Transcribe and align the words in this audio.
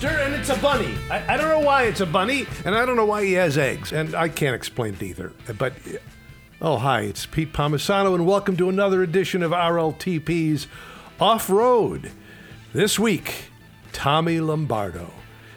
Easter 0.00 0.16
and 0.16 0.34
it's 0.34 0.48
a 0.48 0.56
bunny. 0.56 0.94
I, 1.10 1.34
I 1.34 1.36
don't 1.36 1.50
know 1.50 1.60
why 1.60 1.82
it's 1.82 2.00
a 2.00 2.06
bunny, 2.06 2.46
and 2.64 2.74
I 2.74 2.86
don't 2.86 2.96
know 2.96 3.04
why 3.04 3.22
he 3.22 3.34
has 3.34 3.58
eggs, 3.58 3.92
and 3.92 4.14
I 4.14 4.30
can't 4.30 4.56
explain 4.56 4.94
it 4.94 5.02
either. 5.02 5.30
But, 5.58 5.74
oh, 6.62 6.78
hi, 6.78 7.02
it's 7.02 7.26
Pete 7.26 7.52
Palmisano, 7.52 8.14
and 8.14 8.26
welcome 8.26 8.56
to 8.56 8.70
another 8.70 9.02
edition 9.02 9.42
of 9.42 9.50
RLTP's 9.50 10.68
Off 11.20 11.50
Road. 11.50 12.12
This 12.72 12.98
week, 12.98 13.50
Tommy 13.92 14.40
Lombardo. 14.40 15.12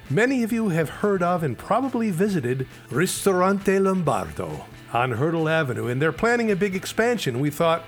Many 0.09 0.44
of 0.44 0.52
you 0.52 0.67
have 0.67 0.89
heard 0.89 1.23
of 1.23 1.41
and 1.41 1.57
probably 1.57 2.11
visited 2.11 2.67
Ristorante 2.89 3.80
Lombardo 3.80 4.66
on 4.91 5.11
Hertel 5.11 5.47
Avenue, 5.47 5.88
and 5.88 6.02
they're 6.02 6.11
planning 6.11 6.52
a 6.52 6.57
big 6.57 6.75
expansion. 6.75 7.39
We 7.39 7.49
thought, 7.49 7.85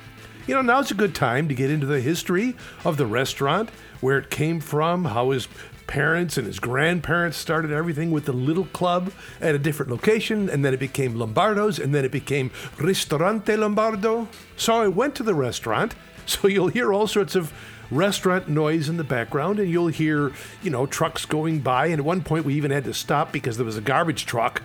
you 0.48 0.56
know, 0.56 0.62
now's 0.62 0.90
a 0.90 0.95
good 0.95 1.16
time 1.16 1.50
to 1.50 1.53
get 1.53 1.70
into 1.70 1.86
the 1.86 2.00
history 2.00 2.56
of 2.86 2.95
the 2.95 3.06
restaurant, 3.06 3.72
where 4.00 4.17
it 4.17 4.30
came 4.30 4.62
from, 4.62 5.03
how 5.03 5.31
his 5.31 5.50
parents 5.88 6.38
and 6.38 6.48
his 6.48 6.59
grandparents 6.59 7.38
started 7.38 7.71
everything 7.71 8.12
with 8.12 8.25
the 8.25 8.34
little 8.34 8.66
club 8.66 9.12
at 9.41 9.55
a 9.55 9.59
different 9.59 9.91
location, 9.91 10.49
and 10.49 10.63
then 10.63 10.73
it 10.73 10.80
became 10.80 11.16
Lombardo's, 11.16 11.80
and 11.80 11.94
then 11.94 12.05
it 12.05 12.11
became 12.11 12.52
Ristorante 12.77 13.55
Lombardo. 13.55 14.27
So 14.58 14.81
I 14.81 14.88
went 14.88 15.16
to 15.16 15.23
the 15.23 15.35
restaurant, 15.35 15.95
so 16.25 16.48
you'll 16.48 16.67
hear 16.67 16.94
all 16.94 17.08
sorts 17.08 17.35
of 17.35 17.53
restaurant 17.91 18.49
noise 18.49 18.89
in 18.89 18.98
the 18.98 19.03
background, 19.03 19.59
and 19.59 19.70
you'll 19.70 19.88
hear, 19.88 20.31
you 20.63 20.71
know, 20.71 20.85
trucks 20.85 21.25
going 21.25 21.59
by. 21.59 21.88
And 21.88 21.99
at 21.99 22.05
one 22.05 22.23
point, 22.23 22.45
we 22.45 22.55
even 22.55 22.72
had 22.72 22.83
to 22.86 22.94
stop 22.94 23.31
because 23.31 23.58
there 23.58 23.66
was 23.66 23.77
a 23.77 23.81
garbage 23.81 24.25
truck 24.25 24.61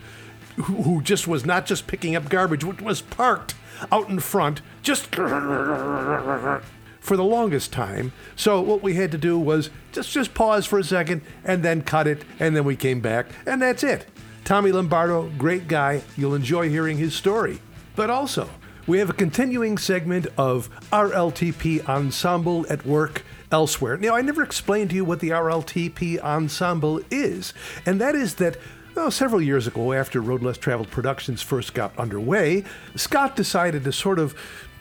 who, 0.56 1.00
just 1.02 1.27
was 1.27 1.46
not 1.46 1.66
just 1.66 1.86
picking 1.86 2.16
up 2.16 2.28
garbage, 2.28 2.64
which 2.64 2.80
was 2.82 3.00
parked 3.00 3.55
out 3.90 4.08
in 4.08 4.20
front, 4.20 4.60
just 4.82 5.10
for 7.00 7.16
the 7.16 7.24
longest 7.24 7.72
time. 7.72 8.12
So 8.36 8.60
what 8.60 8.82
we 8.82 8.94
had 8.94 9.10
to 9.12 9.18
do 9.18 9.38
was 9.38 9.70
just 9.92 10.12
just 10.12 10.34
pause 10.34 10.66
for 10.66 10.78
a 10.78 10.84
second 10.84 11.22
and 11.44 11.62
then 11.62 11.82
cut 11.82 12.06
it, 12.06 12.22
and 12.38 12.54
then 12.54 12.64
we 12.64 12.76
came 12.76 13.00
back, 13.00 13.26
and 13.46 13.60
that's 13.60 13.82
it. 13.82 14.06
Tommy 14.44 14.72
Lombardo, 14.72 15.30
great 15.38 15.68
guy. 15.68 16.02
You'll 16.16 16.34
enjoy 16.34 16.68
hearing 16.68 16.98
his 16.98 17.14
story. 17.14 17.60
But 17.96 18.10
also, 18.10 18.48
we 18.86 18.98
have 18.98 19.10
a 19.10 19.14
continuing 19.14 19.78
segment 19.78 20.26
of 20.36 20.68
RLTP 20.90 21.88
Ensemble 21.88 22.66
at 22.68 22.84
Work 22.86 23.22
Elsewhere. 23.52 23.96
Now, 23.96 24.14
I 24.14 24.22
never 24.22 24.42
explained 24.42 24.90
to 24.90 24.96
you 24.96 25.04
what 25.04 25.20
the 25.20 25.30
RLTP 25.30 26.18
Ensemble 26.20 27.00
is, 27.10 27.52
and 27.84 28.00
that 28.00 28.14
is 28.14 28.36
that 28.36 28.56
well, 28.96 29.10
several 29.10 29.40
years 29.40 29.66
ago, 29.68 29.92
after 29.92 30.20
Road 30.20 30.42
Less 30.42 30.58
Traveled 30.58 30.90
Productions 30.90 31.40
first 31.40 31.74
got 31.74 31.96
underway, 31.96 32.64
Scott 32.96 33.36
decided 33.36 33.84
to 33.84 33.92
sort 33.92 34.18
of, 34.18 34.34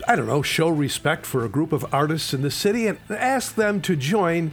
I 0.08 0.16
don't 0.16 0.28
know, 0.28 0.42
show 0.42 0.70
respect 0.70 1.26
for 1.26 1.46
a 1.46 1.50
group 1.50 1.72
of 1.72 1.94
artists 1.94 2.34
in 2.34 2.42
the 2.42 2.52
city 2.52 2.88
and 2.88 2.98
ask 3.10 3.56
them 3.56 3.82
to 3.82 3.96
join 3.96 4.52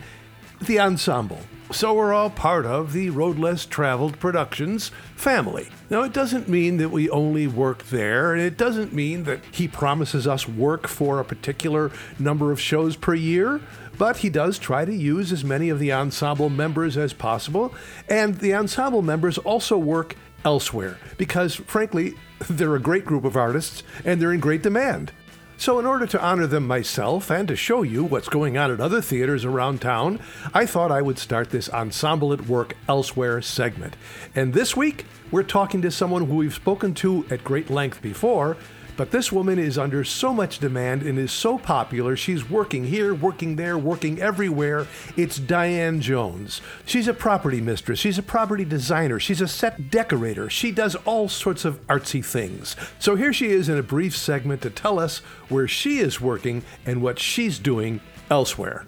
the 0.61 0.81
ensemble. 0.81 1.41
So 1.73 1.95
we're 1.95 2.15
all 2.15 2.31
part 2.31 2.65
of 2.65 2.93
the 2.93 3.11
Road 3.11 3.39
Less 3.39 3.67
Traveled 3.67 4.21
Productions 4.21 4.91
family. 5.17 5.69
Now, 5.91 6.03
it 6.03 6.13
doesn't 6.13 6.49
mean 6.49 6.77
that 6.77 6.91
we 6.91 7.11
only 7.11 7.47
work 7.47 7.85
there, 7.85 8.33
and 8.33 8.41
it 8.41 8.57
doesn't 8.57 8.93
mean 8.93 9.25
that 9.25 9.41
he 9.51 9.67
promises 9.67 10.27
us 10.27 10.49
work 10.49 10.87
for 10.87 11.19
a 11.19 11.25
particular 11.25 11.91
number 12.19 12.53
of 12.53 12.61
shows 12.61 12.95
per 12.95 13.15
year, 13.15 13.61
but 13.99 14.19
he 14.19 14.31
does 14.31 14.59
try 14.59 14.85
to 14.85 14.95
use 14.95 15.33
as 15.33 15.45
many 15.45 15.69
of 15.69 15.81
the 15.81 15.93
ensemble 15.93 16.51
members 16.51 16.97
as 16.97 17.13
possible, 17.13 17.75
and 18.09 18.37
the 18.37 18.55
ensemble 18.55 19.03
members 19.03 19.39
also 19.39 19.77
work 19.77 20.15
elsewhere 20.45 20.99
because, 21.19 21.57
frankly, 21.57 22.15
they're 22.49 22.77
a 22.77 22.81
great 22.81 23.05
group 23.05 23.25
of 23.25 23.37
artists 23.37 23.83
and 24.05 24.23
they're 24.23 24.33
in 24.33 24.41
great 24.41 24.63
demand. 24.63 25.11
So, 25.59 25.79
in 25.79 25.87
order 25.87 26.07
to 26.07 26.23
honor 26.23 26.47
them 26.47 26.67
myself 26.67 27.31
and 27.31 27.49
to 27.49 27.57
show 27.57 27.83
you 27.83 28.05
what's 28.05 28.29
going 28.29 28.59
on 28.59 28.71
at 28.71 28.79
other 28.79 29.01
theaters 29.01 29.43
around 29.45 29.81
town, 29.81 30.21
I 30.53 30.67
thought 30.67 30.93
I 30.93 31.01
would 31.01 31.19
start 31.19 31.49
this 31.49 31.71
Ensemble 31.71 32.35
at 32.35 32.47
Work 32.47 32.77
Elsewhere 32.87 33.41
segment. 33.41 33.97
And 34.35 34.53
this 34.53 34.77
week, 34.77 35.07
we're 35.31 35.43
talking 35.43 35.81
to 35.81 35.91
someone 35.91 36.27
who 36.27 36.37
we've 36.37 36.55
spoken 36.55 36.93
to 36.97 37.25
at 37.31 37.43
great 37.43 37.71
length 37.71 38.03
before, 38.03 38.59
but 38.97 39.11
this 39.11 39.31
woman 39.31 39.59
is 39.59 39.79
under 39.79 40.03
so 40.05 40.33
much 40.33 40.59
demand 40.59 41.03
and 41.03 41.19
is 41.19 41.33
so 41.33 41.59
popular. 41.59 42.17
She's 42.17 42.49
working 42.49 42.85
here, 42.85 43.15
working 43.15 43.57
there, 43.57 43.77
working 43.77 44.21
everywhere. 44.21 44.87
It's 45.17 45.39
Diane 45.39 46.01
Jones. 46.01 46.61
She's 46.85 47.09
a 47.09 47.15
property 47.15 47.61
mistress. 47.61 47.99
She's 47.99 48.19
a 48.19 48.23
property 48.23 48.65
designer. 48.65 49.21
She's 49.21 49.41
a 49.41 49.49
set 49.49 49.91
decorator. 49.91 50.49
She 50.49 50.73
does 50.73 50.95
all 51.05 51.29
sorts 51.29 51.65
of 51.65 51.85
artsy 51.87 52.25
things. 52.25 52.77
So 52.99 53.17
here 53.17 53.33
she 53.33 53.49
is 53.49 53.69
in 53.69 53.77
a 53.77 53.83
brief 53.83 54.17
segment 54.17 54.63
to 54.63 54.71
tell 54.71 54.99
us 54.99 55.19
where 55.49 55.69
she 55.69 55.99
is 55.99 56.21
working 56.21 56.63
and 56.85 57.03
what 57.03 57.19
she's 57.19 57.59
doing 57.59 58.01
elsewhere. 58.31 58.87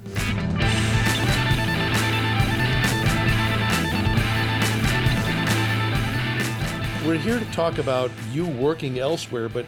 We're 7.06 7.16
here 7.16 7.38
to 7.38 7.52
talk 7.52 7.78
about 7.78 8.10
you 8.32 8.46
working 8.46 8.98
elsewhere, 8.98 9.48
but 9.48 9.64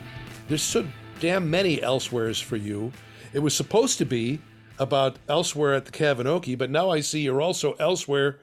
there's 0.51 0.63
so 0.63 0.87
damn 1.21 1.49
many 1.51 1.81
elsewheres 1.83 2.41
for 2.41 2.57
you. 2.57 2.93
It 3.33 3.39
was 3.39 3.55
supposed 3.57 3.97
to 3.99 4.05
be 4.05 4.41
about 4.79 5.17
elsewhere 5.29 5.75
at 5.75 5.85
the 5.87 5.93
Kavinoky, 5.93 6.59
but 6.59 6.71
now 6.71 6.91
I 6.91 7.01
see 7.01 7.21
you're 7.21 7.41
also 7.41 7.75
elsewhere 7.75 8.41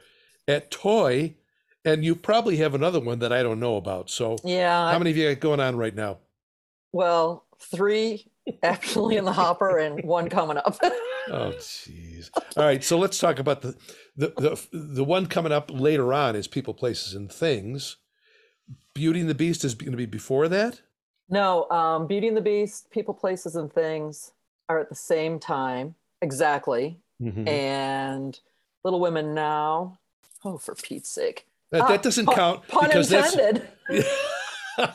at 0.47 0.71
Toy, 0.71 1.35
and 1.83 2.05
you 2.05 2.15
probably 2.15 2.57
have 2.57 2.73
another 2.73 2.99
one 2.99 3.19
that 3.19 3.33
I 3.33 3.43
don't 3.43 3.59
know 3.59 3.75
about. 3.75 4.09
So, 4.09 4.37
Yeah. 4.43 4.91
how 4.91 4.97
many 4.97 5.11
of 5.11 5.17
you 5.17 5.29
got 5.29 5.41
going 5.41 5.59
on 5.59 5.75
right 5.75 5.93
now? 5.93 6.19
Well, 6.93 7.45
three 7.59 8.31
actually 8.63 9.17
in 9.17 9.25
the 9.25 9.33
hopper 9.33 9.77
and 9.77 10.03
one 10.03 10.29
coming 10.29 10.57
up. 10.57 10.79
Oh, 11.29 11.51
jeez. 11.59 12.29
All 12.55 12.63
right, 12.63 12.81
so 12.81 12.97
let's 12.97 13.19
talk 13.19 13.37
about 13.37 13.61
the, 13.61 13.75
the 14.15 14.27
the 14.37 14.67
the 14.71 15.03
one 15.03 15.25
coming 15.25 15.51
up 15.51 15.69
later 15.69 16.13
on 16.13 16.37
is 16.37 16.47
People, 16.47 16.73
Places, 16.73 17.15
and 17.15 17.29
Things. 17.29 17.97
Beauty 18.93 19.19
and 19.19 19.27
the 19.29 19.35
Beast 19.35 19.65
is 19.65 19.75
going 19.75 19.91
to 19.91 19.97
be 19.97 20.05
before 20.05 20.47
that. 20.47 20.79
No, 21.29 21.69
um, 21.69 22.07
Beauty 22.07 22.27
and 22.27 22.37
the 22.37 22.41
Beast, 22.41 22.89
People, 22.91 23.13
Places, 23.13 23.55
and 23.55 23.71
Things 23.71 24.31
are 24.69 24.79
at 24.79 24.89
the 24.89 24.95
same 24.95 25.39
time 25.39 25.95
exactly, 26.21 26.97
Mhm. 27.21 27.47
and 27.47 28.39
Little 28.83 28.99
Women 28.99 29.33
Now. 29.33 29.97
Oh, 30.45 30.57
for 30.57 30.75
Pete's 30.75 31.09
sake! 31.09 31.45
That, 31.71 31.81
Ah, 31.81 31.87
that 31.89 32.03
doesn't 32.03 32.25
pun- 32.27 32.35
count 32.35 32.67
Pun 32.67 32.85
because 32.87 33.09
that's 33.09 33.33
intended. 33.35 33.67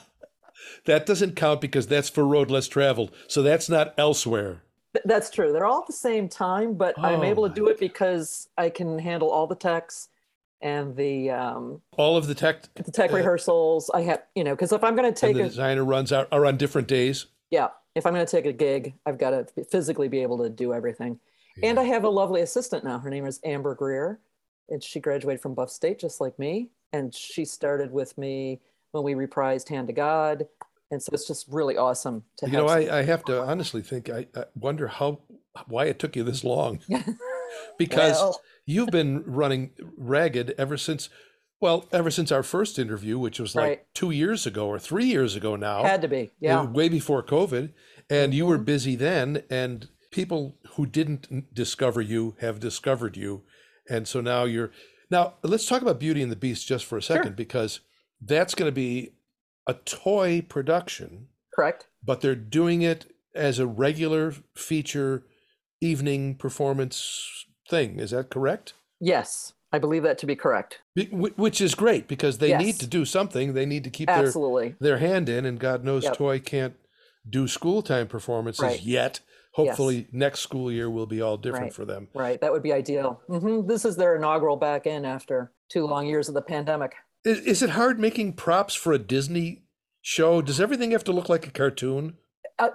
that 0.84 1.06
doesn't 1.06 1.36
count 1.36 1.60
because 1.60 1.86
that's 1.86 2.08
for 2.08 2.24
road 2.24 2.50
less 2.50 2.68
traveled. 2.68 3.12
So 3.28 3.42
that's 3.42 3.68
not 3.68 3.94
elsewhere. 3.98 4.62
Th- 4.94 5.04
That's 5.06 5.30
true. 5.30 5.52
They're 5.52 5.64
all 5.64 5.80
at 5.80 5.86
the 5.86 5.92
same 5.94 6.28
time, 6.28 6.74
but 6.74 6.94
I'm 6.98 7.20
Oh 7.20 7.24
able 7.24 7.48
to 7.48 7.54
do 7.54 7.68
it 7.68 7.78
because 7.80 8.48
I 8.58 8.68
can 8.68 8.98
handle 8.98 9.30
all 9.30 9.46
the 9.46 9.54
techs 9.54 10.08
and 10.62 10.96
the 10.96 11.30
um, 11.30 11.80
All 11.96 12.16
of 12.16 12.26
the 12.26 12.34
tech 12.34 12.72
the 12.74 12.90
tech 12.90 13.12
Uh, 13.12 13.16
rehearsals. 13.16 13.90
I 13.92 14.02
have, 14.02 14.22
you 14.34 14.44
know, 14.44 14.54
because 14.54 14.72
if 14.72 14.82
I'm 14.82 14.96
going 14.96 15.12
to 15.12 15.18
take 15.18 15.34
the 15.34 15.42
a 15.42 15.48
designer 15.48 15.84
runs 15.84 16.12
are, 16.12 16.28
are 16.32 16.46
on 16.46 16.56
different 16.56 16.88
days. 16.88 17.26
Yeah, 17.50 17.68
if 17.94 18.06
I'm 18.06 18.14
going 18.14 18.24
to 18.24 18.30
take 18.30 18.46
a 18.46 18.52
gig, 18.52 18.94
I've 19.04 19.18
got 19.18 19.30
to 19.30 19.64
physically 19.64 20.08
be 20.08 20.22
able 20.22 20.38
to 20.38 20.48
do 20.48 20.72
everything. 20.72 21.18
And 21.62 21.78
I 21.78 21.82
have 21.84 22.04
a 22.04 22.08
lovely 22.08 22.40
assistant 22.40 22.82
now. 22.82 22.98
Her 22.98 23.10
name 23.10 23.26
is 23.26 23.38
Amber 23.44 23.74
Greer, 23.74 24.20
and 24.70 24.82
she 24.82 25.00
graduated 25.00 25.42
from 25.42 25.52
Buff 25.54 25.70
State 25.70 25.98
just 25.98 26.20
like 26.20 26.38
me. 26.38 26.70
And 26.94 27.14
she 27.14 27.44
started 27.44 27.92
with 27.92 28.16
me 28.16 28.60
when 28.92 29.02
we 29.04 29.14
reprised 29.14 29.68
Hand 29.68 29.88
to 29.88 29.92
God. 29.92 30.46
And 30.90 31.02
so 31.02 31.10
it's 31.12 31.26
just 31.26 31.46
really 31.48 31.76
awesome 31.76 32.22
to 32.36 32.46
have 32.46 32.52
You 32.52 32.58
know, 32.60 32.68
I, 32.68 32.98
I 32.98 33.02
have 33.02 33.24
to 33.24 33.42
honestly 33.42 33.82
think 33.82 34.08
I, 34.10 34.26
I 34.34 34.44
wonder 34.54 34.86
how 34.88 35.20
why 35.66 35.86
it 35.86 35.98
took 35.98 36.16
you 36.16 36.22
this 36.22 36.44
long 36.44 36.80
because 37.78 38.16
Well. 38.16 38.40
You've 38.66 38.90
been 38.90 39.22
running 39.26 39.70
ragged 39.96 40.54
ever 40.58 40.76
since 40.76 41.08
well 41.60 41.86
ever 41.92 42.10
since 42.10 42.30
our 42.32 42.42
first 42.42 42.78
interview 42.78 43.18
which 43.18 43.38
was 43.40 43.54
like 43.54 43.68
Right. 43.68 43.94
two 43.94 44.10
years 44.10 44.46
ago 44.46 44.66
or 44.68 44.78
three 44.78 45.06
years 45.06 45.34
ago 45.36 45.56
now 45.56 45.82
had 45.84 46.02
to 46.02 46.08
be. 46.08 46.32
Yeah. 46.40 46.64
way 46.64 46.88
before 46.88 47.22
covid 47.22 47.72
and 48.10 48.34
you 48.34 48.46
were 48.46 48.58
Mhm. 48.58 48.64
busy 48.64 48.96
then 48.96 49.42
and 49.50 49.88
people 50.10 50.58
who 50.74 50.86
didn't 50.86 51.54
discover 51.54 52.00
you 52.00 52.36
have 52.40 52.60
discovered 52.60 53.16
you 53.16 53.42
and 53.88 54.06
so 54.06 54.20
now 54.20 54.44
you're 54.44 54.70
now 55.10 55.34
let's 55.42 55.66
talk 55.66 55.82
about 55.82 55.98
beauty 56.00 56.22
and 56.22 56.30
the 56.32 56.36
beast 56.36 56.66
just 56.66 56.84
for 56.84 56.96
a 56.98 57.02
second 57.02 57.34
because 57.36 57.80
that's 58.20 58.54
going 58.54 58.68
to 58.68 58.74
be 58.74 59.14
a 59.66 59.74
toy 59.74 60.40
production 60.48 61.28
Correct. 61.54 61.86
but 62.04 62.20
they're 62.20 62.34
doing 62.34 62.82
it 62.82 63.06
as 63.34 63.58
a 63.58 63.66
regular 63.66 64.32
feature 64.54 65.24
evening 65.80 66.34
performance 66.36 67.46
thing. 67.72 67.98
Is 67.98 68.10
that 68.12 68.30
correct? 68.30 68.74
Yes, 69.00 69.54
I 69.72 69.78
believe 69.78 70.02
that 70.04 70.18
to 70.18 70.26
be 70.26 70.36
correct. 70.36 70.80
Be- 70.94 71.06
Which 71.06 71.60
is 71.60 71.74
great 71.74 72.06
because 72.06 72.38
they 72.38 72.56
need 72.56 72.76
to 72.80 72.86
do 72.86 73.04
something. 73.04 73.54
They 73.54 73.66
need 73.66 73.82
to 73.84 73.90
keep 73.90 74.08
their, 74.08 74.26
Absolutely. 74.26 74.76
their 74.78 74.98
hand 74.98 75.28
in, 75.28 75.46
and 75.46 75.58
God 75.58 75.82
knows 75.82 76.04
Yep. 76.04 76.16
Toy 76.16 76.38
can't 76.38 76.74
do 77.28 77.48
school 77.48 77.82
time 77.82 78.06
performances 78.08 78.62
Right. 78.62 78.82
yet. 78.82 79.20
Hopefully, 79.54 80.06
next 80.12 80.40
school 80.40 80.70
year 80.72 80.88
will 80.90 81.06
be 81.06 81.20
all 81.20 81.36
different 81.36 81.64
Right. 81.64 81.74
for 81.74 81.84
them. 81.84 82.08
Right. 82.14 82.40
That 82.40 82.52
would 82.52 82.62
be 82.62 82.72
ideal. 82.72 83.20
hmm 83.26 83.66
This 83.66 83.84
is 83.84 83.96
their 83.96 84.14
inaugural 84.16 84.56
back 84.56 84.86
in 84.86 85.04
after 85.04 85.52
two 85.70 85.86
long 85.86 86.06
years 86.06 86.28
of 86.28 86.34
the 86.34 86.42
pandemic. 86.42 86.94
Is, 87.24 87.40
is 87.40 87.62
it 87.62 87.70
hard 87.70 87.98
making 87.98 88.34
props 88.34 88.74
for 88.74 88.92
a 88.92 88.98
Disney 88.98 89.62
show? 90.02 90.42
Does 90.42 90.60
everything 90.60 90.90
have 90.92 91.04
to 91.04 91.12
look 91.12 91.28
like 91.28 91.46
a 91.46 91.50
cartoon? 91.50 92.16
Uh, 92.58 92.70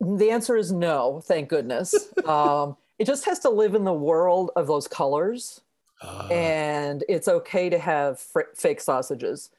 the 0.00 0.30
answer 0.30 0.56
is 0.56 0.72
no, 0.72 1.20
thank 1.24 1.48
goodness. 1.48 1.92
um, 2.24 2.76
it 3.02 3.06
just 3.06 3.24
has 3.24 3.40
to 3.40 3.50
live 3.50 3.74
in 3.74 3.82
the 3.82 3.92
world 3.92 4.52
of 4.54 4.68
those 4.68 4.86
colors. 4.86 5.60
Ah, 6.02 6.28
and 6.28 7.02
it's 7.08 7.26
okay 7.26 7.68
to 7.68 7.76
have 7.76 8.20
fr- 8.20 8.54
fake 8.54 8.80
sausages 8.80 9.50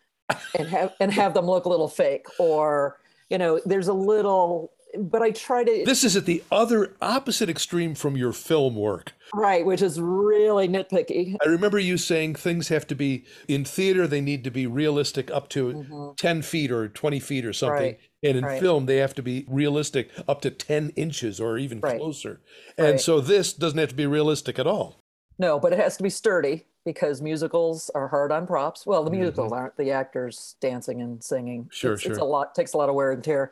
and 0.58 0.66
have 0.70 0.94
and 1.02 1.12
have 1.12 1.34
them 1.34 1.46
look 1.46 1.66
a 1.66 1.70
little 1.70 1.90
fake 1.90 2.26
or 2.40 3.02
you 3.30 3.38
know 3.38 3.60
there's 3.66 3.90
a 3.90 3.94
little 3.94 4.72
but 4.98 5.22
i 5.22 5.32
try 5.32 5.64
to 5.64 5.84
this 5.86 6.04
is 6.04 6.16
at 6.16 6.26
the 6.26 6.44
other 6.52 6.94
opposite 7.02 7.50
extreme 7.50 7.96
from 7.96 8.16
your 8.16 8.32
film 8.34 8.76
work. 8.76 9.14
right 9.34 9.66
which 9.66 9.82
is 9.82 10.00
really 10.00 10.68
nitpicky 10.68 11.36
I 11.46 11.50
remember 11.50 11.80
you 11.80 11.98
saying 11.98 12.36
things 12.36 12.68
have 12.70 12.86
to 12.88 12.96
be 12.96 13.26
in 13.48 13.66
theater, 13.66 14.06
they 14.08 14.22
need 14.22 14.44
to 14.44 14.52
be 14.52 14.68
realistic 14.68 15.32
up 15.32 15.50
to 15.50 16.14
10 16.18 16.42
feet 16.44 16.72
or 16.72 16.88
20 16.88 17.20
feet 17.20 17.46
or 17.46 17.54
something. 17.54 17.94
Mm-hmm. 17.94 18.02
Right, 18.26 18.30
And 18.30 18.38
in 18.38 18.44
right. 18.46 18.62
film, 18.62 18.86
they 18.86 18.98
have 18.98 19.14
to 19.16 19.24
be 19.24 19.46
realistic 19.50 20.10
up 20.28 20.42
to 20.42 20.52
10 20.52 20.92
inches 20.96 21.40
or 21.40 21.58
even 21.58 21.80
Right. 21.80 21.98
closer. 22.00 22.40
And 22.78 23.02
so 23.02 23.20
this 23.20 23.54
doesn't 23.54 23.78
have 23.80 23.90
to 23.90 23.96
be 23.96 24.06
realistic 24.06 24.60
at 24.60 24.68
all. 24.68 25.00
no 25.40 25.60
but 25.60 25.74
it 25.74 25.80
has 25.80 25.98
to 25.98 26.04
be 26.04 26.10
sturdy 26.10 26.66
because 26.86 27.22
musicals 27.22 27.90
are 27.96 28.08
hard 28.10 28.32
on 28.32 28.46
props 28.46 28.86
well 28.86 29.04
the 29.04 29.10
musicals 29.12 29.52
aren't 29.52 29.76
the 29.78 29.90
actors 29.92 30.56
dancing 30.62 31.02
and 31.02 31.24
singing 31.24 31.62
Mm-hmm. 31.64 31.70
Sure, 31.72 31.94
it's, 31.94 32.06
it's 32.06 32.18
a 32.20 32.24
lot 32.24 32.54
takes 32.56 32.74
a 32.74 32.78
lot 32.78 32.90
of 32.90 32.96
wear 32.96 33.12
and 33.12 33.24
tear 33.24 33.52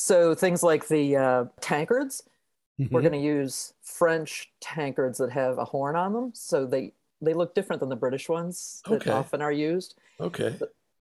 so 0.00 0.34
things 0.34 0.62
like 0.62 0.88
the 0.88 1.16
uh, 1.16 1.44
tankards 1.60 2.22
we're 2.78 2.86
Mhm. 3.00 3.02
going 3.02 3.12
to 3.12 3.18
use 3.18 3.74
french 3.82 4.50
tankards 4.62 5.18
that 5.18 5.30
have 5.32 5.58
a 5.58 5.66
horn 5.66 5.96
on 5.96 6.14
them. 6.14 6.30
So 6.34 6.64
they 6.66 6.94
they 7.20 7.34
look 7.34 7.54
different 7.54 7.80
than 7.80 7.90
the 7.90 7.96
british 7.96 8.26
ones 8.30 8.80
that 8.86 9.02
Okay. 9.02 9.10
often 9.10 9.42
are 9.42 9.52
used. 9.52 9.96
Okay. 10.18 10.54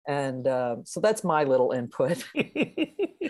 and 0.08 0.48
um, 0.48 0.84
so 0.84 1.00
that's 1.00 1.22
my 1.22 1.44
little 1.44 1.70
input. 1.72 2.24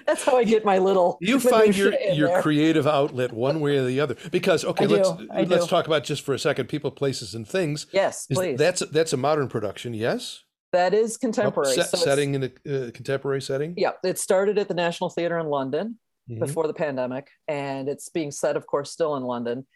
That's 0.07 0.25
how 0.25 0.39
i 0.39 0.45
get 0.45 0.65
my 0.65 0.79
little 0.79 1.19
You 1.21 1.39
find 1.39 1.77
your 1.77 1.93
your 2.15 2.29
there. 2.29 2.43
creative 2.43 2.87
outlet 2.87 3.31
one 3.33 3.61
way 3.61 3.77
or 3.77 3.85
the 3.85 4.01
other. 4.01 4.17
Because 4.31 4.65
okay 4.65 4.87
let's 4.87 5.11
let's 5.55 5.67
talk 5.67 5.87
about 5.87 6.03
just 6.05 6.23
for 6.23 6.33
a 6.33 6.39
second 6.39 6.67
people 6.69 6.91
places 6.91 7.35
and 7.35 7.47
things. 7.47 7.87
Yes 7.93 8.27
Is- 8.31 8.39
please. 8.39 8.59
that's 8.59 8.81
that's 8.97 9.13
a 9.13 9.17
modern 9.19 9.49
production 9.49 9.93
yes 9.93 10.45
that 10.73 10.95
is 10.95 11.17
contemporary 11.17 11.75
set- 11.75 11.89
so 11.91 11.97
setting 11.97 12.35
in 12.35 12.45
a 12.45 12.47
uh, 12.87 12.91
contemporary 12.93 13.41
setting 13.41 13.75
yeah 13.77 13.93
it 14.05 14.19
started 14.19 14.59
at 14.59 14.69
the 14.69 14.75
national 14.75 15.11
theater 15.11 15.39
in 15.39 15.47
london 15.47 15.99
Mhm. 16.31 16.41
before 16.41 16.67
the 16.67 16.75
pandemic 16.75 17.31
and 17.49 17.89
it's 17.89 18.11
being 18.11 18.31
set 18.31 18.55
of 18.57 18.67
course 18.67 18.91
still 18.91 19.17
in 19.17 19.23
london 19.23 19.67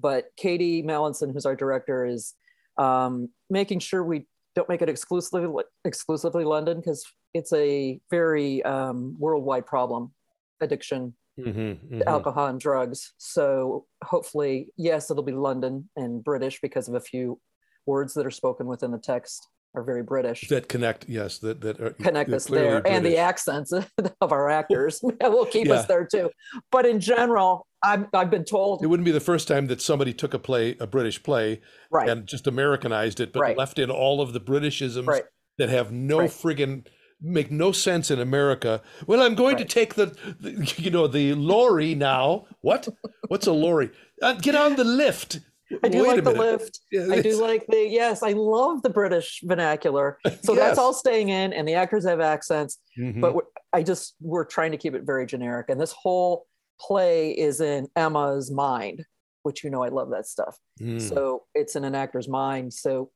but 0.00 0.30
katie 0.36 0.82
mallinson 0.82 1.32
who's 1.32 1.44
our 1.44 1.56
director 1.56 2.06
is 2.06 2.34
um, 2.78 3.28
making 3.50 3.80
sure 3.80 4.02
we 4.04 4.26
don't 4.54 4.68
make 4.70 4.80
it 4.80 4.88
exclusively 4.88 5.64
exclusively 5.84 6.44
london 6.44 6.78
because 6.78 7.04
it's 7.34 7.52
a 7.52 8.00
very 8.10 8.62
um, 8.62 9.16
worldwide 9.18 9.66
problem 9.66 10.12
addiction 10.60 11.14
Mhm, 11.38 11.78
to 11.98 12.04
mhm. 12.04 12.06
alcohol 12.06 12.46
and 12.48 12.58
drugs 12.58 13.12
so 13.18 13.86
hopefully 14.02 14.72
yes 14.76 15.08
it'll 15.10 15.22
be 15.22 15.30
london 15.32 15.88
and 15.94 16.24
british 16.24 16.60
because 16.60 16.88
of 16.88 16.94
a 16.94 17.00
few 17.00 17.38
words 17.86 18.14
that 18.14 18.26
are 18.26 18.30
spoken 18.32 18.66
within 18.66 18.90
the 18.90 18.98
text 18.98 19.46
are 19.78 19.82
very 19.84 20.02
british 20.02 20.48
that 20.48 20.68
connect 20.68 21.08
yes 21.08 21.38
that 21.38 21.60
that 21.60 21.80
are 21.80 21.90
connect 21.90 22.30
us 22.30 22.46
there 22.46 22.86
and 22.86 23.04
the 23.06 23.16
accents 23.16 23.72
of 24.20 24.32
our 24.32 24.50
actors 24.50 25.00
will 25.22 25.46
keep 25.46 25.66
Yeah. 25.68 25.74
us 25.74 25.86
there 25.86 26.04
too 26.04 26.30
but 26.72 26.84
in 26.84 27.00
general 27.00 27.66
I'm, 27.82 28.08
i've 28.12 28.30
been 28.30 28.44
told 28.44 28.82
it 28.82 28.88
wouldn't 28.88 29.04
be 29.04 29.12
the 29.12 29.20
first 29.20 29.46
time 29.46 29.68
that 29.68 29.80
somebody 29.80 30.12
took 30.12 30.34
a 30.34 30.38
play 30.38 30.76
a 30.80 30.86
british 30.86 31.22
play 31.22 31.60
right 31.90 32.08
and 32.08 32.26
just 32.26 32.46
americanized 32.46 33.20
it 33.20 33.32
but 33.32 33.40
Right. 33.40 33.56
left 33.56 33.78
in 33.78 33.90
all 33.90 34.20
of 34.20 34.32
the 34.32 34.40
britishisms 34.40 35.06
Right. 35.06 35.24
that 35.58 35.68
have 35.68 35.92
no 35.92 36.18
Right. 36.20 36.30
friggin 36.30 36.86
make 37.20 37.50
no 37.50 37.70
sense 37.72 38.10
in 38.10 38.18
america 38.20 38.82
well 39.06 39.22
i'm 39.22 39.34
going 39.36 39.56
Right. 39.56 39.68
to 39.68 39.74
take 39.80 39.94
the, 39.94 40.06
the 40.40 40.74
you 40.84 40.90
know 40.90 41.06
the 41.06 41.34
lorry 41.34 41.94
now 41.94 42.46
what 42.62 42.88
what's 43.28 43.46
a 43.46 43.52
lorry 43.52 43.90
uh, 44.22 44.32
get 44.34 44.54
on 44.56 44.74
the 44.76 44.84
lift 44.84 45.40
i 45.84 45.88
do 45.88 46.02
Wait 46.02 46.08
like 46.08 46.24
the 46.24 46.32
lift. 46.32 46.80
Yeah, 46.90 47.06
i 47.10 47.20
do 47.20 47.40
like 47.40 47.66
the 47.68 47.86
yes 47.88 48.22
i 48.22 48.32
love 48.32 48.82
the 48.82 48.90
british 48.90 49.40
vernacular. 49.44 50.18
So 50.42 50.54
Yes. 50.54 50.56
that's 50.56 50.78
all 50.78 50.92
staying 50.94 51.28
in 51.28 51.52
and 51.52 51.66
the 51.68 51.74
actors 51.74 52.04
have 52.06 52.20
accents 52.20 52.78
Mhm. 52.98 53.20
but 53.20 53.34
we're, 53.34 53.42
i 53.72 53.82
just 53.82 54.14
we're 54.20 54.44
trying 54.44 54.72
to 54.72 54.78
keep 54.78 54.94
it 54.94 55.02
very 55.04 55.26
generic 55.26 55.66
and 55.68 55.80
this 55.80 55.92
whole 55.92 56.46
play 56.80 57.32
is 57.32 57.60
in 57.60 57.88
emma's 57.96 58.50
mind 58.50 59.04
which 59.42 59.62
you 59.64 59.70
know 59.70 59.82
i 59.82 59.88
love 59.88 60.10
that 60.10 60.26
stuff. 60.26 60.56
Mm. 60.80 61.00
so 61.00 61.44
it's 61.54 61.74
in 61.76 61.84
an 61.84 61.94
actor's 61.94 62.28
mind. 62.28 62.72
So 62.72 63.10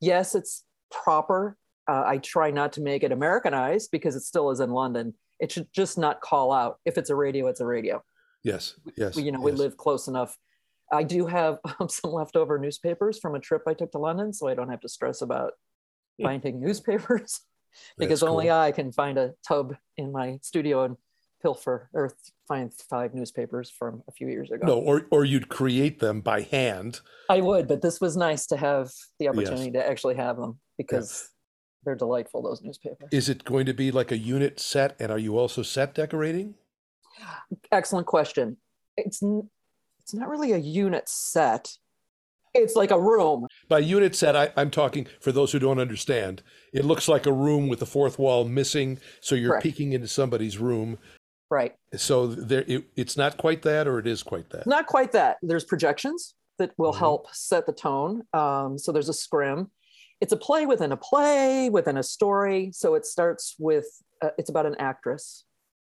yes 0.00 0.34
it's 0.34 0.64
proper. 0.90 1.56
Uh, 1.86 2.02
i 2.06 2.18
try 2.18 2.50
not 2.50 2.72
to 2.72 2.80
make 2.80 3.02
it 3.02 3.12
americanized 3.12 3.90
because 3.90 4.14
it 4.16 4.22
still 4.22 4.50
is 4.50 4.60
in 4.60 4.70
london. 4.70 5.14
It 5.40 5.52
should 5.52 5.66
just 5.74 5.98
not 5.98 6.20
call 6.20 6.52
out. 6.52 6.78
If 6.84 6.96
it's 6.98 7.10
a 7.10 7.14
radio 7.16 7.46
it's 7.48 7.60
a 7.60 7.66
radio. 7.66 8.02
Yes 8.42 8.74
yes 8.96 9.16
we, 9.16 9.22
you 9.24 9.32
know 9.32 9.40
we 9.40 9.52
live 9.52 9.76
close 9.76 10.06
enough 10.08 10.36
i 10.94 11.02
do 11.02 11.26
have 11.26 11.58
um, 11.80 11.88
some 11.88 12.12
leftover 12.12 12.58
newspapers 12.58 13.18
from 13.18 13.34
a 13.34 13.40
trip 13.40 13.62
i 13.66 13.74
took 13.74 13.90
to 13.92 13.98
london 13.98 14.32
so 14.32 14.48
i 14.48 14.54
don't 14.54 14.70
have 14.70 14.80
to 14.80 14.88
stress 14.88 15.22
about 15.22 15.52
finding 16.22 16.60
newspapers 16.64 17.40
because 17.98 18.20
That's 18.20 18.30
only 18.30 18.50
i 18.50 18.72
can 18.72 18.92
find 18.92 19.18
a 19.18 19.32
tub 19.46 19.74
in 19.96 20.12
my 20.12 20.38
studio 20.42 20.84
and 20.84 20.96
pilfer 21.42 21.90
or 21.92 22.14
find 22.48 22.72
five 22.72 23.14
newspapers 23.14 23.70
from 23.70 24.02
a 24.08 24.12
few 24.12 24.28
years 24.28 24.50
ago 24.50 24.66
no 24.66 24.78
or 24.78 25.06
or 25.10 25.24
you'd 25.24 25.48
create 25.48 25.98
them 25.98 26.20
by 26.20 26.40
hand 26.40 27.00
I 27.28 27.40
would, 27.40 27.68
but 27.68 27.80
this 27.80 28.02
was 28.02 28.18
nice 28.18 28.46
to 28.48 28.56
have 28.58 28.90
the 29.18 29.28
opportunity 29.28 29.70
to 29.72 29.86
actually 29.86 30.16
have 30.16 30.36
them 30.36 30.58
because 30.76 31.30
they're 31.84 31.94
delightful. 31.94 32.42
Those 32.42 32.60
newspapers. 32.62 33.08
is 33.12 33.30
it 33.30 33.44
going 33.44 33.64
to 33.64 33.72
be 33.72 33.90
like 33.90 34.12
a 34.12 34.18
unit 34.18 34.60
set 34.60 34.94
and 35.00 35.10
are 35.10 35.18
you 35.18 35.38
also 35.38 35.62
set 35.62 35.94
decorating 35.94 36.54
Excellent 37.70 38.06
question. 38.06 38.56
It's 38.96 39.22
it's 40.04 40.12
not 40.12 40.28
really 40.28 40.52
a 40.52 40.58
unit 40.58 41.08
set. 41.08 41.78
It's 42.52 42.76
like 42.76 42.90
a 42.90 43.00
room. 43.00 43.46
By 43.68 43.78
unit 43.80 44.14
set, 44.14 44.36
I, 44.36 44.52
I'm 44.56 44.70
talking 44.70 45.06
for 45.20 45.32
those 45.32 45.50
who 45.50 45.58
don't 45.58 45.80
understand. 45.80 46.42
It 46.74 46.84
looks 46.84 47.08
like 47.08 47.24
a 47.26 47.32
room 47.32 47.68
with 47.68 47.80
the 47.80 47.86
fourth 47.86 48.18
wall 48.18 48.44
missing, 48.44 48.98
so 49.22 49.34
you're 49.34 49.52
Correct. 49.52 49.62
peeking 49.64 49.92
into 49.94 50.06
somebody's 50.06 50.58
room. 50.58 50.98
Right. 51.50 51.74
So 51.96 52.26
there, 52.26 52.64
it, 52.68 52.84
it's 52.96 53.16
not 53.16 53.38
quite 53.38 53.62
that, 53.62 53.88
or 53.88 53.98
it 53.98 54.06
is 54.06 54.22
quite 54.22 54.50
that. 54.50 54.66
Not 54.66 54.86
quite 54.86 55.12
that. 55.12 55.38
There's 55.42 55.64
projections 55.64 56.34
that 56.58 56.72
will 56.76 56.92
Mhm. 56.92 56.98
help 56.98 57.34
set 57.34 57.64
the 57.66 57.72
tone. 57.72 58.22
Um, 58.34 58.78
so 58.78 58.92
there's 58.92 59.08
a 59.08 59.14
scrim. 59.14 59.70
It's 60.20 60.32
a 60.32 60.36
play 60.36 60.66
within 60.66 60.92
a 60.92 60.96
play 60.96 61.70
within 61.70 61.96
a 61.96 62.02
story. 62.02 62.70
So 62.72 62.94
it 62.94 63.06
starts 63.06 63.56
with 63.58 63.86
uh, 64.22 64.30
it's 64.38 64.48
about 64.50 64.64
an 64.66 64.76
actress 64.78 65.44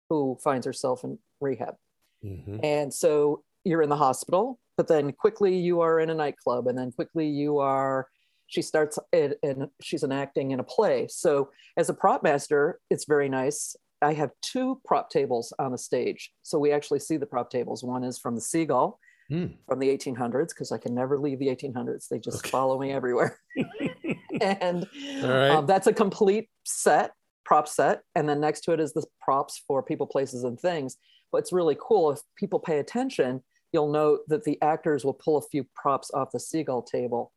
who 0.10 0.38
finds 0.44 0.66
herself 0.66 1.04
in 1.04 1.20
rehab. 1.39 1.75
Mhm. 2.24 2.60
And 2.63 2.94
so 2.94 3.44
you're 3.70 3.84
in 3.84 3.90
the 3.90 3.96
hospital, 3.96 4.60
but 4.78 4.88
then 4.88 5.12
quickly 5.14 5.56
you 5.56 5.80
are 5.82 6.00
in 6.00 6.10
a 6.10 6.14
nightclub, 6.16 6.68
and 6.68 6.78
then 6.78 6.92
quickly 6.92 7.28
you 7.28 7.60
are. 7.60 8.08
She 8.48 8.64
starts 8.64 8.98
in, 9.14 9.36
in 9.44 9.70
she's 9.80 10.04
enacting 10.04 10.52
in 10.52 10.60
a 10.60 10.64
play. 10.64 11.08
So 11.08 11.52
as 11.78 11.88
a 11.90 11.94
prop 11.94 12.24
master, 12.24 12.80
it's 12.90 13.06
very 13.06 13.30
nice. 13.30 13.76
I 14.02 14.14
have 14.14 14.32
two 14.42 14.82
prop 14.86 15.12
tables 15.12 15.54
on 15.60 15.72
the 15.72 15.78
stage, 15.78 16.32
so 16.42 16.58
we 16.58 16.72
actually 16.72 17.00
see 17.00 17.18
the 17.18 17.28
prop 17.28 17.52
tables. 17.52 17.84
One 17.84 18.04
is 18.04 18.18
from 18.18 18.36
the 18.36 18.42
Seagull 18.42 19.00
Hmm. 19.30 19.46
from 19.68 19.78
the 19.78 19.90
1800s 19.96 20.48
because 20.50 20.72
I 20.72 20.80
can 20.80 20.96
never 20.96 21.20
leave 21.20 21.38
the 21.38 21.50
1800s. 21.50 22.08
They 22.08 22.18
just 22.18 22.40
Okay. 22.40 22.50
follow 22.50 22.80
me 22.80 22.92
everywhere. 22.92 23.40
and 24.42 24.88
right. 25.22 25.52
um, 25.52 25.68
that's 25.68 25.86
a 25.86 25.94
complete 25.94 26.50
set, 26.66 27.12
prop 27.46 27.68
set. 27.68 28.02
And 28.16 28.28
then 28.28 28.40
next 28.40 28.62
to 28.62 28.72
it 28.72 28.80
is 28.80 28.92
the 28.94 29.06
props 29.22 29.62
for 29.68 29.84
people, 29.84 30.08
places, 30.08 30.44
and 30.46 30.60
things. 30.60 30.98
What's 31.30 31.54
really 31.54 31.78
cool, 31.80 32.10
if 32.10 32.22
people 32.38 32.58
pay 32.60 32.80
attention, 32.80 33.44
you'll 33.72 33.92
note 33.92 34.22
that 34.28 34.44
the 34.44 34.62
actors 34.62 35.06
will 35.06 35.14
pull 35.14 35.38
a 35.38 35.42
few 35.42 35.66
props 35.76 36.12
off 36.14 36.32
the 36.32 36.40
seagull 36.40 36.82
table 36.82 37.32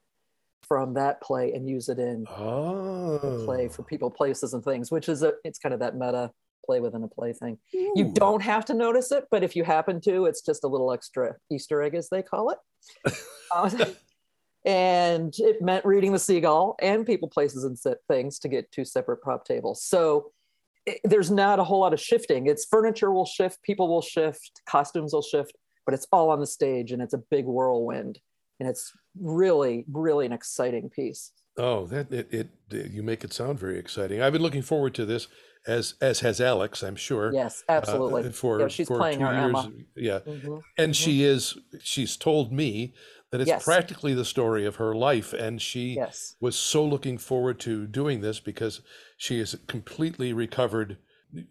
from 0.67 0.95
that 0.95 1.21
play 1.21 1.53
and 1.53 1.69
use 1.69 1.89
it 1.89 1.99
in 1.99 2.25
oh. 2.31 3.19
the 3.19 3.45
play 3.45 3.69
for 3.69 3.83
people, 3.83 4.11
places, 4.11 4.55
and 4.55 4.65
things, 4.65 4.91
which 4.91 5.09
is 5.09 5.23
a 5.23 5.35
it's 5.45 5.59
kind 5.59 5.73
of 5.73 5.81
that 5.81 5.95
meta 5.95 6.31
play 6.65 6.81
within 6.81 7.03
a 7.03 7.09
play 7.09 7.33
thing. 7.33 7.59
Ooh. 7.75 7.93
You 7.97 8.13
don't 8.13 8.43
have 8.43 8.65
to 8.67 8.75
notice 8.75 9.11
it, 9.13 9.25
but 9.31 9.43
if 9.43 9.57
you 9.57 9.65
happen 9.65 10.01
to, 10.03 10.27
it's 10.27 10.43
just 10.43 10.65
a 10.65 10.69
little 10.69 10.93
extra 10.93 11.35
Easter 11.51 11.83
egg, 11.83 11.95
as 11.95 12.09
they 12.09 12.23
call 12.23 12.51
it. 12.51 12.59
Uh, 13.55 13.69
and 14.65 15.35
it 15.39 15.61
meant 15.61 15.85
reading 15.85 16.11
the 16.11 16.19
seagull 16.19 16.75
and 16.81 17.05
people, 17.05 17.29
places, 17.29 17.65
and 17.65 17.79
set 17.79 17.99
things 18.09 18.39
to 18.39 18.49
get 18.49 18.71
two 18.73 18.83
separate 18.83 19.21
prop 19.21 19.45
tables. 19.45 19.85
So 19.85 20.33
it, 20.87 21.01
there's 21.05 21.31
not 21.31 21.59
a 21.59 21.65
whole 21.65 21.81
lot 21.81 21.93
of 21.93 22.01
shifting. 22.01 22.47
It's 22.47 22.65
furniture 22.65 23.13
will 23.13 23.27
shift, 23.27 23.63
people 23.63 23.89
will 23.89 24.01
shift, 24.01 24.63
costumes 24.67 25.13
will 25.13 25.21
shift, 25.21 25.53
but 25.85 25.95
it's 25.95 26.07
all 26.13 26.31
on 26.31 26.41
the 26.41 26.47
stage 26.47 26.93
and 26.93 27.03
it's 27.03 27.15
a 27.15 27.19
big 27.19 27.45
whirlwind. 27.47 28.19
And 28.61 28.69
it's 28.69 28.93
really, 29.21 29.85
really 29.91 30.27
an 30.27 30.33
exciting 30.33 30.89
piece. 30.89 31.33
Oh, 31.59 31.87
that 31.87 32.13
it, 32.13 32.29
it, 32.71 32.91
you 32.93 33.03
make 33.03 33.25
it 33.25 33.33
sound 33.33 33.59
very 33.59 33.79
exciting. 33.79 34.23
I've 34.23 34.33
been 34.33 34.43
looking 34.43 34.63
forward 34.63 34.95
to 34.95 35.05
this, 35.05 35.27
as 35.67 35.95
as 36.01 36.21
has 36.21 36.41
Alex, 36.41 36.83
I'm 36.83 36.97
sure. 36.97 37.33
Yes, 37.33 37.63
uh, 37.69 37.73
absolutely. 37.73 38.31
for 38.33 38.61
yeah, 38.61 38.69
she's 38.69 38.89
for 38.89 38.99
playing 38.99 39.19
two 39.19 39.25
our 39.25 39.33
years. 39.35 39.45
Emma. 39.49 39.73
Yeah, 39.97 40.19
Mhm. 40.21 40.63
and 40.79 40.93
Mhm. 40.93 40.97
she 40.97 41.25
is. 41.25 41.59
She's 41.81 42.17
told 42.17 42.53
me 42.53 42.95
that 43.33 43.41
it's 43.41 43.49
Yes. 43.49 43.65
practically 43.65 44.15
the 44.15 44.25
story 44.25 44.65
of 44.65 44.77
her 44.77 44.95
life, 44.95 45.33
and 45.33 45.61
she 45.61 45.95
Yes. 45.95 46.37
was 46.41 46.55
so 46.57 46.85
looking 46.85 47.19
forward 47.19 47.59
to 47.61 47.87
doing 47.87 48.21
this 48.21 48.41
because 48.41 48.81
she 49.17 49.39
is 49.39 49.55
a 49.55 49.59
completely 49.59 50.33
recovered 50.33 50.99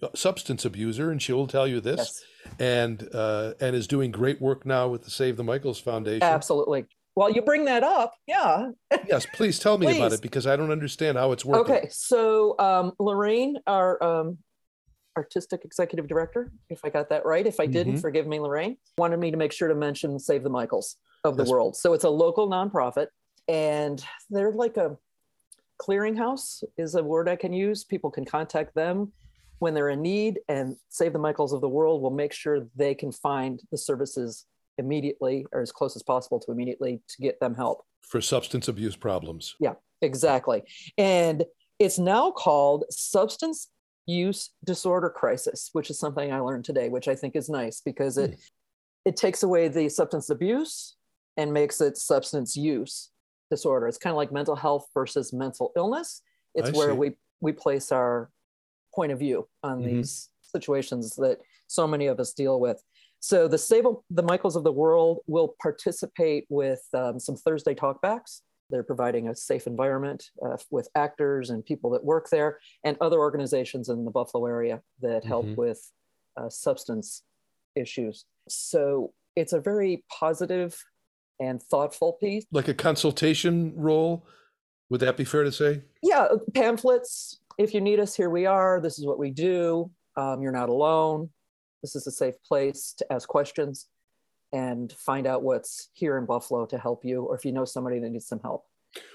uh, 0.02 0.08
substance 0.16 0.64
abuser, 0.66 1.12
and 1.12 1.22
she 1.22 1.34
will 1.34 1.48
tell 1.48 1.68
you 1.68 1.80
this. 1.82 1.98
Yes. 1.98 2.24
And 2.60 3.08
uh, 3.14 3.54
and 3.60 3.76
is 3.76 3.88
doing 3.88 4.12
great 4.12 4.42
work 4.42 4.66
now 4.66 4.88
with 4.88 5.04
the 5.04 5.12
Save 5.12 5.38
the 5.38 5.44
Michaels 5.44 5.80
Foundation. 5.80 6.24
Absolutely. 6.24 6.86
Well, 7.16 7.30
you 7.30 7.42
bring 7.42 7.66
that 7.66 7.84
up, 7.84 8.14
yeah. 8.26 8.70
yes, 9.06 9.26
please 9.34 9.60
tell 9.60 9.78
me 9.78 9.98
about 9.98 10.14
it 10.14 10.22
because 10.22 10.48
I 10.48 10.56
don't 10.56 10.72
understand 10.72 11.18
how 11.18 11.34
it's 11.34 11.44
working. 11.44 11.76
Okay, 11.76 11.88
so 11.92 12.56
um, 12.58 12.94
Lorraine, 13.00 13.58
our 13.68 14.02
um, 14.02 14.38
artistic 15.18 15.66
executive 15.66 16.08
director, 16.08 16.52
if 16.70 16.86
I 16.86 16.90
got 16.90 17.10
that 17.10 17.26
right. 17.26 17.46
If 17.46 17.60
I 17.60 17.66
didn't, 17.66 17.96
Mhm. 17.96 18.02
forgive 18.02 18.28
me, 18.28 18.40
Lorraine, 18.40 18.78
wanted 18.98 19.20
me 19.20 19.30
to 19.30 19.36
make 19.36 19.52
sure 19.52 19.68
to 19.68 19.76
mention 19.76 20.20
Save 20.20 20.44
the 20.44 20.50
Michaels 20.50 20.96
of 21.26 21.36
the 21.36 21.44
Yes. 21.44 21.50
World. 21.52 21.76
So 21.76 21.92
it's 21.94 22.06
a 22.06 22.10
local 22.10 22.50
nonprofit, 22.50 23.08
and 23.50 24.02
they're 24.30 24.54
like 24.54 24.78
a 24.78 24.98
clearinghouse, 25.82 26.64
is 26.78 26.96
a 26.96 27.04
word 27.04 27.28
I 27.28 27.36
can 27.36 27.52
use. 27.52 27.84
People 27.84 28.10
can 28.10 28.24
contact 28.24 28.74
them 28.74 29.12
when 29.62 29.74
they're 29.74 29.90
in 29.90 30.02
need, 30.02 30.40
and 30.48 30.76
Save 30.90 31.14
the 31.14 31.20
Michaels 31.20 31.54
of 31.54 31.62
the 31.62 31.70
World 31.70 32.02
will 32.02 32.12
make 32.12 32.34
sure 32.34 32.68
they 32.76 32.94
can 32.94 33.12
find 33.12 33.62
the 33.72 33.78
services 33.78 34.46
immediately 34.78 35.46
or 35.52 35.62
as 35.62 35.72
close 35.72 35.96
as 35.96 36.04
possible 36.04 36.40
to 36.40 36.52
immediately 36.52 37.02
to 37.08 37.22
get 37.22 37.40
them 37.40 37.56
help. 37.56 37.86
For 38.02 38.22
substance 38.22 38.68
abuse 38.68 38.96
problems. 38.96 39.56
Yeah 39.60 39.74
exactly. 40.02 40.64
And 40.98 41.46
it's 41.80 42.00
now 42.00 42.32
called 42.32 42.86
substance 42.90 43.70
use 44.06 44.52
disorder 44.66 45.10
crisis, 45.10 45.70
which 45.74 45.90
is 45.90 46.00
something 46.00 46.32
I 46.32 46.40
learned 46.40 46.66
today, 46.66 46.90
which 46.90 47.08
I 47.08 47.16
think 47.16 47.36
is 47.36 47.50
nice 47.50 47.82
because 47.82 48.18
it 48.18 48.32
hmm. 48.32 48.36
it 49.06 49.16
takes 49.16 49.44
away 49.44 49.68
the 49.68 49.90
substance 49.90 50.30
abuse 50.30 50.96
and 51.38 51.54
makes 51.54 51.82
it 51.82 51.98
substance 51.98 52.56
use 52.56 53.10
disorder. 53.50 53.88
It's 53.88 53.98
kind 53.98 54.12
of 54.12 54.18
like 54.18 54.32
mental 54.32 54.56
health 54.56 54.88
versus 54.94 55.34
mental 55.34 55.72
illness. 55.76 56.22
It's 56.56 56.70
I 56.70 56.72
where 56.72 56.92
see. 56.92 56.98
we 56.98 57.12
we 57.40 57.52
place 57.52 57.92
our 57.92 58.30
point 58.94 59.12
of 59.12 59.20
view 59.20 59.48
on 59.64 59.82
Mhm. 59.82 59.86
these 59.86 60.30
situations 60.42 61.16
that 61.16 61.40
so 61.68 61.88
many 61.88 62.08
of 62.08 62.20
us 62.20 62.34
deal 62.34 62.60
with. 62.60 62.84
So 63.20 63.48
the 63.48 63.58
Save, 63.58 63.86
the 64.10 64.24
Michaels 64.24 64.56
of 64.56 64.64
the 64.64 64.72
world 64.72 65.20
will 65.28 65.56
participate 65.62 66.46
with 66.50 66.84
um, 66.94 67.20
some 67.20 67.36
Thursday 67.36 67.76
talkbacks. 67.76 68.42
They're 68.70 68.84
providing 68.84 69.28
a 69.28 69.36
safe 69.36 69.68
environment 69.68 70.32
uh, 70.46 70.58
with 70.72 70.90
actors 70.96 71.50
and 71.50 71.64
people 71.66 71.90
that 71.92 72.04
work 72.04 72.30
there, 72.30 72.60
and 72.84 72.98
other 73.00 73.20
organizations 73.20 73.90
in 73.90 74.06
the 74.06 74.12
Buffalo 74.12 74.46
area 74.46 74.82
that 75.02 75.24
help 75.24 75.46
Mhm. 75.46 75.56
with 75.58 75.92
uh, 76.38 76.50
substance 76.50 77.24
issues. 77.76 78.26
So 78.48 79.14
it's 79.36 79.52
a 79.54 79.60
very 79.60 80.06
positive 80.10 80.82
and 81.42 81.62
thoughtful 81.62 82.14
piece. 82.14 82.46
Like 82.52 82.70
a 82.70 82.74
consultation 82.74 83.76
role. 83.76 84.26
Would 84.90 85.02
that 85.02 85.18
be 85.18 85.26
fair 85.26 85.44
to 85.44 85.52
say? 85.52 85.84
Yeah, 86.02 86.30
pamphlets. 86.54 87.42
If 87.62 87.76
you 87.76 87.82
need 87.82 88.00
us, 88.00 88.16
here 88.16 88.30
we 88.32 88.48
are. 88.48 88.82
This 88.82 88.98
is 88.98 89.06
what 89.06 89.20
we 89.20 89.30
do. 89.30 89.92
Um, 90.18 90.42
you're 90.42 90.52
not 90.52 90.70
alone. 90.70 91.30
This 91.84 91.96
is 91.96 92.08
a 92.08 92.12
safe 92.12 92.36
place 92.44 92.94
to 92.98 93.14
ask 93.14 93.30
questions 93.30 93.88
and 94.52 94.92
find 94.94 95.28
out 95.28 95.44
what's 95.44 95.90
here 95.94 96.18
in 96.18 96.26
Buffalo 96.26 96.66
to 96.66 96.78
help 96.80 97.06
you, 97.06 97.22
or 97.24 97.36
if 97.36 97.46
you 97.46 97.52
know 97.52 97.64
somebody 97.66 98.00
that 98.00 98.10
needs 98.10 98.26
some 98.28 98.40
help. 98.40 98.66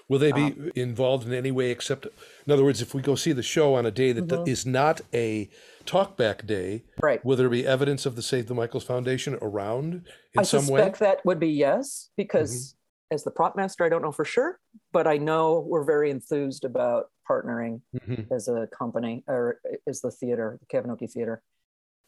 Will 0.09 0.19
they 0.21 0.31
be 0.33 0.45
Um, 0.45 0.71
involved 0.77 1.27
in 1.27 1.35
any 1.35 1.51
way 1.51 1.71
except, 1.71 2.07
in 2.47 2.53
other 2.53 2.63
words, 2.65 2.81
if 2.81 2.95
we 2.95 3.03
go 3.03 3.15
see 3.17 3.33
the 3.33 3.43
show 3.43 3.75
on 3.75 3.85
a 3.85 3.91
day 3.91 4.13
that 4.13 4.29
Mhm. 4.29 4.49
is 4.49 4.65
not 4.65 5.01
a 5.13 5.51
talkback 5.85 6.47
day, 6.47 6.85
Right. 7.03 7.23
will 7.25 7.37
there 7.37 7.51
be 7.51 7.67
evidence 7.67 8.07
of 8.07 8.15
the 8.17 8.23
Save 8.23 8.47
the 8.47 8.55
Michaels 8.55 8.85
Foundation 8.85 9.37
around 9.43 10.07
in 10.35 10.41
I 10.41 10.43
some 10.45 10.69
way? 10.69 10.81
I 10.81 10.85
suspect 10.85 11.01
that 11.01 11.25
would 11.27 11.41
be 11.41 11.49
yes, 11.51 12.11
because 12.17 12.76
as 13.11 13.25
the 13.25 13.31
prop 13.31 13.57
master, 13.57 13.85
I 13.85 13.89
don't 13.89 14.03
know 14.03 14.13
for 14.13 14.25
sure, 14.25 14.59
but 14.93 15.07
I 15.07 15.17
know 15.19 15.61
we're 15.61 15.85
very 15.85 16.11
enthused 16.11 16.65
about 16.65 17.07
partnering 17.29 17.81
Mhm. 17.95 18.31
as 18.33 18.49
a 18.49 18.67
company 18.69 19.25
or 19.27 19.61
as 19.87 20.01
the 20.01 20.11
theater, 20.11 20.59
the 20.61 20.67
Kavinoky 20.67 21.11
Theater. 21.11 21.43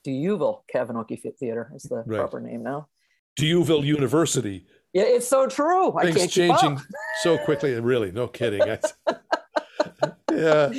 D'Youville 0.04 0.62
Kavinoky 0.72 1.20
Theater 1.38 1.72
is 1.74 1.82
the 1.84 2.02
Right. 2.06 2.18
proper 2.18 2.40
name 2.40 2.62
now. 2.62 2.88
D'Youville 3.36 3.84
University. 3.84 4.66
Yeah, 4.92 5.02
it's 5.04 5.28
so 5.28 5.46
true. 5.46 5.92
Things 6.00 6.16
can't 6.16 6.30
keep 6.30 6.50
up. 6.52 6.60
changing 6.60 6.84
so 7.22 7.38
quickly. 7.38 7.78
Really, 7.80 8.10
no 8.12 8.26
kidding. 8.28 8.60
Yeah, 10.30 10.70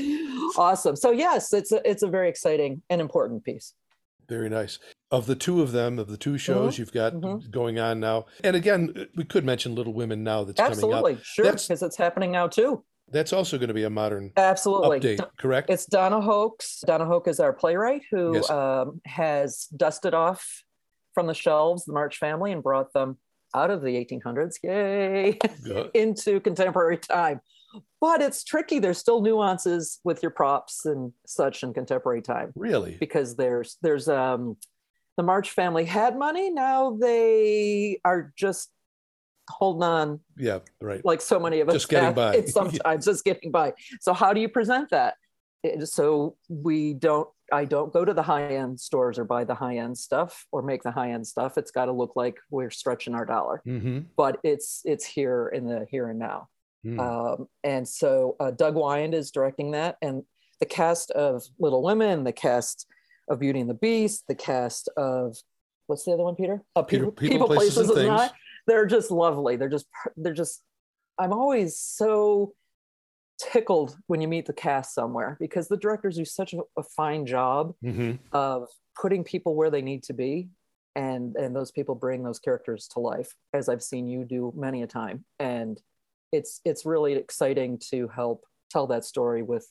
awesome. 0.57 0.95
So 0.95 1.11
yes, 1.11 1.51
it's 1.51 1.71
a 1.73 1.87
it's 1.89 2.01
a 2.01 2.07
very 2.07 2.29
exciting 2.29 2.81
and 2.89 3.01
important 3.01 3.43
piece. 3.43 3.73
Very 4.29 4.47
nice. 4.47 4.77
Of 5.11 5.25
the 5.25 5.35
two 5.35 5.61
of 5.61 5.71
them, 5.71 5.97
of 5.97 6.07
the 6.07 6.17
two 6.17 6.37
shows 6.37 6.77
you've 6.77 6.93
got 6.93 7.13
mhm. 7.13 7.49
going 7.49 7.79
on 7.79 7.99
now, 7.99 8.27
and 8.43 8.55
again, 8.55 9.07
we 9.15 9.23
could 9.23 9.43
mention 9.43 9.73
Little 9.73 9.93
Women 9.93 10.23
now 10.23 10.43
that's 10.43 10.57
coming 10.57 10.71
Absolutely, 10.73 11.13
up. 11.13 11.23
sure, 11.23 11.45
because 11.45 11.81
it's 11.81 11.97
happening 11.97 12.31
now 12.31 12.47
too. 12.47 12.83
That's 13.11 13.33
also 13.33 13.57
going 13.57 13.69
to 13.69 13.73
be 13.73 13.85
a 13.85 13.89
modern 13.89 14.31
Absolutely. 14.37 14.99
update, 14.99 15.27
correct? 15.37 15.71
It's 15.71 15.87
Donna 15.87 16.21
Hoke. 16.21 16.61
Donna 16.85 17.05
Hoke 17.05 17.27
is 17.27 17.39
our 17.39 17.53
playwright 17.53 18.03
who 18.11 18.35
Yes. 18.35 18.49
um, 18.51 19.01
has 19.05 19.65
dusted 19.75 20.13
off 20.13 20.63
from 21.15 21.25
the 21.25 21.33
shelves 21.33 21.85
the 21.85 21.93
March 21.93 22.17
family 22.17 22.51
and 22.51 22.61
brought 22.61 22.93
them 22.93 23.17
out 23.55 23.71
of 23.71 23.81
the 23.81 23.95
1800s, 23.95 24.59
yay, 24.63 25.39
into 25.95 26.39
contemporary 26.39 26.97
time. 26.97 27.41
But 28.01 28.21
it's 28.21 28.43
tricky. 28.43 28.79
There's 28.79 28.97
still 28.97 29.21
nuances 29.21 29.99
with 30.03 30.23
your 30.23 30.31
props 30.31 30.85
and 30.85 31.13
such 31.25 31.63
in 31.63 31.73
contemporary 31.73 32.21
time 32.21 32.51
Really? 32.55 32.97
because 32.99 33.35
there's 33.35 33.77
there's 33.81 34.07
um 34.09 34.57
the 35.17 35.23
March 35.23 35.51
family 35.51 35.85
had 35.85 36.17
money. 36.17 36.49
Now 36.49 36.97
they 36.99 37.99
are 38.05 38.33
just 38.37 38.71
holding 39.49 39.83
on 39.83 40.19
Yeah, 40.37 40.59
right. 40.81 41.03
like 41.03 41.21
so 41.21 41.39
many 41.39 41.59
of 41.59 41.67
us 41.69 41.73
Just 41.75 41.89
getting 41.89 42.13
by. 42.13 42.35
It's 42.35 42.53
sometimes 42.53 43.05
just 43.11 43.23
getting 43.25 43.51
by. 43.51 43.73
So 44.01 44.13
how 44.13 44.33
do 44.33 44.39
you 44.41 44.49
present 44.49 44.89
that? 44.91 45.15
So 45.83 46.37
we 46.47 46.93
don't. 46.93 47.27
I 47.51 47.65
don't 47.65 47.91
go 47.91 48.05
to 48.05 48.13
the 48.13 48.21
high 48.21 48.43
end 48.55 48.79
stores 48.79 49.17
or 49.19 49.25
buy 49.25 49.43
the 49.43 49.55
high 49.55 49.77
end 49.77 49.97
stuff 49.97 50.45
or 50.51 50.61
make 50.61 50.83
the 50.83 50.91
high 50.91 51.11
end 51.11 51.25
stuff. 51.25 51.57
It's 51.57 51.71
got 51.71 51.85
to 51.85 51.91
look 51.91 52.15
like 52.15 52.37
we're 52.51 52.69
stretching 52.69 53.15
our 53.15 53.25
dollar, 53.25 53.61
Mm-hmm. 53.67 53.99
but 54.15 54.37
it's 54.43 54.81
it's 54.85 55.03
here 55.03 55.49
in 55.53 55.65
the 55.65 55.85
here 55.89 56.09
and 56.09 56.19
now. 56.19 56.47
Mm. 56.85 56.99
Um, 56.99 57.47
and 57.63 57.87
so 57.87 58.35
uh, 58.39 58.51
Doug 58.51 58.75
Weyand 58.75 59.13
is 59.13 59.31
directing 59.31 59.71
that, 59.71 59.97
and 60.01 60.23
the 60.59 60.65
cast 60.65 61.11
of 61.11 61.43
Little 61.59 61.81
Women, 61.83 62.23
the 62.23 62.31
cast 62.33 62.87
of 63.29 63.39
Beauty 63.39 63.59
and 63.59 63.69
the 63.69 63.73
Beast, 63.75 64.25
the 64.27 64.35
cast 64.35 64.89
of 64.97 65.37
what's 65.87 66.05
the 66.05 66.11
other 66.13 66.23
one, 66.23 66.35
Peter? 66.35 66.61
Uh, 66.75 66.83
People- 66.83 67.11
People, 67.11 67.47
Places, 67.47 67.77
and 67.77 67.87
and 67.89 67.95
Things. 67.95 68.07
Not. 68.07 68.33
They're 68.67 68.85
just 68.85 69.11
lovely. 69.11 69.55
They're 69.55 69.69
just 69.69 69.87
they're 70.17 70.33
just. 70.33 70.61
I'm 71.17 71.33
always 71.33 71.77
so 71.77 72.53
tickled 73.39 73.97
when 74.07 74.21
you 74.21 74.27
meet 74.27 74.45
the 74.45 74.53
cast 74.53 74.93
somewhere 74.93 75.37
because 75.39 75.67
the 75.67 75.77
directors 75.77 76.17
do 76.17 76.25
such 76.25 76.53
a, 76.53 76.59
a 76.77 76.83
fine 76.83 77.25
job 77.25 77.73
hmm 77.81 78.11
of 78.33 78.67
putting 78.99 79.23
people 79.23 79.55
where 79.55 79.69
they 79.69 79.81
need 79.81 80.03
to 80.03 80.13
be 80.13 80.49
and 80.95 81.35
and 81.37 81.55
those 81.55 81.71
people 81.71 81.95
bring 81.95 82.21
those 82.21 82.37
characters 82.39 82.87
to 82.89 82.99
life 82.99 83.33
as 83.53 83.69
i've 83.69 83.81
seen 83.81 84.09
you 84.09 84.25
do 84.25 84.51
many 84.57 84.83
a 84.83 84.87
time 84.87 85.23
and 85.39 85.81
it's 86.31 86.61
it's 86.65 86.85
really 86.85 87.13
exciting 87.13 87.79
to 87.91 88.07
help 88.09 88.43
tell 88.69 88.87
that 88.87 89.05
story 89.05 89.41
with 89.43 89.67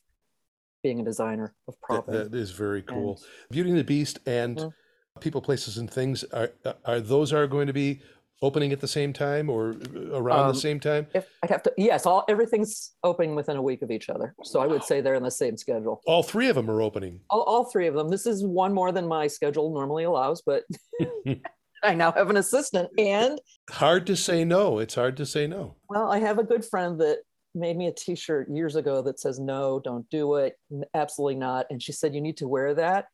being 0.83 1.01
a 1.01 1.05
designer 1.05 1.55
of 1.67 1.75
That, 1.89 2.07
that 2.31 2.35
is 2.35 2.51
very 2.53 2.83
cool. 2.83 3.17
And- 3.17 3.27
Beauty 3.51 3.71
and 3.71 3.79
the 3.79 3.85
Beast 3.85 4.19
and 4.27 4.57
Mhm. 4.59 4.73
People, 5.21 5.41
Places, 5.43 5.79
and 5.79 5.91
Things 5.91 6.23
are 6.25 6.51
are 6.85 7.01
those 7.01 7.33
are 7.33 7.47
going 7.49 7.67
to 7.67 7.73
be 7.73 8.01
opening 8.41 8.73
at 8.73 8.79
the 8.81 8.87
same 8.87 9.13
time 9.13 9.51
or 9.51 9.75
around 10.13 10.47
Um, 10.47 10.55
the 10.55 10.61
same 10.61 10.79
time? 10.79 11.09
if 11.13 11.29
i'd 11.43 11.51
have 11.51 11.61
to 11.65 11.73
yes 11.77 12.07
all 12.07 12.25
everything's 12.29 12.95
opening 13.03 13.35
within 13.35 13.57
a 13.57 13.63
week 13.63 13.83
of 13.83 13.91
each 13.91 14.09
other 14.09 14.33
so 14.45 14.61
i 14.61 14.67
would 14.69 14.85
say 14.85 15.01
they're 15.01 15.17
in 15.17 15.25
the 15.25 15.31
same 15.45 15.57
schedule 15.57 16.01
All 16.07 16.23
three 16.23 16.49
of 16.49 16.55
them 16.55 16.71
are 16.71 16.81
opening. 16.81 17.19
all, 17.31 17.43
all 17.43 17.65
three 17.65 17.89
of 17.89 17.95
them 17.95 18.09
this 18.09 18.27
is 18.27 18.45
one 18.47 18.73
more 18.73 18.93
than 18.93 19.09
my 19.09 19.27
schedule 19.27 19.75
normally 19.75 20.05
allows 20.05 20.41
but 20.43 20.63
i 21.83 21.95
now 21.95 22.13
have 22.13 22.31
an 22.31 22.37
assistant 22.37 22.89
and 22.99 23.41
Hard 23.71 24.07
to 24.07 24.17
say 24.17 24.45
no. 24.45 24.79
It's 24.79 24.95
hard 24.95 25.17
to 25.19 25.27
say 25.27 25.47
no. 25.47 25.75
Well, 25.91 26.11
I 26.11 26.21
have 26.21 26.39
a 26.39 26.43
good 26.45 26.65
friend 26.65 26.99
that 27.03 27.19
made 27.55 27.77
me 27.77 27.87
a 27.89 27.93
t-shirt 27.93 28.49
years 28.49 28.77
ago 28.77 29.03
that 29.03 29.21
says 29.21 29.39
no, 29.39 29.79
don't 29.85 30.09
do 30.11 30.37
it, 30.37 30.59
absolutely 30.95 31.35
not. 31.35 31.67
And 31.71 31.83
she 31.83 31.93
said 31.93 32.15
you 32.15 32.23
need 32.23 32.39
to 32.39 32.49
wear 32.49 32.75
that 32.75 33.07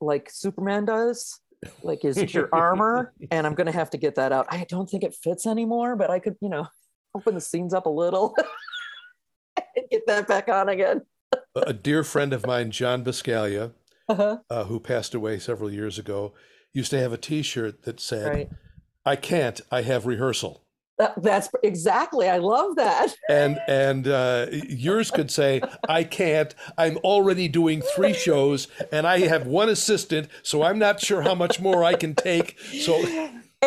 like 0.00 0.30
Superman 0.30 0.86
does. 0.86 1.38
Like 1.82 2.02
is 2.04 2.16
it 2.16 2.32
your 2.32 2.48
armor? 2.52 3.12
And 3.30 3.46
I'm 3.46 3.54
going 3.54 3.66
to 3.66 3.72
have 3.72 3.90
to 3.90 3.98
get 3.98 4.14
that 4.16 4.32
out. 4.32 4.46
I 4.50 4.64
don't 4.68 4.88
think 4.88 5.02
it 5.04 5.14
fits 5.14 5.46
anymore, 5.46 5.96
but 5.96 6.10
I 6.10 6.18
could, 6.18 6.36
you 6.40 6.48
know, 6.48 6.66
open 7.14 7.34
the 7.34 7.40
seams 7.42 7.74
up 7.74 7.84
a 7.86 7.90
little 7.90 8.34
and 9.76 9.84
get 9.90 10.06
that 10.06 10.26
back 10.26 10.48
on 10.48 10.68
again. 10.70 11.02
A 11.54 11.72
dear 11.74 12.04
friend 12.04 12.32
of 12.32 12.46
mine, 12.46 12.70
John 12.70 13.04
Biscaglia, 13.04 13.72
Uh-huh. 14.08 14.38
uh, 14.50 14.64
who 14.64 14.80
passed 14.80 15.14
away 15.14 15.38
several 15.38 15.70
years 15.72 15.98
ago, 15.98 16.32
used 16.74 16.90
to 16.90 17.00
have 17.00 17.12
a 17.12 17.16
T-shirt 17.16 17.84
that 17.84 18.00
said, 18.00 18.28
Right. 18.28 18.50
"I 19.06 19.16
can't. 19.16 19.60
I 19.70 19.82
have 19.82 20.04
rehearsal." 20.04 20.60
That, 20.98 21.20
that's 21.22 21.48
exactly. 21.62 22.28
I 22.28 22.38
love 22.38 22.76
that. 22.76 23.14
and 23.30 23.58
and 23.66 24.06
uh, 24.06 24.46
yours 24.50 25.10
could 25.10 25.30
say 25.30 25.60
i 25.88 26.04
can't 26.04 26.54
i'm 26.78 26.98
already 26.98 27.48
doing 27.48 27.82
three 27.96 28.12
shows 28.12 28.68
and 28.92 29.06
i 29.06 29.20
have 29.20 29.46
one 29.46 29.68
assistant 29.68 30.28
so 30.42 30.62
i'm 30.62 30.78
not 30.78 31.00
sure 31.00 31.22
how 31.22 31.34
much 31.34 31.60
more 31.60 31.82
i 31.82 31.94
can 31.94 32.14
take 32.14 32.58
so 32.60 33.02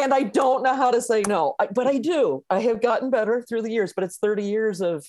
and 0.04 0.14
I 0.14 0.24
don't 0.24 0.64
know 0.64 0.76
how 0.76 0.92
to 0.92 1.02
say 1.02 1.24
no, 1.28 1.56
but 1.74 1.88
I 1.88 1.98
do. 1.98 2.44
I 2.50 2.60
have 2.60 2.82
gotten 2.82 3.10
better 3.10 3.42
through 3.42 3.64
the 3.64 3.72
years, 3.72 3.94
but 3.94 4.04
it's 4.04 4.18
30 4.18 4.44
years 4.44 4.82
of 4.82 5.06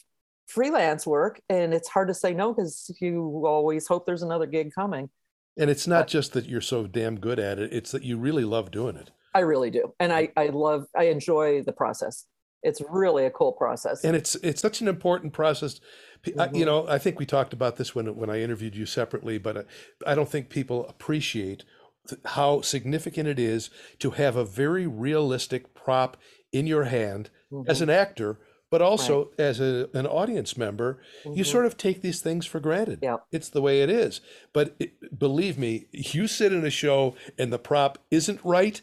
freelance 0.46 1.06
work 1.06 1.40
and 1.50 1.74
it's 1.74 1.88
hard 1.88 2.08
to 2.08 2.14
say 2.14 2.32
no 2.32 2.54
because 2.54 2.90
you 3.00 3.44
always 3.46 3.86
hope 3.86 4.06
there's 4.06 4.22
another 4.22 4.46
gig 4.46 4.72
coming. 4.74 5.10
And 5.58 5.70
it's 5.70 5.86
not 5.86 6.08
just 6.08 6.32
that 6.32 6.46
you're 6.46 6.60
so 6.60 6.86
damn 6.86 7.18
good 7.18 7.38
at 7.38 7.58
it, 7.58 7.72
it's 7.72 7.90
that 7.90 8.04
you 8.04 8.16
really 8.16 8.44
love 8.44 8.70
doing 8.70 8.96
it. 8.96 9.10
I 9.34 9.40
really 9.40 9.70
do. 9.70 9.92
And 10.00 10.12
I, 10.12 10.30
I 10.36 10.46
love, 10.46 10.86
I 10.96 11.04
enjoy 11.04 11.62
the 11.62 11.72
process. 11.72 12.26
It's 12.62 12.80
really 12.90 13.24
a 13.26 13.30
cool 13.30 13.52
process. 13.52 14.04
And 14.04 14.16
it's 14.16 14.34
it's 14.36 14.60
such 14.60 14.80
an 14.80 14.88
important 14.88 15.32
process. 15.32 15.80
Mm-hmm. 16.26 16.56
you 16.56 16.64
know, 16.64 16.88
I 16.88 16.98
think 16.98 17.20
we 17.20 17.26
talked 17.26 17.52
about 17.52 17.76
this 17.76 17.94
when 17.94 18.16
when 18.16 18.30
I 18.30 18.40
interviewed 18.40 18.74
you 18.74 18.84
separately, 18.86 19.38
but 19.38 19.58
I, 19.58 19.64
I 20.12 20.14
don't 20.16 20.28
think 20.28 20.48
people 20.48 20.86
appreciate 20.88 21.64
th- 22.08 22.20
how 22.24 22.60
significant 22.62 23.28
it 23.28 23.38
is 23.38 23.70
to 24.00 24.10
have 24.10 24.34
a 24.34 24.44
very 24.44 24.88
realistic 24.88 25.72
prop 25.74 26.16
in 26.52 26.66
your 26.66 26.84
hand 26.84 27.30
Mm-hmm. 27.50 27.70
as 27.70 27.80
an 27.80 27.88
actor, 27.88 28.38
but 28.70 28.82
also 28.82 29.30
as 29.38 29.60
a, 29.60 29.88
an 29.94 30.06
audience 30.06 30.56
member. 30.56 31.00
You 31.24 31.44
sort 31.44 31.66
of 31.66 31.76
take 31.76 32.02
these 32.02 32.20
things 32.20 32.46
for 32.46 32.60
granted. 32.60 32.96
Mm-hmm. 33.00 33.04
Yeah. 33.04 33.16
It's 33.32 33.48
the 33.48 33.62
way 33.62 33.82
it 33.82 33.90
is. 33.90 34.20
But 34.52 34.74
it, 34.78 35.18
believe 35.18 35.58
me, 35.58 35.86
you 35.92 36.26
sit 36.26 36.52
in 36.52 36.64
a 36.66 36.70
show 36.70 37.14
and 37.38 37.52
the 37.52 37.58
prop 37.58 37.98
isn't 38.10 38.40
right, 38.44 38.80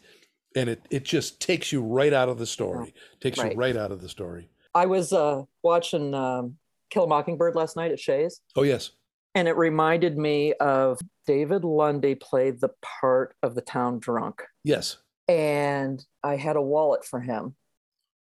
and 0.56 0.68
it, 0.68 0.82
it 0.90 1.04
just 1.04 1.40
takes 1.40 1.70
you 1.72 1.82
right 1.82 2.12
out 2.12 2.28
of 2.28 2.38
the 2.38 2.46
story. 2.46 2.94
Takes 3.20 3.38
Right. 3.38 3.52
you 3.52 3.58
right 3.58 3.76
out 3.76 3.92
of 3.92 4.00
the 4.00 4.08
story. 4.08 4.48
I 4.74 4.86
was 4.86 5.12
uh, 5.12 5.42
watching 5.62 6.14
um, 6.14 6.56
Kill 6.90 7.04
a 7.04 7.06
Mockingbird 7.08 7.54
last 7.54 7.76
night 7.76 7.92
at 7.92 7.98
Shea's, 8.00 8.40
Oh 8.56 8.62
yes. 8.62 8.90
and 9.34 9.48
it 9.48 9.56
reminded 9.56 10.16
me 10.18 10.52
of 10.54 10.98
David 11.26 11.64
Lundy 11.64 12.14
played 12.14 12.60
the 12.60 12.70
part 13.00 13.34
of 13.42 13.54
the 13.54 13.60
town 13.62 13.98
drunk. 14.00 14.42
Yes. 14.64 14.98
and 15.28 16.04
I 16.22 16.36
had 16.36 16.56
a 16.56 16.62
wallet 16.62 17.04
for 17.04 17.20
him 17.20 17.54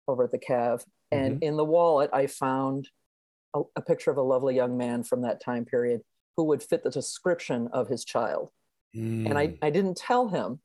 over 0.07 0.23
at 0.25 0.31
the 0.31 0.37
Cav. 0.39 0.83
And 1.13 1.43
in 1.43 1.57
the 1.57 1.65
wallet, 1.65 2.09
I 2.13 2.27
found 2.27 2.89
a, 3.55 3.61
a 3.75 3.81
picture 3.81 4.11
of 4.11 4.17
a 4.17 4.21
lovely 4.21 4.55
young 4.55 4.77
man 4.77 5.03
from 5.03 5.21
that 5.21 5.41
time 5.43 5.65
period 5.65 6.01
who 6.35 6.43
would 6.45 6.63
fit 6.63 6.83
the 6.83 6.89
description 6.89 7.67
of 7.71 7.87
his 7.87 8.03
child. 8.03 8.49
And 8.93 9.33
Mm. 9.33 9.37
I, 9.37 9.67
I 9.67 9.69
didn't 9.69 9.97
tell 9.97 10.27
him, 10.29 10.59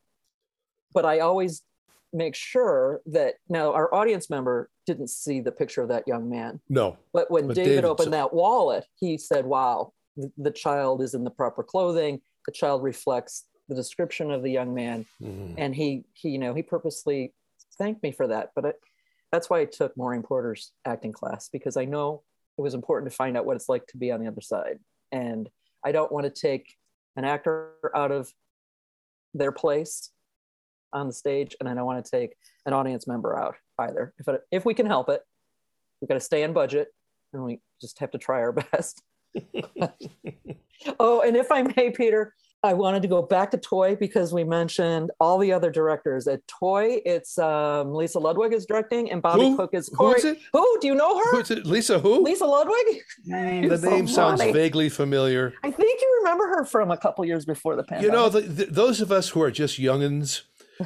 but 0.93 1.05
I 1.05 1.19
always 1.19 1.63
make 2.11 2.35
sure 2.35 3.01
that 3.05 3.35
now 3.49 3.71
our 3.73 3.93
audience 3.93 4.29
member 4.29 4.69
didn't 4.87 5.09
see 5.09 5.39
the 5.41 5.51
picture 5.51 5.81
of 5.83 5.89
that 5.89 6.07
young 6.07 6.29
man. 6.29 6.59
no. 6.69 6.97
But 7.13 7.29
when 7.29 7.47
But 7.47 7.55
David, 7.55 7.69
David 7.69 7.85
opened 7.85 8.13
that 8.13 8.33
wallet, 8.33 8.85
he 8.99 9.17
said, 9.17 9.45
Wow, 9.45 9.93
the, 10.17 10.31
the 10.37 10.51
child 10.51 11.01
is 11.03 11.13
in 11.13 11.23
the 11.23 11.29
proper 11.31 11.63
clothing. 11.63 12.21
The 12.47 12.51
child 12.51 12.83
reflects 12.83 13.45
the 13.67 13.75
description 13.75 14.31
of 14.31 14.41
the 14.41 14.51
young 14.51 14.73
man 14.73 15.05
Mm. 15.21 15.53
and 15.57 15.75
he 15.75 16.05
he 16.13 16.29
you 16.29 16.39
know 16.39 16.55
he 16.55 16.63
purposely 16.63 17.33
thanked 17.77 18.01
me 18.01 18.11
for 18.11 18.25
that 18.27 18.49
but 18.55 18.65
it, 18.65 18.75
that's 19.31 19.49
why 19.49 19.59
i 19.59 19.65
took 19.65 19.95
maureen 19.97 20.21
porter's 20.21 20.71
acting 20.85 21.11
class 21.11 21.49
because 21.49 21.77
i 21.77 21.85
know 21.85 22.23
it 22.57 22.61
was 22.61 22.73
important 22.73 23.09
to 23.09 23.15
find 23.15 23.37
out 23.37 23.45
what 23.45 23.55
it's 23.55 23.69
like 23.69 23.87
to 23.87 23.97
be 23.97 24.11
on 24.11 24.19
the 24.19 24.27
other 24.27 24.41
side. 24.41 24.79
And 25.11 25.49
i 25.83 25.91
don't 25.91 26.11
want 26.11 26.25
to 26.25 26.41
take 26.41 26.75
an 27.15 27.23
actor 27.23 27.71
out 27.95 28.11
of 28.11 28.31
their 29.33 29.51
place 29.51 30.11
on 30.91 31.07
the 31.07 31.13
stage 31.13 31.55
and 31.59 31.69
i 31.69 31.73
don't 31.73 31.85
want 31.85 32.03
to 32.03 32.11
take 32.11 32.35
an 32.65 32.73
audience 32.73 33.07
member 33.07 33.37
out 33.39 33.55
either. 33.79 34.13
If, 34.19 34.27
it, 34.27 34.41
if 34.51 34.65
we 34.65 34.73
can 34.73 34.85
help 34.85 35.09
it 35.09 35.21
we've 36.01 36.09
got 36.09 36.15
to 36.15 36.19
stay 36.19 36.43
in 36.43 36.51
budget 36.53 36.89
and 37.31 37.43
we 37.43 37.61
just 37.79 37.99
have 37.99 38.11
to 38.11 38.17
try 38.17 38.39
our 38.39 38.51
best. 38.71 39.01
Oh 40.97 41.21
and 41.21 41.35
if 41.35 41.51
i 41.51 41.61
may 41.61 41.91
peter 41.91 42.33
I 42.61 42.73
wanted 42.73 43.01
to 43.03 43.07
go 43.07 43.21
back 43.21 43.51
to 43.51 43.57
Toy 43.57 43.95
because 43.95 44.33
we 44.33 44.43
mentioned 44.43 45.11
all 45.21 45.37
the 45.37 45.53
other 45.53 45.71
directors. 45.71 46.27
At 46.27 46.45
Toy, 46.47 46.99
it's 47.05 47.37
um, 47.37 47.93
Lisa 47.93 48.19
Ludwig 48.19 48.51
is 48.53 48.65
directing 48.65 49.09
and 49.11 49.21
Bobby 49.21 49.43
Who? 49.43 49.55
Cook 49.55 49.69
is 49.73 49.87
Who 49.89 49.95
Corey. 49.95 50.17
is 50.17 50.25
it? 50.25 50.39
Who? 50.51 50.77
Do 50.81 50.87
you 50.87 50.95
know 50.95 51.17
her? 51.17 51.37
Who's 51.37 51.51
it? 51.51 51.65
Lisa 51.65 51.99
who? 51.99 52.21
Lisa 52.21 52.45
Ludwig? 52.45 52.75
Mm, 53.27 53.61
You're 53.61 53.69
the 53.69 53.77
so 53.77 53.89
name 53.89 54.07
sounds 54.07 54.41
funny. 54.41 54.51
vaguely 54.51 54.89
familiar. 54.89 55.53
I 55.63 55.71
think 55.71 56.01
you 56.01 56.15
remember 56.19 56.47
her 56.47 56.65
from 56.65 56.91
a 56.91 56.97
couple 56.97 57.23
years 57.25 57.45
before 57.45 57.77
the 57.77 57.83
pandemic. 57.83 58.11
You 58.11 58.17
know, 58.17 58.27
the, 58.27 58.41
the, 58.41 58.65
those 58.65 58.99
of 58.99 59.09
us 59.11 59.29
who 59.29 59.41
are 59.41 59.51
just 59.51 59.79
youngins, 59.79 60.41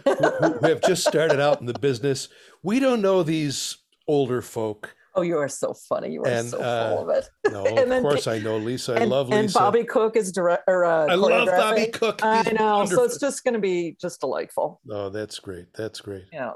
who, 0.06 0.14
who 0.14 0.68
have 0.68 0.82
just 0.82 1.08
started 1.08 1.40
out 1.40 1.60
in 1.60 1.66
the 1.66 1.74
business, 1.80 2.30
we 2.62 2.80
don't 2.80 3.02
know 3.02 3.24
these 3.24 3.78
older 4.08 4.44
folk. 4.44 4.96
Oh, 5.16 5.22
you 5.22 5.38
are 5.38 5.48
so 5.48 5.74
funny. 5.74 6.12
You 6.12 6.24
are 6.24 6.28
And, 6.28 6.50
so 6.50 6.60
uh, 6.60 6.96
full 6.96 7.10
of 7.10 7.18
it. 7.18 7.30
No, 7.52 7.66
And 7.66 7.92
of 7.92 8.02
course 8.02 8.28
I 8.28 8.40
know 8.40 8.58
Lisa. 8.58 8.94
I 8.94 9.02
and, 9.02 9.12
love 9.12 9.30
Lisa. 9.30 9.40
and 9.40 9.54
Bobby 9.54 9.84
Cook 9.84 10.16
is 10.16 10.32
direct 10.32 10.64
or 10.68 10.86
uh, 10.86 11.08
I 11.08 11.16
love 11.16 11.48
Bobby. 11.48 11.88
Cook. 11.88 12.22
I 12.24 12.44
know. 12.52 12.78
wonderful. 12.78 12.98
So 12.98 13.04
it's 13.04 13.20
just 13.20 13.44
going 13.44 13.54
to 13.54 13.60
be 13.60 13.96
just 14.00 14.22
delightful. 14.22 14.80
Oh, 14.90 15.10
that's 15.10 15.40
great. 15.40 15.68
That's 15.74 16.02
great. 16.02 16.26
Yeah. 16.32 16.54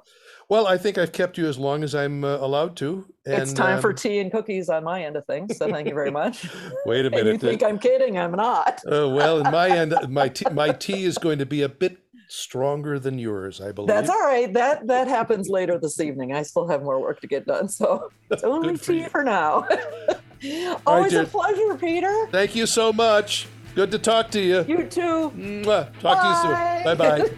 Well, 0.50 0.66
I 0.66 0.78
think 0.78 0.98
I've 0.98 1.12
kept 1.12 1.38
you 1.38 1.48
as 1.48 1.58
long 1.58 1.84
as 1.84 1.94
I'm 1.94 2.24
uh, 2.24 2.38
allowed 2.38 2.78
to. 2.78 3.06
And, 3.26 3.42
it's 3.42 3.54
time 3.54 3.82
for 3.82 3.90
um, 3.90 3.96
tea 3.98 4.20
and 4.20 4.32
cookies 4.32 4.70
on 4.70 4.84
my 4.84 5.04
end 5.04 5.18
of 5.18 5.26
things. 5.26 5.58
So 5.58 5.70
thank 5.70 5.88
you 5.88 5.94
very 5.94 6.12
much. 6.22 6.48
Wait 6.86 7.06
a 7.06 7.10
minute. 7.10 7.34
you 7.34 7.38
think 7.38 7.64
I'm 7.64 7.78
kidding? 7.78 8.18
I'm 8.18 8.32
not. 8.32 8.80
Uh, 8.86 9.10
well, 9.10 9.40
in 9.46 9.52
my 9.52 9.70
end, 9.70 9.94
my 10.10 10.30
tea, 10.30 10.46
my 10.52 10.70
tea 10.72 11.04
is 11.04 11.18
going 11.18 11.40
to 11.40 11.46
be 11.46 11.62
a 11.62 11.70
bit 11.70 11.98
stronger 12.28 13.00
than 13.00 13.18
yours, 13.18 13.62
I 13.62 13.72
believe. 13.72 13.88
That's 13.88 14.10
all 14.10 14.20
right. 14.22 14.52
That 14.54 14.88
that 14.88 15.08
happens 15.18 15.50
later 15.50 15.78
this 15.80 16.00
evening. 16.00 16.34
I 16.34 16.44
still 16.44 16.68
have 16.68 16.84
more 16.84 17.00
work 17.00 17.22
to 17.22 17.28
get 17.28 17.46
done, 17.46 17.70
so 17.70 18.10
it's 18.32 18.44
only 18.44 18.70
Good 18.74 18.82
for 18.82 18.92
tea 18.92 19.00
you. 19.00 19.10
for 19.10 19.24
now. 19.24 19.66
right, 19.70 20.78
Always 20.86 21.14
a 21.14 21.26
pleasure, 21.26 21.76
Peter. 21.78 22.28
Thank 22.32 22.56
you 22.56 22.66
so 22.66 22.94
much. 22.94 23.48
Good 23.76 23.92
to 23.92 24.00
talk 24.00 24.32
to 24.32 24.42
you. 24.42 24.66
You 24.68 24.86
too. 24.88 25.32
Mwah. 25.36 25.88
Talk 26.00 26.22
to 26.22 26.28
you 26.30 26.36
soon. 26.42 26.52
Bye. 26.52 26.82
Bye 26.84 26.96
bye. 26.96 27.30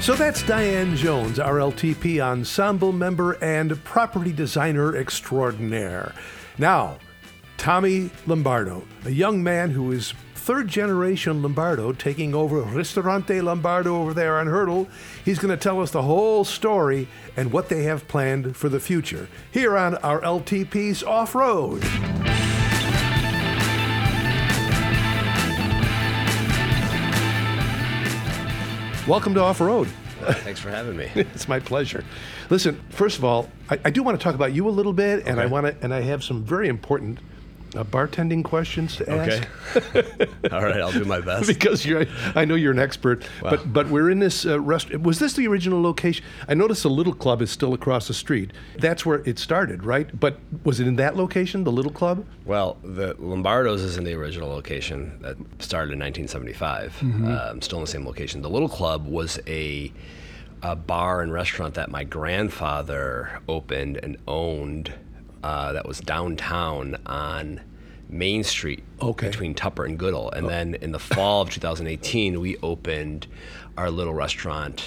So 0.00 0.14
that's 0.14 0.42
Diane 0.42 0.96
Jones, 0.96 1.38
RLTP 1.38 2.20
ensemble 2.20 2.90
member 2.90 3.32
and 3.44 3.82
property 3.84 4.32
designer 4.32 4.96
extraordinaire. 4.96 6.14
Now, 6.56 6.96
Tommy 7.60 8.08
Lombardo, 8.26 8.84
a 9.04 9.10
young 9.10 9.42
man 9.42 9.68
who 9.68 9.92
is 9.92 10.14
third 10.34 10.66
generation 10.66 11.42
Lombardo, 11.42 11.92
taking 11.92 12.34
over 12.34 12.62
Ristorante 12.62 13.42
Lombardo 13.42 14.00
over 14.00 14.14
there 14.14 14.38
on 14.38 14.46
Hertel. 14.46 14.88
He's 15.26 15.38
going 15.38 15.54
to 15.54 15.62
tell 15.62 15.82
us 15.82 15.90
the 15.90 16.00
whole 16.00 16.46
story 16.46 17.06
and 17.36 17.52
what 17.52 17.68
they 17.68 17.82
have 17.82 18.08
planned 18.08 18.56
for 18.56 18.70
the 18.70 18.80
future 18.80 19.28
here 19.50 19.76
on 19.76 19.96
RLTP's 19.96 21.02
Off 21.02 21.34
Road. 21.34 21.84
Welcome 29.06 29.34
to 29.34 29.42
Off 29.42 29.60
Road. 29.60 29.86
Thanks 30.20 30.60
for 30.60 30.70
having 30.70 30.96
me. 30.96 31.10
It's 31.14 31.46
my 31.46 31.60
pleasure. 31.60 32.04
Listen, 32.48 32.80
first 32.88 33.18
of 33.18 33.24
all, 33.24 33.50
I, 33.68 33.78
I 33.84 33.90
do 33.90 34.02
want 34.02 34.18
to 34.18 34.24
talk 34.24 34.34
about 34.34 34.54
you 34.54 34.66
a 34.66 34.70
little 34.70 34.94
bit, 34.94 35.26
and 35.26 35.38
I 35.38 35.44
want 35.44 35.66
to, 35.66 35.76
and 35.82 35.92
I 35.92 36.00
have 36.00 36.24
some 36.24 36.42
very 36.42 36.68
important 36.68 37.18
uh, 37.76 37.84
bartending 37.84 38.42
questions 38.44 38.96
to 38.96 39.10
Okay. 39.12 39.42
ask. 39.74 39.86
All 40.52 40.62
right, 40.62 40.80
I'll 40.80 40.92
do 40.92 41.04
my 41.04 41.20
best. 41.30 41.46
because 41.46 41.84
you're, 41.86 42.06
I 42.34 42.44
know 42.44 42.54
you're 42.54 42.72
an 42.72 42.78
expert. 42.78 43.24
But 43.40 43.72
but 43.72 43.88
we're 43.88 44.10
in 44.10 44.18
this 44.18 44.44
uh, 44.46 44.60
restaurant. 44.60 45.02
Was 45.04 45.18
this 45.18 45.34
the 45.34 45.46
original 45.48 45.80
location? 45.80 46.24
I 46.48 46.54
noticed 46.54 46.82
the 46.82 46.90
Little 46.90 47.14
Club 47.14 47.42
is 47.42 47.50
still 47.50 47.72
across 47.74 48.08
the 48.08 48.14
street. 48.14 48.52
That's 48.78 49.04
where 49.06 49.22
it 49.24 49.38
started, 49.38 49.84
right? 49.84 50.08
But 50.18 50.38
was 50.64 50.80
it 50.80 50.86
in 50.86 50.96
that 50.96 51.16
location, 51.16 51.64
the 51.64 51.72
Little 51.72 51.92
Club? 51.92 52.26
Well, 52.44 52.76
the 52.82 53.14
Lombardo's 53.18 53.82
is 53.82 53.96
in 53.96 54.04
the 54.04 54.14
original 54.14 54.48
location 54.48 55.18
that 55.22 55.36
started 55.62 55.92
in 55.92 55.98
1975. 56.00 57.02
Um, 57.02 57.62
still 57.62 57.78
in 57.78 57.84
the 57.84 57.90
same 57.90 58.04
location. 58.06 58.42
The 58.42 58.50
Little 58.50 58.68
Club 58.68 59.06
was 59.06 59.38
a 59.46 59.92
a 60.62 60.76
bar 60.76 61.22
and 61.22 61.32
restaurant 61.32 61.72
that 61.74 61.90
my 61.90 62.04
grandfather 62.04 63.40
opened 63.48 63.98
and 64.02 64.16
owned. 64.28 64.92
Uh, 65.42 65.72
that 65.72 65.86
was 65.88 66.00
downtown 66.00 66.96
on 67.06 67.60
Main 68.10 68.44
Street, 68.44 68.82
Okay. 69.00 69.28
between 69.28 69.54
Tupper 69.54 69.84
and 69.86 69.98
Goodell. 69.98 70.30
And 70.30 70.48
then 70.48 70.74
in 70.74 70.92
the 70.92 70.98
fall 71.14 71.42
of 71.42 71.50
2018, 71.50 72.40
we 72.40 72.56
opened 72.58 73.26
our 73.78 73.90
little 73.90 74.12
restaurant, 74.14 74.84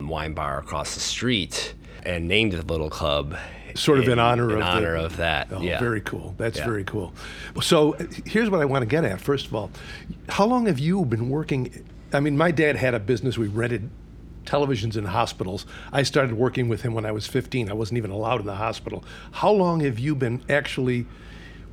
wine 0.00 0.34
bar 0.34 0.58
across 0.60 0.94
the 0.94 1.00
street, 1.00 1.74
and 2.04 2.28
named 2.28 2.54
it 2.54 2.66
Little 2.68 2.90
Club. 2.90 3.36
Sort 3.74 3.98
of 3.98 4.08
in 4.08 4.18
honor 4.18 4.44
in 4.50 4.52
of 4.52 4.58
the- 4.58 4.64
honor 4.64 4.94
of 4.94 5.16
that. 5.18 5.48
Oh, 5.50 5.60
yeah. 5.60 5.78
very 5.80 6.00
cool. 6.00 6.34
That's 6.38 6.58
Yeah. 6.58 6.64
very 6.66 6.84
cool. 6.84 7.12
So 7.60 7.96
here's 8.24 8.50
what 8.50 8.60
I 8.60 8.64
want 8.64 8.82
to 8.82 8.86
get 8.86 9.04
at. 9.04 9.20
First 9.20 9.46
of 9.46 9.54
all, 9.54 9.70
how 10.28 10.46
long 10.46 10.66
have 10.66 10.78
you 10.78 11.04
been 11.04 11.28
working? 11.28 11.84
I 12.12 12.20
mean, 12.20 12.36
my 12.36 12.50
dad 12.50 12.76
had 12.76 12.94
a 12.94 12.98
business. 13.00 13.36
We 13.36 13.48
rented 13.48 13.90
televisions 14.48 14.96
in 14.96 15.04
hospitals. 15.04 15.66
I 15.92 16.02
started 16.02 16.34
working 16.34 16.68
with 16.68 16.82
him 16.82 16.94
when 16.94 17.04
I 17.04 17.12
was 17.12 17.26
15. 17.26 17.70
I 17.70 17.74
wasn't 17.74 17.98
even 17.98 18.10
allowed 18.10 18.40
in 18.40 18.46
the 18.46 18.54
hospital. 18.54 19.04
How 19.32 19.50
long 19.50 19.80
have 19.80 19.98
you 19.98 20.14
been 20.14 20.42
actually 20.48 21.06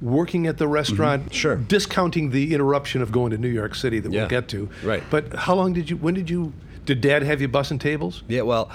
working 0.02 0.48
at 0.48 0.58
the 0.58 0.68
restaurant? 0.68 1.24
Mm-hmm. 1.24 1.32
Sure. 1.34 1.56
Discounting 1.56 2.32
the 2.32 2.54
interruption 2.54 3.02
of 3.02 3.12
going 3.12 3.32
to 3.32 3.38
New 3.38 3.50
York 3.50 3.76
City 3.76 4.00
that 4.00 4.12
we'll 4.12 4.28
get 4.28 4.48
to. 4.50 4.70
Right. 4.84 5.04
But 5.10 5.34
how 5.34 5.56
long 5.56 5.74
did 5.74 5.90
you? 5.90 5.98
When 5.98 6.14
did 6.14 6.30
you? 6.30 6.54
Did 6.86 7.02
Dad 7.02 7.24
have 7.24 7.42
you 7.42 7.50
bussing 7.50 7.80
tables? 7.80 8.22
Yeah, 8.28 8.42
well, 8.42 8.70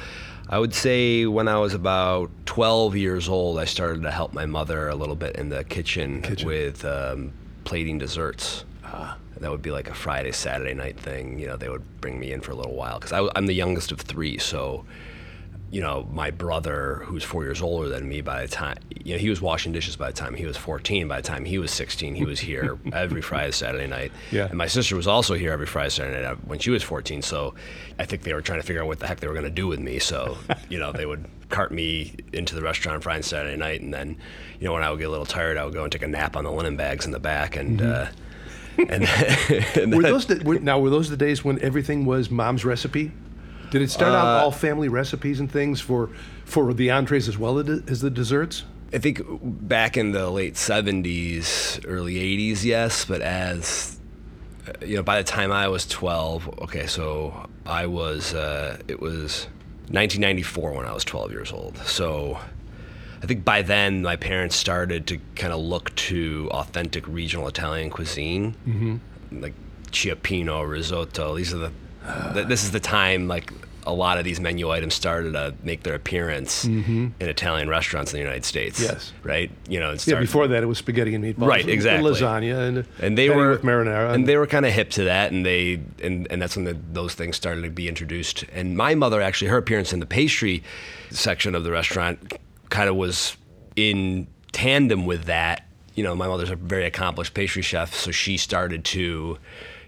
I 0.48 0.58
would 0.58 0.74
say 0.74 1.26
when 1.26 1.46
I 1.46 1.58
was 1.58 1.74
about 1.74 2.28
12 2.46 2.96
years 2.96 3.28
old, 3.28 3.56
I 3.56 3.66
started 3.66 4.02
to 4.02 4.10
help 4.10 4.32
my 4.32 4.46
mother 4.46 4.88
a 4.88 4.96
little 4.96 5.14
bit 5.14 5.36
in 5.36 5.48
the 5.48 5.62
kitchen, 5.62 6.24
with 6.44 6.84
um, 6.84 7.32
plating 7.62 7.98
desserts. 7.98 8.64
That 9.40 9.50
would 9.50 9.62
be 9.62 9.70
like 9.70 9.88
a 9.88 9.94
Friday, 9.94 10.32
Saturday 10.32 10.74
night 10.74 10.98
thing. 10.98 11.38
You 11.38 11.48
know, 11.48 11.56
they 11.56 11.68
would 11.68 12.00
bring 12.00 12.20
me 12.20 12.32
in 12.32 12.40
for 12.40 12.52
a 12.52 12.54
little 12.54 12.74
while 12.74 12.98
because 12.98 13.30
I'm 13.34 13.46
the 13.46 13.54
youngest 13.54 13.90
of 13.90 14.00
three, 14.00 14.38
so 14.38 14.84
you 15.70 15.80
know, 15.80 16.08
my 16.12 16.32
brother, 16.32 17.02
who's 17.04 17.22
four 17.22 17.44
years 17.44 17.62
older 17.62 17.88
than 17.88 18.08
me, 18.08 18.22
by 18.22 18.42
the 18.42 18.48
time 18.48 18.78
you 19.04 19.14
know 19.14 19.18
he 19.18 19.30
was 19.30 19.40
washing 19.40 19.72
dishes 19.72 19.94
by 19.94 20.08
the 20.08 20.12
time 20.12 20.34
he 20.34 20.44
was 20.44 20.56
14. 20.56 21.06
By 21.06 21.20
the 21.20 21.28
time 21.28 21.44
he 21.44 21.58
was 21.58 21.70
16, 21.70 22.16
he 22.16 22.24
was 22.24 22.40
here 22.40 22.78
every 22.92 23.22
Friday, 23.22 23.52
Saturday 23.52 23.86
night. 23.86 24.10
Yeah. 24.32 24.46
And 24.46 24.58
my 24.58 24.66
sister 24.66 24.96
was 24.96 25.06
also 25.06 25.34
here 25.34 25.52
every 25.52 25.66
Friday, 25.66 25.90
Saturday 25.90 26.22
night 26.22 26.44
when 26.44 26.58
she 26.58 26.70
was 26.70 26.82
14. 26.82 27.22
So 27.22 27.54
I 27.98 28.04
think 28.04 28.22
they 28.22 28.34
were 28.34 28.42
trying 28.42 28.60
to 28.60 28.66
figure 28.66 28.82
out 28.82 28.88
what 28.88 28.98
the 28.98 29.06
heck 29.06 29.20
they 29.20 29.28
were 29.28 29.34
going 29.34 29.44
to 29.44 29.50
do 29.50 29.68
with 29.68 29.78
me. 29.78 30.00
So 30.00 30.38
you 30.68 30.78
know, 30.78 30.90
they 30.90 31.06
would 31.06 31.26
cart 31.50 31.70
me 31.70 32.16
into 32.32 32.56
the 32.56 32.62
restaurant 32.62 33.02
Friday 33.02 33.18
and 33.18 33.24
Saturday 33.24 33.56
night, 33.56 33.80
and 33.80 33.94
then 33.94 34.16
you 34.58 34.66
know 34.66 34.72
when 34.72 34.82
I 34.82 34.90
would 34.90 34.98
get 34.98 35.06
a 35.06 35.10
little 35.10 35.26
tired, 35.26 35.56
I 35.56 35.64
would 35.64 35.74
go 35.74 35.84
and 35.84 35.92
take 35.92 36.02
a 36.02 36.08
nap 36.08 36.36
on 36.36 36.44
the 36.44 36.50
linen 36.50 36.76
bags 36.76 37.06
in 37.06 37.12
the 37.12 37.20
back, 37.20 37.56
and. 37.56 37.80
Uh, 37.80 38.06
and, 38.78 39.04
and 39.76 39.94
Were 39.94 40.02
those 40.02 40.26
the, 40.26 40.42
were, 40.44 40.58
now 40.58 40.78
were 40.78 40.90
those 40.90 41.10
the 41.10 41.16
days 41.16 41.44
when 41.44 41.60
everything 41.60 42.04
was 42.04 42.30
mom's 42.30 42.64
recipe? 42.64 43.12
Did 43.70 43.82
it 43.82 43.90
start 43.90 44.12
Uh, 44.12 44.16
out 44.16 44.44
all 44.44 44.50
family 44.50 44.88
recipes 44.88 45.38
and 45.40 45.50
things 45.50 45.80
for 45.80 46.10
for 46.44 46.72
the 46.74 46.90
entrees 46.90 47.28
as 47.28 47.38
well 47.38 47.58
as 47.58 48.00
the 48.00 48.10
desserts? 48.10 48.64
I 48.92 48.98
think 48.98 49.20
back 49.32 49.96
in 49.96 50.10
the 50.10 50.28
late 50.30 50.54
70s, 50.54 51.84
early 51.86 52.14
80s, 52.14 52.64
yes, 52.64 53.04
but 53.04 53.20
as 53.20 53.98
uh, 54.66 54.72
you 54.84 54.96
know, 54.96 55.02
by 55.04 55.18
the 55.18 55.24
time 55.24 55.52
I 55.52 55.68
was 55.68 55.86
12, 55.86 56.58
okay, 56.62 56.86
so 56.88 57.48
I 57.64 57.86
was 57.86 58.34
uh, 58.34 58.78
it 58.88 59.00
was 59.00 59.46
1994 59.90 60.72
when 60.72 60.86
I 60.86 60.92
was 60.92 61.04
12 61.04 61.30
years 61.30 61.52
old. 61.52 61.76
So 61.78 62.38
I 63.22 63.26
think 63.26 63.44
by 63.44 63.62
then 63.62 64.02
my 64.02 64.16
parents 64.16 64.56
started 64.56 65.06
to 65.08 65.18
kind 65.36 65.52
of 65.52 65.60
look 65.60 65.94
to 65.96 66.48
authentic 66.52 67.06
regional 67.06 67.48
Italian 67.48 67.90
cuisine, 67.90 68.54
mm-hmm. 68.66 69.42
like 69.42 69.54
cioppino, 69.90 70.68
risotto. 70.68 71.36
These 71.36 71.52
are 71.52 71.58
the 71.58 71.72
th- 72.34 72.46
this 72.46 72.64
is 72.64 72.70
the 72.70 72.80
time 72.80 73.28
like 73.28 73.52
a 73.86 73.92
lot 73.92 74.18
of 74.18 74.24
these 74.24 74.40
menu 74.40 74.70
items 74.70 74.94
started 74.94 75.32
to 75.32 75.54
make 75.62 75.82
their 75.82 75.94
appearance 75.94 76.64
in 76.64 77.14
Italian 77.18 77.68
restaurants 77.68 78.12
in 78.12 78.18
the 78.18 78.22
United 78.22 78.44
States. 78.44 78.80
Yes. 78.80 79.12
right. 79.22 79.50
You 79.68 79.80
know, 79.80 79.90
and 79.90 80.06
Yeah, 80.06 80.20
before 80.20 80.48
that 80.48 80.62
it 80.62 80.66
was 80.66 80.78
spaghetti 80.78 81.14
and 81.14 81.24
meatballs, 81.24 81.46
Right, 81.46 81.62
and 81.62 81.70
exactly. 81.70 82.12
lasagna, 82.12 82.68
and 82.68 82.86
and 83.00 83.16
they 83.16 83.30
were 83.30 83.50
with 83.50 83.62
marinara, 83.62 84.12
and 84.12 84.26
they 84.26 84.36
were 84.36 84.46
kind 84.46 84.66
of 84.66 84.72
hip 84.72 84.90
to 84.90 85.04
that, 85.04 85.32
and 85.32 85.44
they 85.44 85.80
and, 86.02 86.26
and 86.30 86.40
that's 86.40 86.56
when 86.56 86.66
the, 86.66 86.76
those 86.92 87.14
things 87.14 87.36
started 87.36 87.62
to 87.62 87.70
be 87.70 87.88
introduced. 87.88 88.44
And 88.52 88.76
my 88.76 88.94
mother 88.94 89.20
actually, 89.20 89.48
her 89.48 89.58
appearance 89.58 89.92
in 89.92 90.00
the 90.00 90.06
pastry 90.06 90.62
section 91.10 91.54
of 91.54 91.64
the 91.64 91.70
restaurant, 91.70 92.34
kind 92.70 92.88
of 92.88 92.96
was 92.96 93.36
in 93.76 94.26
tandem 94.52 95.06
with 95.06 95.24
that. 95.24 95.66
You 95.94 96.04
know, 96.04 96.14
my 96.14 96.28
mother's 96.28 96.50
a 96.50 96.56
very 96.56 96.86
accomplished 96.86 97.34
pastry 97.34 97.62
chef, 97.62 97.94
so 97.94 98.10
she 98.10 98.36
started 98.36 98.84
to, 98.86 99.38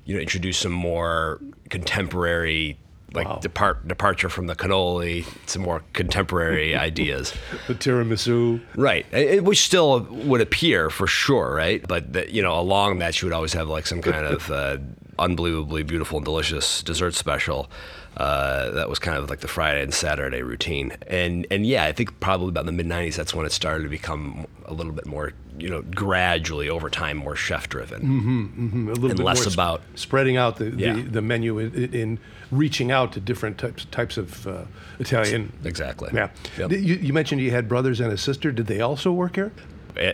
you 0.05 0.15
know, 0.15 0.21
introduce 0.21 0.59
some 0.59 0.73
more 0.73 1.41
contemporary. 1.71 2.79
Like 3.15 3.29
Wow. 3.29 3.41
depart 3.43 3.87
departure 3.87 4.31
from 4.31 4.47
the 4.47 4.55
cannoli, 4.57 5.27
some 5.47 5.61
more 5.61 5.83
contemporary 5.93 6.75
ideas. 6.89 7.35
the 7.67 7.75
tiramisu. 7.75 8.63
Right, 8.75 9.05
It- 9.13 9.45
which 9.45 9.61
still 9.61 10.01
would 10.01 10.41
appear 10.41 10.89
for 10.89 11.07
sure, 11.07 11.55
right? 11.55 11.87
But 11.87 12.15
that, 12.15 12.31
you 12.31 12.41
know, 12.41 12.59
along 12.59 13.01
that, 13.01 13.15
she 13.15 13.27
would 13.27 13.35
always 13.35 13.53
have 13.53 13.69
like 13.69 13.87
some 13.87 14.01
kind 14.01 14.25
of 14.35 14.51
uh, 14.51 14.79
unbelievably 15.19 15.83
beautiful 15.83 16.17
and 16.17 16.25
delicious 16.25 16.83
dessert 16.83 17.15
special. 17.15 17.69
Uh, 18.17 18.71
that 18.73 18.91
was 18.91 18.99
kind 18.99 19.17
of 19.17 19.31
like 19.31 19.41
the 19.41 19.49
Friday 19.49 19.83
and 19.83 19.93
Saturday 19.95 20.43
routine, 20.43 20.93
and 21.07 21.47
and 21.51 21.65
yeah, 21.67 21.85
I 21.85 21.93
think 21.93 22.21
probably 22.21 22.51
about 22.51 22.67
the 22.67 22.73
mid 22.73 22.87
'90s, 22.87 23.15
that's 23.17 23.35
when 23.35 23.47
it 23.47 23.53
started 23.53 23.85
to 23.85 23.89
become 23.89 24.47
a 24.67 24.75
little 24.75 24.93
bit 24.93 25.07
more, 25.07 25.33
you 25.59 25.71
know, 25.71 25.81
gradually 25.81 26.69
over 26.69 26.91
time 26.91 27.17
more 27.17 27.35
chef 27.35 27.71
driven. 27.71 28.03
a 28.03 28.91
little 28.93 29.07
And 29.11 29.17
bit 29.17 29.25
less 29.25 29.47
about- 29.53 29.81
spreading 29.95 30.37
out 30.37 30.57
the, 30.59 30.67
Yeah. 30.71 30.93
the, 30.93 31.03
the 31.03 31.23
menu 31.23 31.59
in, 31.59 31.73
in 31.95 32.19
reaching 32.51 32.91
out 32.93 33.13
to 33.15 33.21
different 33.21 33.57
types 33.57 33.87
types 33.91 34.19
of 34.19 34.47
uh, 34.47 34.65
Italian. 34.99 35.51
Exactly. 35.65 36.11
Yeah. 36.13 36.29
Yep. 36.59 36.71
You, 36.73 36.79
you 36.97 37.13
mentioned 37.15 37.41
you 37.41 37.51
had 37.51 37.67
brothers 37.67 37.99
and 37.99 38.13
a 38.13 38.19
sister. 38.19 38.53
Did 38.53 38.67
they 38.67 38.81
also 38.83 39.11
work 39.11 39.37
here? 39.37 39.53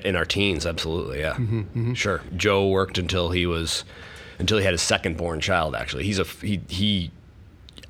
in 0.02 0.16
our 0.16 0.24
teens 0.24 0.66
absolutely 0.66 1.20
yeah 1.20 1.34
Mm-hmm, 1.34 1.94
sure 1.94 2.20
joe 2.36 2.66
worked 2.66 2.98
until 2.98 3.30
he 3.30 3.46
was 3.46 3.84
until 4.40 4.58
he 4.58 4.64
had 4.64 4.72
his 4.74 4.82
second 4.82 5.16
born 5.16 5.38
child 5.40 5.76
actually 5.76 6.02
he's 6.02 6.18
a 6.18 6.24
he 6.24 6.60
he 6.66 7.12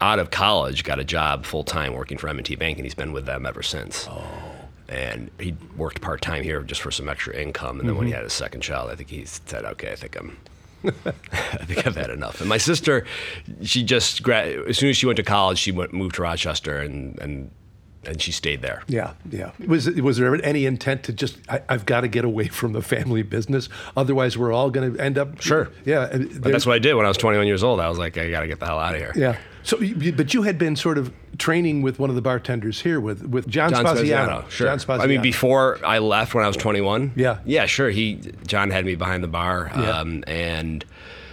out 0.00 0.18
of 0.18 0.30
college 0.30 0.84
got 0.84 0.98
a 0.98 1.04
job 1.04 1.44
full 1.44 1.64
time 1.64 1.92
working 1.94 2.16
for 2.18 2.28
m&t 2.28 2.54
bank 2.56 2.78
and 2.78 2.86
he's 2.86 2.94
been 2.94 3.12
with 3.12 3.26
them 3.26 3.44
ever 3.46 3.62
since 3.62 4.06
oh 4.10 4.22
and 4.88 5.30
he 5.38 5.54
worked 5.76 6.00
part 6.00 6.20
time 6.22 6.42
here 6.42 6.62
just 6.62 6.80
for 6.80 6.90
some 6.90 7.08
extra 7.08 7.34
income 7.34 7.78
and 7.80 7.88
then 7.88 7.96
when 7.96 8.04
Mm-hmm. 8.04 8.12
he 8.12 8.14
had 8.14 8.22
his 8.24 8.32
second 8.32 8.60
child 8.60 8.90
i 8.90 8.94
think 8.94 9.10
he 9.10 9.24
said 9.24 9.64
okay 9.64 9.92
i 9.92 9.96
think 9.96 10.16
i'm 10.18 10.36
I 10.84 11.64
think 11.64 11.84
I've 11.88 11.96
had 11.96 12.08
enough. 12.10 12.38
And 12.38 12.48
my 12.48 12.56
sister, 12.70 13.04
she 13.62 13.82
just 13.82 14.22
gra- 14.22 14.68
as 14.68 14.78
soon 14.78 14.90
as 14.90 14.96
she 14.96 15.06
went 15.06 15.16
to 15.16 15.24
college, 15.24 15.58
she 15.58 15.72
went 15.72 15.92
moved 15.92 16.14
to 16.14 16.22
Rochester 16.22 16.78
and 16.78 17.18
and 17.18 17.50
and 18.04 18.22
she 18.22 18.30
stayed 18.30 18.62
there. 18.62 18.84
Yeah, 18.86 19.14
yeah. 19.28 19.50
Was 19.66 19.90
was 19.90 20.18
there 20.18 20.28
ever 20.28 20.36
any 20.44 20.66
intent 20.66 21.02
to 21.02 21.12
just 21.12 21.36
I, 21.48 21.62
I've 21.68 21.84
got 21.84 22.02
to 22.02 22.08
get 22.08 22.24
away 22.24 22.46
from 22.46 22.74
the 22.74 22.80
family 22.80 23.22
business, 23.22 23.68
otherwise 23.96 24.38
we're 24.38 24.52
all 24.52 24.70
going 24.70 24.94
to 24.94 25.02
end 25.02 25.18
up. 25.18 25.40
Sure. 25.42 25.68
Yeah. 25.84 26.06
But 26.16 26.52
that's 26.52 26.64
what 26.64 26.74
I 26.76 26.78
did 26.78 26.94
when 26.94 27.04
I 27.06 27.08
was 27.08 27.16
21 27.18 27.48
years 27.48 27.64
old. 27.64 27.80
I 27.80 27.88
was 27.88 27.98
like, 27.98 28.16
I 28.16 28.30
got 28.30 28.42
to 28.42 28.46
get 28.46 28.60
the 28.60 28.66
hell 28.66 28.78
out 28.78 28.94
of 28.94 29.00
here. 29.00 29.12
Yeah. 29.16 29.36
So, 29.68 29.76
but 30.12 30.32
you 30.32 30.42
had 30.42 30.56
been 30.58 30.76
sort 30.76 30.96
of 30.96 31.12
training 31.36 31.82
with 31.82 31.98
one 31.98 32.08
of 32.08 32.16
the 32.16 32.22
bartenders 32.22 32.80
here 32.80 32.98
with 33.00 33.22
with 33.26 33.46
John, 33.46 33.70
John 33.70 33.84
Spaziano. 33.84 33.98
Spaziano, 34.44 34.50
sure. 34.50 34.66
John 34.66 34.78
Spaziano. 34.78 35.00
I 35.02 35.06
mean, 35.06 35.20
before 35.20 35.78
I 35.84 35.98
left 35.98 36.32
when 36.34 36.42
I 36.42 36.48
was 36.48 36.56
21. 36.56 37.12
Yeah. 37.16 37.38
Yeah, 37.44 37.66
sure. 37.66 37.90
He 37.90 38.14
John 38.46 38.70
had 38.70 38.86
me 38.86 38.94
behind 38.94 39.22
the 39.22 39.28
bar, 39.28 39.70
Yeah. 39.76 39.90
um, 40.00 40.24
and 40.26 40.84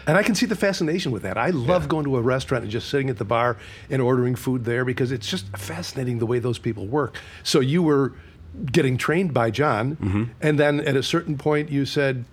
And 0.05 0.17
I 0.17 0.23
can 0.23 0.35
see 0.35 0.45
the 0.45 0.55
fascination 0.55 1.13
with 1.13 1.23
that. 1.23 1.37
I 1.37 1.51
love 1.51 1.87
going 1.87 2.03
to 2.05 2.17
a 2.17 2.21
restaurant 2.21 2.63
and 2.63 2.71
just 2.71 2.89
sitting 2.89 3.09
at 3.09 3.17
the 3.19 3.25
bar 3.25 3.55
and 3.89 4.01
ordering 4.01 4.35
food 4.35 4.65
there 4.65 4.83
because 4.83 5.13
it's 5.13 5.27
just 5.27 5.45
fascinating 5.57 6.19
the 6.19 6.25
way 6.27 6.39
those 6.39 6.59
people 6.59 6.85
work. 6.87 7.15
So 7.43 7.61
you 7.61 7.81
were 7.81 8.11
getting 8.71 8.97
trained 8.97 9.33
by 9.33 9.49
John, 9.49 9.95
Mm-hmm. 9.95 10.23
and 10.41 10.59
then 10.59 10.81
at 10.81 10.95
a 10.97 11.03
certain 11.03 11.37
point 11.37 11.71
you 11.71 11.85
said, 11.85 12.25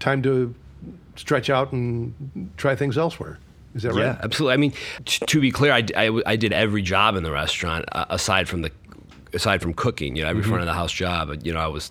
"Time 0.00 0.22
to 0.22 0.54
stretch 1.14 1.50
out 1.50 1.72
and 1.72 2.14
try 2.56 2.74
things 2.74 2.96
elsewhere." 2.96 3.38
Is 3.74 3.82
that 3.82 3.92
right? 3.92 3.98
yeah, 4.02 4.18
absolutely. 4.22 4.54
I 4.54 4.56
mean, 4.58 4.72
t- 5.04 5.24
to 5.26 5.40
be 5.40 5.50
clear, 5.50 5.72
I 5.72 5.86
I 6.26 6.36
did 6.36 6.52
every 6.52 6.82
job 6.82 7.16
in 7.16 7.22
the 7.22 7.32
restaurant 7.32 7.84
uh, 7.92 8.04
aside 8.10 8.48
from 8.48 8.62
the 8.62 8.70
aside 9.32 9.62
from 9.62 9.74
cooking. 9.74 10.16
You 10.16 10.24
know, 10.24 10.28
every 10.28 10.42
front 10.42 10.60
of 10.60 10.66
the 10.66 10.74
house 10.74 10.92
job. 10.92 11.30
You 11.44 11.52
know, 11.52 11.60
I 11.60 11.68
was. 11.68 11.90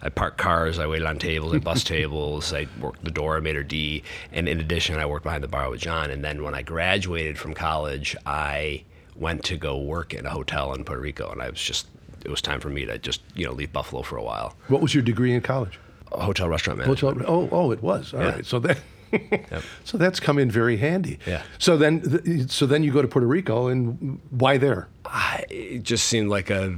I 0.00 0.10
parked 0.10 0.38
cars. 0.38 0.78
I 0.78 0.86
waited 0.86 1.06
on 1.08 1.18
tables. 1.18 1.52
I 1.52 1.58
bus 1.58 1.82
tables. 1.96 2.52
I 2.54 2.68
worked 2.80 3.04
the 3.04 3.10
door. 3.10 3.36
I 3.36 3.40
maître 3.40 3.66
d'. 3.66 4.04
And 4.32 4.48
in 4.48 4.60
addition, 4.60 4.96
I 4.96 5.06
worked 5.06 5.24
behind 5.24 5.42
the 5.42 5.48
bar 5.48 5.68
with 5.70 5.80
John. 5.80 6.12
And 6.12 6.24
then 6.24 6.44
when 6.44 6.54
I 6.54 6.62
graduated 6.62 7.36
from 7.36 7.52
college, 7.52 8.14
I 8.24 8.84
went 9.16 9.42
to 9.46 9.56
go 9.56 9.76
work 9.76 10.14
in 10.14 10.24
a 10.24 10.30
hotel 10.30 10.72
in 10.74 10.84
Puerto 10.84 11.02
Rico. 11.02 11.32
And 11.32 11.42
I 11.42 11.50
was 11.50 11.60
just, 11.60 11.88
it 12.24 12.30
was 12.30 12.40
time 12.40 12.60
for 12.60 12.68
me 12.68 12.84
to 12.86 12.96
just, 12.98 13.22
you 13.34 13.44
know, 13.44 13.50
leave 13.52 13.72
Buffalo 13.72 14.02
for 14.02 14.16
a 14.16 14.22
while. 14.22 14.54
What 14.68 14.80
was 14.80 14.94
your 14.94 15.02
degree 15.02 15.34
in 15.34 15.40
college? 15.40 15.80
A 16.12 16.22
hotel 16.22 16.48
restaurant 16.48 16.78
manager. 16.78 17.06
Hotel. 17.06 17.24
Oh, 17.26 17.48
oh, 17.50 17.72
it 17.72 17.82
was. 17.82 18.14
All 18.14 18.20
right. 18.20 18.36
Yeah. 18.36 18.42
So 18.44 18.60
that. 18.60 18.78
So 19.84 19.96
that's 19.98 20.20
come 20.20 20.38
in 20.38 20.50
very 20.50 20.76
handy. 20.76 21.18
Yeah. 21.26 21.42
So 21.58 21.76
then, 21.76 22.48
so 22.48 22.66
then 22.66 22.82
you 22.84 22.92
go 22.92 23.00
to 23.02 23.08
Puerto 23.08 23.26
Rico, 23.26 23.68
and 23.68 24.20
why 24.30 24.58
there? 24.58 24.88
I, 25.06 25.44
it 25.50 25.82
just 25.82 26.04
seemed 26.04 26.28
like 26.28 26.50
a 26.50 26.76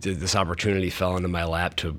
this 0.00 0.36
opportunity 0.36 0.90
fell 0.90 1.16
into 1.16 1.28
my 1.28 1.44
lap 1.44 1.76
to 1.76 1.96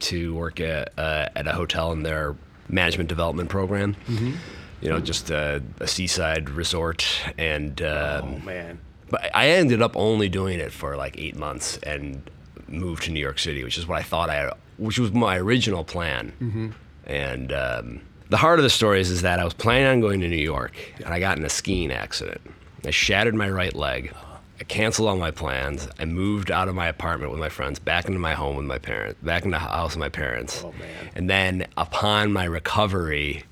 to 0.00 0.34
work 0.34 0.60
at 0.60 0.98
uh, 0.98 1.28
at 1.36 1.46
a 1.46 1.52
hotel 1.52 1.92
in 1.92 2.02
their 2.02 2.36
management 2.68 3.08
development 3.08 3.48
program. 3.50 3.94
Mm-hmm. 4.06 4.32
You 4.80 4.88
know, 4.88 4.98
just 5.00 5.28
a, 5.30 5.62
a 5.80 5.86
seaside 5.86 6.48
resort, 6.48 7.06
and 7.36 7.82
um, 7.82 8.36
Oh, 8.40 8.46
man. 8.46 8.80
but 9.10 9.28
I 9.34 9.48
ended 9.50 9.82
up 9.82 9.94
only 9.94 10.30
doing 10.30 10.58
it 10.58 10.72
for 10.72 10.96
like 10.96 11.18
eight 11.18 11.36
months 11.36 11.76
and 11.82 12.22
moved 12.66 13.02
to 13.02 13.10
New 13.10 13.20
York 13.20 13.38
City, 13.38 13.62
which 13.62 13.76
is 13.76 13.86
what 13.86 13.98
I 13.98 14.02
thought 14.02 14.30
I, 14.30 14.54
which 14.78 14.98
was 14.98 15.12
my 15.12 15.36
original 15.36 15.84
plan. 15.84 16.32
Mm-hmm. 16.40 16.68
And 17.04 17.52
um, 17.52 18.00
the 18.30 18.36
heart 18.36 18.58
of 18.58 18.62
the 18.62 18.70
story 18.70 19.00
is, 19.00 19.10
is 19.10 19.22
that 19.22 19.38
I 19.38 19.44
was 19.44 19.54
planning 19.54 19.86
on 19.88 20.00
going 20.00 20.20
to 20.20 20.28
New 20.28 20.36
York, 20.36 20.72
and 21.04 21.12
I 21.12 21.20
got 21.20 21.36
in 21.36 21.44
a 21.44 21.48
skiing 21.50 21.90
accident. 21.92 22.40
I 22.86 22.90
shattered 22.90 23.34
my 23.34 23.50
right 23.50 23.74
leg. 23.74 24.14
I 24.60 24.64
canceled 24.64 25.08
all 25.08 25.16
my 25.16 25.30
plans. 25.30 25.88
I 25.98 26.04
moved 26.04 26.50
out 26.50 26.68
of 26.68 26.74
my 26.74 26.86
apartment 26.86 27.32
with 27.32 27.40
my 27.40 27.48
friends, 27.48 27.78
back 27.78 28.06
into 28.06 28.20
my 28.20 28.34
home 28.34 28.56
with 28.56 28.66
my 28.66 28.78
parents, 28.78 29.18
back 29.22 29.44
into 29.44 29.56
the 29.56 29.60
house 29.60 29.92
with 29.94 30.00
my 30.00 30.08
parents. 30.08 30.62
Oh, 30.64 30.72
man. 30.78 31.10
And 31.14 31.28
then 31.30 31.66
upon 31.76 32.32
my 32.32 32.44
recovery, 32.44 33.44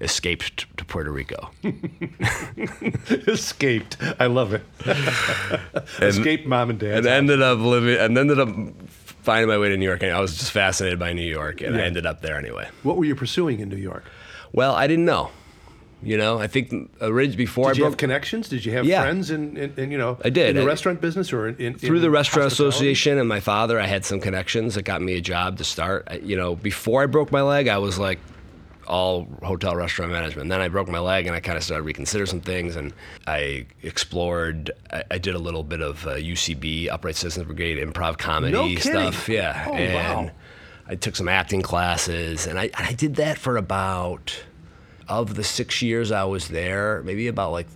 escaped 0.00 0.66
to 0.76 0.84
Puerto 0.84 1.10
Rico. 1.10 1.50
Escaped. 3.28 3.96
I 4.20 4.26
love 4.26 4.54
it. 4.54 4.62
Escaped 6.00 6.46
mom 6.46 6.70
and 6.70 6.78
dad. 6.78 6.98
and 6.98 7.06
ended 7.06 7.42
up 7.42 7.58
living 7.58 7.98
and 7.98 8.16
ended 8.16 8.38
up 8.38 8.48
finding 9.06 9.48
my 9.48 9.58
way 9.58 9.68
to 9.68 9.76
New 9.76 9.86
York. 9.86 10.02
And 10.02 10.12
I 10.12 10.20
was 10.20 10.36
just 10.38 10.50
fascinated 10.52 10.98
by 10.98 11.12
New 11.12 11.26
York, 11.26 11.60
and 11.60 11.76
I 11.76 11.80
ended 11.82 12.06
up 12.06 12.20
there 12.22 12.36
anyway. 12.36 12.68
What 12.82 12.96
were 12.96 13.04
you 13.04 13.14
pursuing 13.14 13.60
in 13.60 13.68
New 13.68 13.76
York? 13.76 14.04
Well, 14.52 14.74
I 14.74 14.86
didn't 14.86 15.04
know. 15.04 15.30
You 16.02 16.18
know, 16.18 16.38
I 16.38 16.46
think 16.46 16.90
orig- 17.00 17.36
before 17.38 17.68
Did 17.70 17.78
you 17.78 17.84
I 17.84 17.86
have 17.86 17.92
broke 17.92 17.98
connections? 17.98 18.48
Did 18.50 18.64
you 18.66 18.72
have 18.72 18.84
Yeah. 18.84 19.00
friends 19.02 19.30
in, 19.30 19.56
in, 19.56 19.72
in 19.78 19.90
you 19.90 19.96
know? 19.98 20.18
I 20.22 20.28
did. 20.28 20.50
in 20.50 20.56
the 20.56 20.62
I- 20.62 20.66
restaurant 20.66 21.00
business 21.00 21.32
or 21.32 21.48
in, 21.48 21.56
in 21.56 21.74
through 21.78 22.00
the 22.00 22.10
restaurant 22.10 22.52
association 22.52 23.18
and 23.18 23.26
my 23.28 23.40
father, 23.40 23.80
I 23.80 23.86
had 23.86 24.04
some 24.04 24.20
connections 24.20 24.74
that 24.74 24.82
got 24.84 25.00
me 25.00 25.14
a 25.16 25.20
job 25.22 25.56
to 25.58 25.64
start. 25.64 26.06
I, 26.10 26.16
you 26.16 26.36
know, 26.36 26.54
before 26.54 27.02
I 27.02 27.06
broke 27.06 27.32
my 27.32 27.40
leg, 27.42 27.66
I 27.68 27.78
was 27.78 27.98
like, 27.98 28.18
all 28.86 29.28
hotel 29.42 29.74
restaurant 29.76 30.12
management. 30.12 30.42
And 30.42 30.52
then 30.52 30.60
I 30.60 30.68
broke 30.68 30.88
my 30.88 30.98
leg 30.98 31.26
and 31.26 31.34
I 31.34 31.40
kind 31.40 31.56
of 31.56 31.64
started 31.64 31.82
to 31.82 31.86
reconsider 31.86 32.26
some 32.26 32.40
things 32.40 32.76
and 32.76 32.92
I 33.26 33.66
explored. 33.82 34.70
I, 34.92 35.04
I 35.12 35.18
did 35.18 35.34
a 35.34 35.38
little 35.38 35.62
bit 35.62 35.80
of 35.80 36.06
uh, 36.06 36.16
UCB 36.16 36.88
Upright 36.88 37.16
Citizens 37.16 37.46
Brigade 37.46 37.78
improv 37.78 38.18
comedy 38.18 38.52
No 38.52 38.74
stuff. 38.76 39.28
Yeah, 39.28 39.66
Oh, 39.68 39.74
and 39.74 40.26
wow. 40.26 40.32
I 40.88 40.94
took 40.94 41.16
some 41.16 41.28
acting 41.28 41.62
classes 41.62 42.46
and 42.46 42.58
I, 42.58 42.70
I 42.74 42.92
did 42.92 43.16
that 43.16 43.38
for 43.38 43.56
about 43.56 44.44
of 45.08 45.34
the 45.34 45.44
six 45.44 45.82
years 45.82 46.10
I 46.12 46.24
was 46.24 46.48
there, 46.48 47.02
maybe 47.04 47.28
about 47.28 47.52
like 47.52 47.66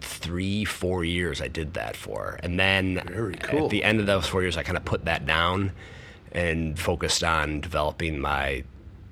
three, 0.00 0.64
four 0.64 1.04
years 1.04 1.40
I 1.40 1.48
did 1.48 1.74
that 1.74 1.96
for. 1.96 2.38
And 2.42 2.58
then 2.58 3.36
cool. 3.42 3.64
at 3.64 3.70
the 3.70 3.84
end 3.84 4.00
of 4.00 4.06
those 4.06 4.26
four 4.26 4.42
years, 4.42 4.56
I 4.56 4.62
kind 4.62 4.76
of 4.76 4.84
put 4.84 5.04
that 5.06 5.26
down 5.26 5.72
and 6.32 6.78
focused 6.78 7.22
on 7.22 7.60
developing 7.60 8.18
my 8.18 8.64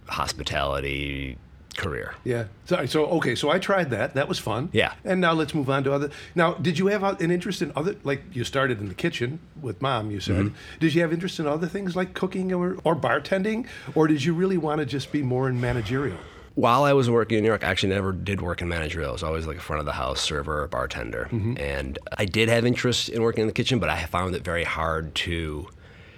hospitality 0.09 1.39
career. 1.77 2.15
Yeah. 2.25 2.45
So, 2.67 2.85
so 2.87 3.07
okay. 3.07 3.35
So 3.35 3.51
I 3.51 3.59
tried 3.59 3.91
that. 3.91 4.15
That 4.15 4.29
was 4.29 4.39
fun. 4.39 4.69
Yeah. 4.73 4.93
And 5.05 5.21
now 5.21 5.33
let's 5.33 5.55
move 5.55 5.71
on 5.71 5.85
to 5.85 5.93
other. 5.93 6.11
Now, 6.35 6.55
did 6.55 6.79
you 6.79 6.89
have 6.89 7.03
an 7.21 7.31
interest 7.31 7.63
in 7.63 7.73
other? 7.75 7.97
Like 8.05 8.23
you 8.33 8.45
started 8.45 8.79
in 8.81 8.89
the 8.89 8.95
kitchen 8.95 9.39
with 9.61 9.81
mom. 9.81 10.11
You 10.11 10.21
said. 10.21 10.47
Mm-hmm. 10.47 10.55
Did 10.81 10.95
you 10.95 11.01
have 11.01 11.13
interest 11.13 11.41
in 11.41 11.47
other 11.47 11.67
things 11.67 11.97
like 11.97 12.15
cooking 12.15 12.53
or, 12.53 12.77
or 12.85 12.95
bartending, 12.95 13.67
or 13.95 14.07
did 14.07 14.23
you 14.25 14.35
really 14.35 14.59
want 14.59 14.81
to 14.81 14.87
just 14.87 15.13
be 15.13 15.23
more 15.23 15.49
in 15.49 15.61
managerial? 15.61 16.19
While 16.55 16.85
I 16.85 16.93
was 16.93 17.09
working 17.09 17.39
in 17.39 17.45
New 17.45 17.49
York, 17.49 17.65
I 17.65 17.69
actually 17.69 17.95
never 17.95 18.13
did 18.13 18.43
work 18.43 18.61
in 18.61 18.69
managerial. 18.69 19.09
I 19.09 19.13
was 19.13 19.23
always 19.23 19.47
like 19.47 19.57
a 19.57 19.61
front 19.61 19.81
of 19.81 19.87
the 19.87 19.93
house 19.93 20.21
server 20.21 20.63
or 20.63 20.69
bartender. 20.69 21.31
And 21.33 21.99
I 22.19 22.27
did 22.27 22.51
have 22.51 22.67
interest 22.67 23.09
in 23.09 23.23
working 23.23 23.41
in 23.41 23.47
the 23.47 23.55
kitchen, 23.55 23.79
but 23.79 23.89
I 23.89 24.05
found 24.05 24.35
it 24.35 24.45
very 24.45 24.65
hard 24.65 25.15
to, 25.15 25.67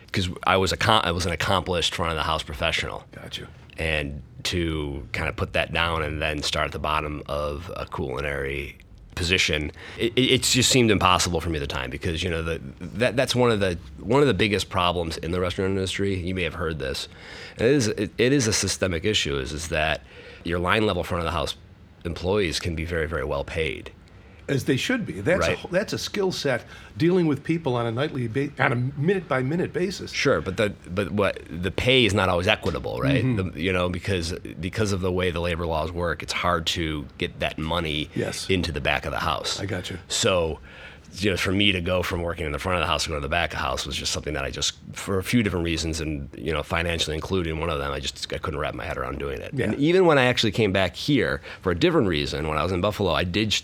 because 0.06 0.28
I 0.44 0.56
was 0.56 0.72
a 0.72 0.76
con- 0.76 1.02
I 1.04 1.12
was 1.12 1.24
an 1.24 1.30
accomplished 1.30 1.94
front 1.94 2.10
of 2.10 2.16
the 2.16 2.24
house 2.24 2.42
professional. 2.42 3.04
Gotcha. 3.12 3.46
And 3.78 4.22
to 4.44 5.06
kind 5.12 5.28
of 5.28 5.36
put 5.36 5.54
that 5.54 5.72
down 5.72 6.02
and 6.02 6.20
then 6.20 6.42
start 6.42 6.66
at 6.66 6.72
the 6.72 6.78
bottom 6.78 7.22
of 7.26 7.72
a 7.76 7.86
culinary 7.86 8.76
position 9.14 9.70
it, 9.96 10.12
it 10.16 10.42
just 10.42 10.70
seemed 10.70 10.90
impossible 10.90 11.40
for 11.40 11.48
me 11.48 11.56
at 11.56 11.60
the 11.60 11.66
time 11.66 11.90
because 11.90 12.22
you 12.22 12.30
know 12.30 12.42
the, 12.42 12.60
that 12.80 13.16
that's 13.16 13.34
one 13.34 13.50
of 13.50 13.60
the 13.60 13.78
one 13.98 14.20
of 14.20 14.26
the 14.26 14.34
biggest 14.34 14.68
problems 14.68 15.16
in 15.18 15.30
the 15.30 15.40
restaurant 15.40 15.70
industry. 15.70 16.16
You 16.16 16.34
may 16.34 16.42
have 16.42 16.54
heard 16.54 16.78
this. 16.78 17.08
It 17.56 17.66
is 17.66 17.88
it, 17.88 18.10
it 18.18 18.32
is 18.32 18.46
a 18.46 18.52
systemic 18.52 19.04
issue 19.04 19.38
is 19.38 19.52
is 19.52 19.68
that 19.68 20.00
your 20.42 20.58
line 20.58 20.86
level 20.86 21.04
front 21.04 21.20
of 21.20 21.26
the 21.26 21.36
house 21.36 21.54
employees 22.04 22.60
can 22.60 22.74
be 22.74 22.84
very 22.84 23.06
very 23.06 23.24
well 23.24 23.44
paid 23.44 23.92
As 24.48 24.64
they 24.64 24.76
should 24.76 25.06
be. 25.06 25.20
That's 25.20 25.48
Right. 25.48 25.64
a, 25.64 25.68
that's 25.68 25.92
a 25.94 25.98
skill 25.98 26.30
set 26.30 26.64
dealing 26.98 27.26
with 27.26 27.42
people 27.42 27.76
on 27.76 27.86
a 27.86 27.90
nightly 27.90 28.28
ba- 28.28 28.50
on 28.58 28.72
a 28.72 28.76
minute 29.00 29.26
by 29.26 29.42
minute 29.42 29.72
basis. 29.72 30.12
Sure, 30.12 30.40
but 30.42 30.56
the 30.58 30.74
but 30.90 31.10
what 31.12 31.40
the 31.48 31.70
pay 31.70 32.04
is 32.04 32.12
not 32.12 32.28
always 32.28 32.46
equitable, 32.46 32.98
right? 33.00 33.24
Mm-hmm. 33.24 33.50
The, 33.54 33.60
you 33.62 33.72
know, 33.72 33.88
because 33.88 34.32
because 34.60 34.92
of 34.92 35.00
the 35.00 35.10
way 35.12 35.30
the 35.30 35.40
labor 35.40 35.66
laws 35.66 35.90
work, 35.92 36.22
it's 36.22 36.32
hard 36.34 36.66
to 36.66 37.06
get 37.16 37.40
that 37.40 37.56
money 37.58 38.10
Yes. 38.14 38.48
into 38.50 38.70
the 38.70 38.80
back 38.82 39.06
of 39.06 39.12
the 39.12 39.20
house. 39.20 39.58
I 39.60 39.66
got 39.66 39.88
you. 39.90 39.98
So, 40.08 40.58
you 41.14 41.30
know, 41.30 41.36
for 41.36 41.52
me 41.52 41.70
to 41.72 41.80
go 41.80 42.02
from 42.02 42.20
working 42.22 42.44
in 42.44 42.52
the 42.52 42.58
front 42.58 42.76
of 42.76 42.82
the 42.82 42.86
house 42.86 43.04
to 43.04 43.08
go 43.10 43.14
to 43.14 43.20
the 43.20 43.28
back 43.28 43.52
of 43.52 43.58
the 43.60 43.62
house 43.64 43.86
was 43.86 43.96
just 43.96 44.12
something 44.12 44.34
that 44.34 44.44
I 44.44 44.50
just, 44.50 44.74
for 44.92 45.18
a 45.18 45.22
few 45.22 45.42
different 45.44 45.64
reasons, 45.64 46.00
and 46.00 46.28
you 46.36 46.52
know, 46.52 46.62
financially 46.62 47.14
including 47.14 47.60
one 47.60 47.70
of 47.70 47.78
them, 47.78 47.92
I 47.92 48.00
just 48.00 48.30
I 48.32 48.38
couldn't 48.38 48.60
wrap 48.60 48.74
my 48.74 48.84
head 48.84 48.98
around 48.98 49.18
doing 49.20 49.40
it. 49.40 49.52
Yeah. 49.54 49.66
And 49.66 49.74
even 49.76 50.04
when 50.06 50.18
I 50.18 50.24
actually 50.26 50.52
came 50.52 50.72
back 50.72 50.96
here 50.96 51.40
for 51.62 51.70
a 51.72 51.74
different 51.78 52.08
reason, 52.08 52.46
when 52.48 52.58
I 52.58 52.62
was 52.62 52.72
in 52.72 52.82
Buffalo, 52.82 53.10
I 53.12 53.24
did. 53.24 53.54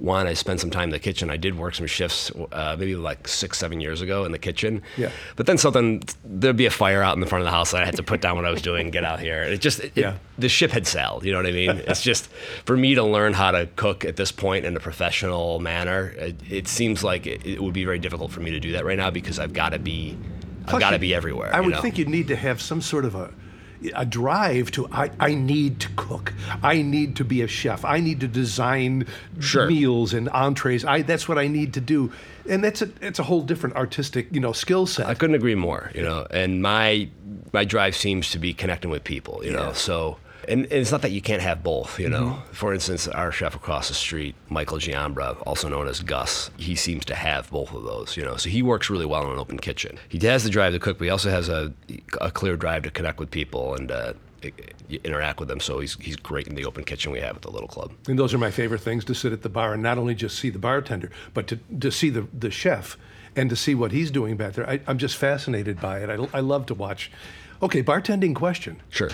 One, 0.00 0.26
I 0.26 0.32
spent 0.32 0.60
some 0.60 0.70
time 0.70 0.84
in 0.84 0.90
the 0.90 0.98
kitchen. 0.98 1.28
I 1.28 1.36
did 1.36 1.58
work 1.58 1.74
some 1.74 1.86
shifts, 1.86 2.32
uh, 2.52 2.74
maybe 2.78 2.96
like 2.96 3.28
six, 3.28 3.58
seven 3.58 3.82
years 3.82 4.00
ago 4.00 4.24
in 4.24 4.32
the 4.32 4.38
kitchen. 4.38 4.80
Yeah. 4.96 5.10
But 5.36 5.44
then 5.44 5.58
something, 5.58 6.02
there'd 6.24 6.56
be 6.56 6.64
a 6.64 6.70
fire 6.70 7.02
out 7.02 7.14
in 7.14 7.20
the 7.20 7.26
front 7.26 7.42
of 7.42 7.44
the 7.44 7.50
house. 7.50 7.74
And 7.74 7.82
I 7.82 7.84
had 7.84 7.96
to 7.96 8.02
put 8.02 8.22
down 8.22 8.36
what 8.36 8.46
I 8.46 8.50
was 8.50 8.62
doing 8.62 8.84
and 8.84 8.92
get 8.92 9.04
out 9.04 9.20
here. 9.20 9.42
It 9.42 9.60
just, 9.60 9.80
it, 9.80 9.92
Yeah. 9.94 10.16
the 10.38 10.48
ship 10.48 10.70
had 10.70 10.86
sailed. 10.86 11.24
You 11.24 11.32
know 11.32 11.38
what 11.38 11.46
I 11.46 11.52
mean? 11.52 11.82
It's 11.86 12.00
just 12.00 12.28
for 12.64 12.76
me 12.78 12.94
to 12.94 13.02
learn 13.02 13.34
how 13.34 13.50
to 13.50 13.66
cook 13.76 14.06
at 14.06 14.16
this 14.16 14.32
point 14.32 14.64
in 14.64 14.74
a 14.74 14.80
professional 14.80 15.58
manner. 15.58 16.14
It, 16.16 16.36
it 16.48 16.66
seems 16.68 17.04
like 17.04 17.26
it, 17.26 17.44
it 17.44 17.62
would 17.62 17.74
be 17.74 17.84
very 17.84 17.98
difficult 17.98 18.32
for 18.32 18.40
me 18.40 18.50
to 18.52 18.60
do 18.60 18.72
that 18.72 18.86
right 18.86 18.96
now 18.96 19.10
because 19.10 19.38
I've 19.38 19.52
got 19.52 19.70
to 19.70 19.78
be, 19.78 20.16
I've 20.66 20.80
got 20.80 20.90
to 20.92 20.98
be 20.98 21.14
everywhere. 21.14 21.54
I 21.54 21.60
would 21.60 21.74
know? 21.74 21.80
think 21.82 21.98
you'd 21.98 22.08
need 22.08 22.28
to 22.28 22.36
have 22.36 22.62
some 22.62 22.80
sort 22.80 23.04
of 23.04 23.14
a 23.14 23.30
a 23.94 24.04
drive 24.04 24.70
to 24.72 24.88
I, 24.92 25.10
I 25.18 25.34
need 25.34 25.80
to 25.80 25.88
cook. 25.96 26.32
I 26.62 26.82
need 26.82 27.16
to 27.16 27.24
be 27.24 27.42
a 27.42 27.48
chef. 27.48 27.84
I 27.84 28.00
need 28.00 28.20
to 28.20 28.28
design 28.28 29.06
Sure. 29.38 29.66
meals 29.66 30.12
and 30.12 30.28
entrees. 30.30 30.84
I 30.84 31.02
that's 31.02 31.28
what 31.28 31.38
I 31.38 31.46
need 31.48 31.72
to 31.74 31.80
do. 31.80 32.12
And 32.48 32.62
that's 32.64 32.82
a 32.82 32.90
it's 33.00 33.18
a 33.18 33.22
whole 33.22 33.42
different 33.42 33.76
artistic, 33.76 34.28
you 34.32 34.40
know, 34.40 34.52
skill 34.52 34.86
set. 34.86 35.06
I 35.06 35.14
couldn't 35.14 35.36
agree 35.36 35.54
more. 35.54 35.90
You 35.94 36.02
know, 36.02 36.26
and 36.30 36.62
my 36.62 37.08
my 37.52 37.64
drive 37.64 37.96
seems 37.96 38.30
to 38.32 38.38
be 38.38 38.52
connecting 38.54 38.90
with 38.90 39.04
people. 39.04 39.44
You 39.44 39.52
know, 39.52 39.72
so. 39.72 40.16
And, 40.50 40.64
and 40.64 40.72
it's 40.72 40.90
not 40.90 41.02
that 41.02 41.12
you 41.12 41.22
can't 41.22 41.42
have 41.42 41.62
both, 41.62 42.00
you 42.00 42.08
know. 42.08 42.24
Mm-hmm. 42.24 42.52
For 42.52 42.74
instance, 42.74 43.06
our 43.06 43.30
chef 43.30 43.54
across 43.54 43.88
the 43.88 43.94
street, 43.94 44.34
Michael 44.48 44.78
Giambra, 44.78 45.40
also 45.46 45.68
known 45.68 45.86
as 45.86 46.00
Gus, 46.00 46.50
he 46.56 46.74
seems 46.74 47.04
to 47.06 47.14
have 47.14 47.48
both 47.50 47.72
of 47.72 47.84
those, 47.84 48.16
you 48.16 48.24
know. 48.24 48.36
So 48.36 48.48
he 48.48 48.62
works 48.62 48.90
really 48.90 49.06
well 49.06 49.24
in 49.26 49.30
an 49.30 49.38
open 49.38 49.58
kitchen. 49.58 49.98
He 50.08 50.18
has 50.26 50.42
the 50.42 50.50
drive 50.50 50.72
to 50.72 50.80
cook, 50.80 50.98
but 50.98 51.04
he 51.04 51.10
also 51.10 51.30
has 51.30 51.48
a, 51.48 51.72
a 52.20 52.30
clear 52.30 52.56
drive 52.56 52.82
to 52.82 52.90
connect 52.90 53.20
with 53.20 53.30
people 53.30 53.74
and 53.76 53.92
uh, 53.92 54.14
interact 55.04 55.38
with 55.38 55.48
them. 55.48 55.60
So 55.60 55.80
he's, 55.80 55.94
he's 56.00 56.16
great 56.16 56.48
in 56.48 56.54
the 56.54 56.64
open 56.64 56.84
kitchen 56.84 57.12
we 57.12 57.20
have 57.20 57.36
at 57.36 57.42
the 57.42 57.50
Little 57.50 57.68
Club. 57.68 57.92
And 58.08 58.18
those 58.18 58.34
are 58.34 58.38
my 58.38 58.50
favorite 58.50 58.80
things 58.80 59.04
to 59.04 59.14
sit 59.14 59.32
at 59.32 59.42
the 59.42 59.48
bar 59.48 59.74
and 59.74 59.82
not 59.82 59.98
only 59.98 60.14
just 60.14 60.38
see 60.38 60.50
the 60.50 60.58
bartender, 60.58 61.10
but 61.32 61.46
to, 61.48 61.60
to 61.80 61.90
see 61.92 62.10
the, 62.10 62.26
the 62.36 62.50
chef 62.50 62.96
and 63.36 63.48
to 63.50 63.56
see 63.56 63.74
what 63.74 63.92
he's 63.92 64.10
doing 64.10 64.36
back 64.36 64.54
there. 64.54 64.68
I, 64.68 64.80
I'm 64.86 64.98
just 64.98 65.16
fascinated 65.16 65.80
by 65.80 66.00
it. 66.00 66.10
I, 66.10 66.38
I 66.38 66.40
love 66.40 66.66
to 66.66 66.74
watch. 66.74 67.10
Okay, 67.62 67.82
bartending 67.82 68.34
question. 68.34 68.82
Sure. 68.88 69.10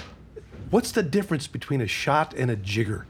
What's 0.70 0.92
the 0.92 1.02
difference 1.02 1.46
between 1.46 1.80
a 1.80 1.86
shot 1.86 2.34
and 2.34 2.50
a 2.50 2.56
jigger? 2.56 3.06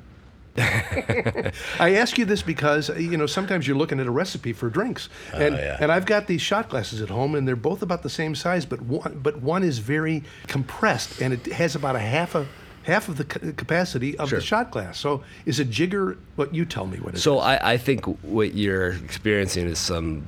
I 0.59 1.95
ask 1.97 2.17
you 2.17 2.25
this 2.25 2.41
because 2.43 2.89
you 2.99 3.17
know 3.17 3.27
sometimes 3.27 3.67
you're 3.67 3.77
looking 3.77 4.01
at 4.01 4.07
a 4.07 4.11
recipe 4.11 4.53
for 4.55 4.71
drinks, 4.71 5.09
oh, 5.35 5.39
and 5.39 5.55
Oh, 5.55 5.59
yeah. 5.59 5.77
and 5.81 5.93
I've 5.93 6.07
got 6.07 6.27
these 6.27 6.41
shot 6.41 6.71
glasses 6.71 7.03
at 7.03 7.11
home, 7.11 7.35
and 7.35 7.47
they're 7.47 7.57
both 7.57 7.83
about 7.83 8.03
the 8.03 8.09
same 8.11 8.35
size, 8.35 8.65
but 8.65 8.81
one 8.83 9.21
but 9.23 9.43
one 9.43 9.63
is 9.63 9.79
very 9.81 10.23
compressed, 10.47 11.21
and 11.21 11.35
it 11.35 11.53
has 11.53 11.75
about 11.75 11.95
a 11.95 12.01
half 12.01 12.35
a 12.35 12.47
half 12.85 13.09
of 13.09 13.19
the 13.19 13.25
ca- 13.25 13.53
capacity 13.57 14.17
of 14.17 14.31
Sure. 14.31 14.39
the 14.39 14.45
shot 14.45 14.71
glass. 14.71 14.99
So 14.99 15.23
is 15.45 15.61
a 15.61 15.65
jigger? 15.65 16.17
What 16.37 16.55
you 16.55 16.65
tell 16.65 16.87
me 16.87 16.99
what 17.01 17.15
it 17.15 17.17
is? 17.17 17.23
So 17.23 17.39
I, 17.39 17.73
I 17.73 17.77
think 17.77 18.07
what 18.23 18.55
you're 18.55 18.93
experiencing 18.93 19.67
is 19.67 19.79
some 19.79 20.25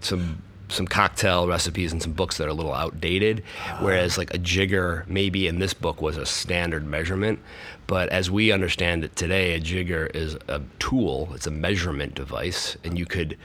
some 0.00 0.42
some 0.68 0.86
cocktail 0.86 1.46
recipes 1.48 1.92
and 1.92 2.02
some 2.02 2.12
books 2.12 2.36
that 2.38 2.46
are 2.46 2.50
a 2.50 2.54
little 2.54 2.74
outdated, 2.74 3.42
whereas 3.80 4.18
like 4.18 4.34
a 4.34 4.38
jigger 4.38 5.04
maybe 5.08 5.46
in 5.46 5.58
this 5.58 5.72
book 5.74 6.02
was 6.02 6.16
a 6.16 6.26
standard 6.26 6.84
measurement, 6.86 7.38
but 7.86 8.08
as 8.10 8.30
we 8.30 8.52
understand 8.52 9.04
it 9.04 9.16
today, 9.16 9.54
a 9.54 9.60
jigger 9.60 10.06
is 10.14 10.36
a 10.48 10.60
tool. 10.78 11.30
It's 11.34 11.46
a 11.46 11.50
measurement 11.50 12.14
device, 12.14 12.76
and 12.84 12.98
you 12.98 13.06
could 13.06 13.38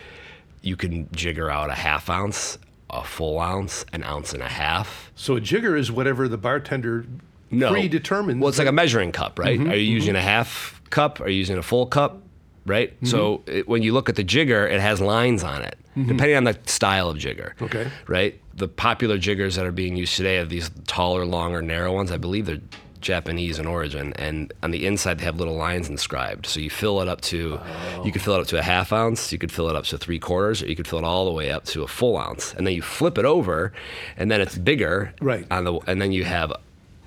you 0.62 0.76
can 0.78 1.10
jigger 1.12 1.50
out 1.50 1.70
a 1.70 1.74
half 1.74 2.10
ounce, 2.10 2.58
a 2.90 3.04
full 3.04 3.40
ounce, 3.40 3.86
an 3.94 4.04
ounce 4.04 4.34
and 4.34 4.42
a 4.42 4.48
half. 4.48 5.12
So 5.16 5.36
a 5.36 5.42
jigger 5.42 5.76
is 5.78 5.92
whatever 5.92 6.28
the 6.30 6.38
bartender 6.38 7.06
No. 7.52 7.72
predetermines. 7.72 8.40
Well, 8.40 8.48
it's 8.50 8.60
like 8.60 8.68
a 8.68 8.72
measuring 8.72 9.12
cup, 9.12 9.38
right? 9.40 9.60
Mm-hmm, 9.60 9.72
Are 9.72 9.76
you 9.76 9.92
using 9.94 10.16
a 10.16 10.22
half 10.22 10.82
cup? 10.90 11.20
Are 11.20 11.28
you 11.30 11.38
using 11.38 11.58
a 11.58 11.64
full 11.64 11.86
cup? 11.86 12.22
Right. 12.66 12.96
Mm-hmm. 12.96 13.06
So 13.08 13.44
it, 13.46 13.68
when 13.68 13.84
you 13.84 13.94
look 13.94 14.10
at 14.10 14.16
the 14.16 14.24
jigger, 14.24 14.66
it 14.68 14.80
has 14.80 15.02
lines 15.02 15.44
on 15.44 15.62
it, 15.62 15.78
depending 15.96 16.38
on 16.38 16.44
the 16.46 16.58
style 16.66 17.10
of 17.10 17.18
jigger. 17.18 17.56
Okay. 17.62 17.90
Right. 18.08 18.40
The 18.54 18.68
popular 18.68 19.18
jiggers 19.18 19.56
that 19.56 19.66
are 19.66 19.72
being 19.72 19.96
used 19.96 20.16
today 20.16 20.38
are 20.38 20.46
these 20.46 20.72
taller, 20.88 21.26
longer, 21.26 21.62
narrow 21.62 21.94
ones. 21.94 22.12
I 22.12 22.18
believe 22.18 22.46
they're 22.46 22.62
Japanese 23.02 23.60
in 23.60 23.68
origin, 23.68 24.14
and 24.14 24.54
on 24.64 24.72
the 24.72 24.88
inside 24.88 25.20
they 25.20 25.26
have 25.26 25.38
little 25.38 25.56
lines 25.58 25.90
inscribed. 25.90 26.46
So 26.46 26.60
you 26.60 26.70
fill 26.70 27.02
it 27.02 27.08
up 27.08 27.20
to, 27.22 27.60
you 28.04 28.12
could 28.12 28.22
fill 28.22 28.36
it 28.36 28.40
up 28.40 28.48
to 28.48 28.58
a 28.58 28.62
half 28.64 28.94
ounce, 28.94 29.32
you 29.32 29.38
could 29.38 29.52
fill 29.52 29.70
it 29.70 29.76
up 29.76 29.84
to 29.86 29.98
three 29.98 30.20
quarters, 30.20 30.64
or 30.64 30.68
you 30.68 30.76
could 30.76 30.88
fill 30.88 31.00
it 31.00 31.06
all 31.06 31.26
the 31.26 31.32
way 31.32 31.52
up 31.52 31.66
to 31.66 31.84
a 31.84 31.88
full 31.88 32.18
ounce, 32.18 32.54
and 32.54 32.66
then 32.66 32.74
you 32.74 32.82
flip 32.82 33.18
it 33.18 33.26
over, 33.26 33.74
and 34.16 34.32
then 34.32 34.40
it's 34.40 34.58
bigger. 34.58 35.14
Right. 35.22 35.46
On 35.52 35.66
the 35.66 35.74
and 35.86 36.02
then 36.02 36.14
you 36.14 36.24
have, 36.24 36.54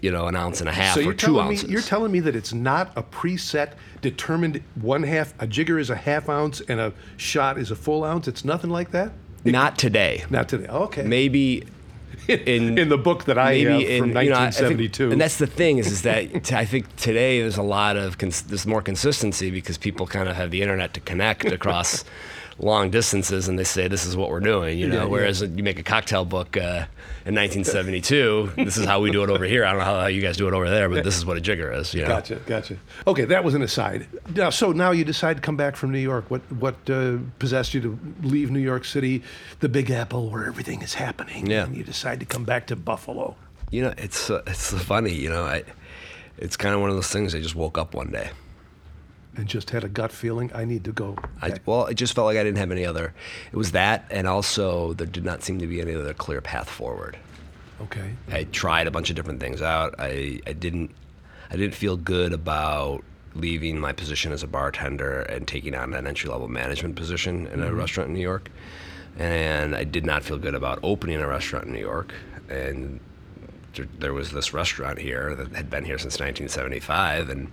you 0.00 0.10
know, 0.10 0.26
an 0.26 0.36
ounce 0.36 0.60
and 0.60 0.68
a 0.68 0.72
half 0.72 0.94
so 0.94 1.00
or 1.00 1.04
you're 1.04 1.14
two 1.14 1.26
telling 1.26 1.46
ounces. 1.48 1.64
me 1.66 1.72
you're 1.72 1.82
telling 1.82 2.12
me 2.12 2.20
that 2.20 2.36
it's 2.36 2.52
not 2.52 2.92
a 2.96 3.02
preset 3.02 3.72
determined 4.02 4.62
one 4.74 5.02
half 5.02 5.34
a 5.40 5.46
jigger 5.46 5.78
is 5.78 5.90
a 5.90 5.96
half 5.96 6.28
ounce 6.28 6.60
and 6.68 6.78
a 6.80 6.92
shot 7.16 7.58
is 7.58 7.70
a 7.70 7.76
full 7.76 8.04
ounce. 8.04 8.28
It's 8.28 8.44
nothing 8.44 8.70
like 8.70 8.90
that. 8.92 9.12
Not 9.44 9.78
today. 9.78 10.24
Not 10.28 10.48
today. 10.48 10.66
Oh, 10.68 10.84
okay. 10.84 11.02
Maybe 11.02 11.64
in 12.28 12.76
in 12.78 12.88
the 12.88 12.98
book 12.98 13.24
that 13.24 13.38
I 13.38 13.50
maybe 13.52 13.64
have 13.70 13.80
in 13.82 14.00
from 14.00 14.08
you 14.22 14.30
know, 14.30 14.50
think- 14.50 14.60
1972. 14.60 15.12
and 15.12 15.20
that's 15.20 15.36
the 15.38 15.46
thing 15.46 15.78
is, 15.78 15.86
is 15.88 16.02
that 16.02 16.44
t- 16.44 16.54
I 16.54 16.64
think 16.64 16.94
today 16.96 17.40
there's 17.40 17.56
a 17.58 17.62
lot 17.62 17.96
of 17.96 18.18
cons- 18.18 18.42
there's 18.42 18.66
more 18.66 18.82
consistency 18.82 19.50
because 19.50 19.78
people 19.78 20.06
kind 20.06 20.28
of 20.28 20.36
have 20.36 20.50
the 20.50 20.62
internet 20.62 20.94
to 20.94 21.00
connect 21.00 21.44
across 21.46 22.04
long 22.58 22.90
distances 22.90 23.48
and 23.48 23.58
they 23.58 23.64
say 23.64 23.88
this 23.88 24.06
is 24.06 24.16
what 24.16 24.30
we're 24.30 24.40
doing, 24.40 24.78
you 24.78 24.88
know. 24.88 24.94
Yeah, 24.94 25.02
yeah. 25.02 25.08
Whereas 25.08 25.42
you 25.42 25.62
make 25.62 25.78
a 25.78 25.82
cocktail 25.82 26.24
book 26.24 26.56
uh, 26.56 26.86
in 27.24 27.34
1972, 27.34 28.52
this 28.56 28.76
is 28.76 28.86
how 28.86 29.00
we 29.00 29.10
do 29.10 29.22
it 29.22 29.30
over 29.30 29.44
here. 29.44 29.64
I 29.64 29.70
don't 29.70 29.80
know 29.80 29.84
how, 29.84 30.06
you 30.06 30.22
guys 30.22 30.36
do 30.36 30.48
it 30.48 30.54
over 30.54 30.68
there, 30.68 30.88
but 30.88 31.04
this 31.04 31.16
is 31.16 31.26
what 31.26 31.36
a 31.36 31.40
jigger 31.40 31.70
is. 31.72 31.92
You 31.92 32.02
know? 32.02 32.08
Gotcha, 32.08 32.36
gotcha. 32.46 32.78
Okay, 33.06 33.24
that 33.26 33.44
was 33.44 33.54
an 33.54 33.62
aside. 33.62 34.06
Now, 34.34 34.50
so 34.50 34.72
now 34.72 34.90
you 34.90 35.04
decide 35.04 35.36
to 35.36 35.42
come 35.42 35.56
back 35.56 35.76
from 35.76 35.92
New 35.92 35.98
York. 35.98 36.30
What 36.30 36.40
what 36.52 36.76
uh, 36.88 37.18
possessed 37.38 37.74
you 37.74 37.80
to 37.82 37.98
leave 38.22 38.50
New 38.50 38.60
York 38.60 38.84
City, 38.84 39.22
the 39.60 39.68
Big 39.68 39.90
Apple, 39.90 40.30
where 40.30 40.46
everything 40.46 40.82
is 40.82 40.94
happening? 40.94 41.46
Yeah. 41.46 41.64
And 41.64 41.76
you 41.76 41.84
decide 41.84 42.20
to 42.20 42.26
come 42.26 42.44
back 42.44 42.66
to 42.68 42.76
Buffalo. 42.76 43.36
You 43.70 43.82
know, 43.82 43.94
it's 43.98 44.30
uh, 44.30 44.42
it's 44.46 44.72
funny. 44.84 45.12
You 45.12 45.30
know, 45.30 45.44
I 45.44 45.64
it's 46.38 46.56
kind 46.56 46.74
of 46.74 46.80
one 46.80 46.90
of 46.90 46.96
those 46.96 47.10
things. 47.10 47.34
I 47.34 47.40
just 47.40 47.54
woke 47.54 47.76
up 47.78 47.94
one 47.94 48.10
day. 48.10 48.30
And 49.36 49.46
just 49.46 49.70
had 49.70 49.84
a 49.84 49.88
gut 49.88 50.12
feeling 50.12 50.50
I 50.54 50.64
need 50.64 50.84
to 50.84 50.92
go. 50.92 51.16
I, 51.42 51.58
well, 51.66 51.86
it 51.86 51.94
just 51.94 52.14
felt 52.14 52.24
like 52.24 52.38
I 52.38 52.42
didn't 52.42 52.58
have 52.58 52.72
any 52.72 52.86
other. 52.86 53.12
It 53.52 53.56
was 53.56 53.72
that, 53.72 54.06
and 54.10 54.26
also 54.26 54.94
there 54.94 55.06
did 55.06 55.24
not 55.24 55.42
seem 55.42 55.58
to 55.58 55.66
be 55.66 55.80
any 55.80 55.94
other 55.94 56.14
clear 56.14 56.40
path 56.40 56.70
forward. 56.70 57.18
okay. 57.82 58.14
I 58.30 58.44
tried 58.44 58.86
a 58.86 58.90
bunch 58.90 59.10
of 59.10 59.16
different 59.16 59.40
things 59.40 59.60
out. 59.60 59.94
I, 59.98 60.40
I 60.46 60.52
didn't 60.52 60.90
I 61.50 61.56
didn't 61.56 61.74
feel 61.74 61.96
good 61.96 62.32
about 62.32 63.04
leaving 63.34 63.78
my 63.78 63.92
position 63.92 64.32
as 64.32 64.42
a 64.42 64.46
bartender 64.46 65.20
and 65.22 65.46
taking 65.46 65.74
on 65.74 65.94
an 65.94 66.06
entry 66.06 66.30
level 66.30 66.48
management 66.48 66.96
position 66.96 67.46
in 67.48 67.60
a 67.60 67.66
mm-hmm. 67.66 67.76
restaurant 67.76 68.08
in 68.08 68.14
New 68.14 68.22
York. 68.22 68.50
And 69.18 69.74
I 69.74 69.84
did 69.84 70.04
not 70.04 70.22
feel 70.22 70.38
good 70.38 70.54
about 70.54 70.78
opening 70.82 71.20
a 71.20 71.26
restaurant 71.26 71.66
in 71.66 71.72
New 71.72 71.80
York. 71.80 72.14
And 72.48 73.00
there, 73.76 73.86
there 73.98 74.12
was 74.14 74.32
this 74.32 74.52
restaurant 74.52 74.98
here 74.98 75.34
that 75.34 75.54
had 75.54 75.70
been 75.70 75.84
here 75.84 75.98
since 75.98 76.14
1975, 76.18 77.28
and 77.30 77.50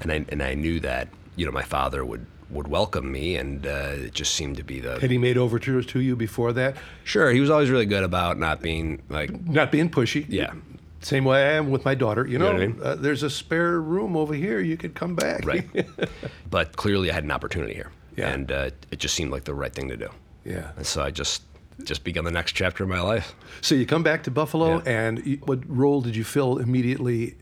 and 0.00 0.12
I 0.12 0.24
and 0.28 0.42
I 0.42 0.54
knew 0.54 0.80
that 0.80 1.08
you 1.36 1.46
know 1.46 1.52
my 1.52 1.62
father 1.62 2.04
would 2.04 2.26
would 2.50 2.68
welcome 2.68 3.10
me, 3.10 3.36
and 3.36 3.66
uh, 3.66 3.92
it 3.94 4.12
just 4.14 4.34
seemed 4.34 4.56
to 4.58 4.64
be 4.64 4.78
the 4.80 5.00
Had 5.00 5.10
he 5.10 5.18
made 5.18 5.38
overtures 5.38 5.86
to 5.86 6.00
you 6.00 6.14
before 6.16 6.52
that? 6.52 6.76
sure. 7.04 7.30
He 7.30 7.40
was 7.40 7.48
always 7.50 7.70
really 7.70 7.86
good 7.86 8.04
about 8.04 8.38
not 8.38 8.60
being 8.60 9.02
like 9.08 9.30
Not 9.46 9.72
being 9.72 9.88
pushy. 9.90 10.26
Yeah. 10.28 10.52
Same 11.00 11.24
way 11.24 11.42
I 11.48 11.52
am 11.54 11.70
with 11.70 11.84
my 11.84 11.94
daughter. 11.96 12.26
You 12.26 12.38
know, 12.38 12.52
know 12.52 12.62
I 12.62 12.66
mean? 12.66 12.80
uh, 12.82 12.94
there's 12.94 13.22
a 13.24 13.30
spare 13.30 13.80
room 13.80 14.16
over 14.16 14.34
here. 14.34 14.60
You 14.60 14.76
could 14.76 14.94
come 14.94 15.16
back. 15.16 15.44
Right. 15.44 15.66
but 16.50 16.76
clearly, 16.76 17.10
I 17.10 17.14
had 17.14 17.24
an 17.24 17.30
opportunity 17.32 17.74
here, 17.74 17.90
Yeah. 18.16 18.28
and 18.28 18.52
uh, 18.52 18.70
it 18.92 18.98
just 19.00 19.14
seemed 19.14 19.32
like 19.32 19.44
the 19.44 19.54
right 19.54 19.72
thing 19.74 19.88
to 19.88 19.96
do. 19.96 20.10
yeah. 20.44 20.70
And 20.76 20.86
so 20.86 21.02
I 21.02 21.10
just 21.10 21.42
just 21.84 22.04
began 22.04 22.24
the 22.24 22.30
next 22.30 22.52
chapter 22.52 22.84
of 22.84 22.90
my 22.90 23.00
life. 23.00 23.34
So 23.60 23.74
you 23.74 23.86
come 23.86 24.02
back 24.02 24.22
to 24.24 24.30
Buffalo, 24.30 24.76
Yeah. 24.78 24.82
and 25.08 25.26
you- 25.26 25.38
what 25.44 25.60
role 25.68 26.00
did 26.00 26.14
you 26.16 26.24
fill 26.24 26.58
immediately? 26.58 27.36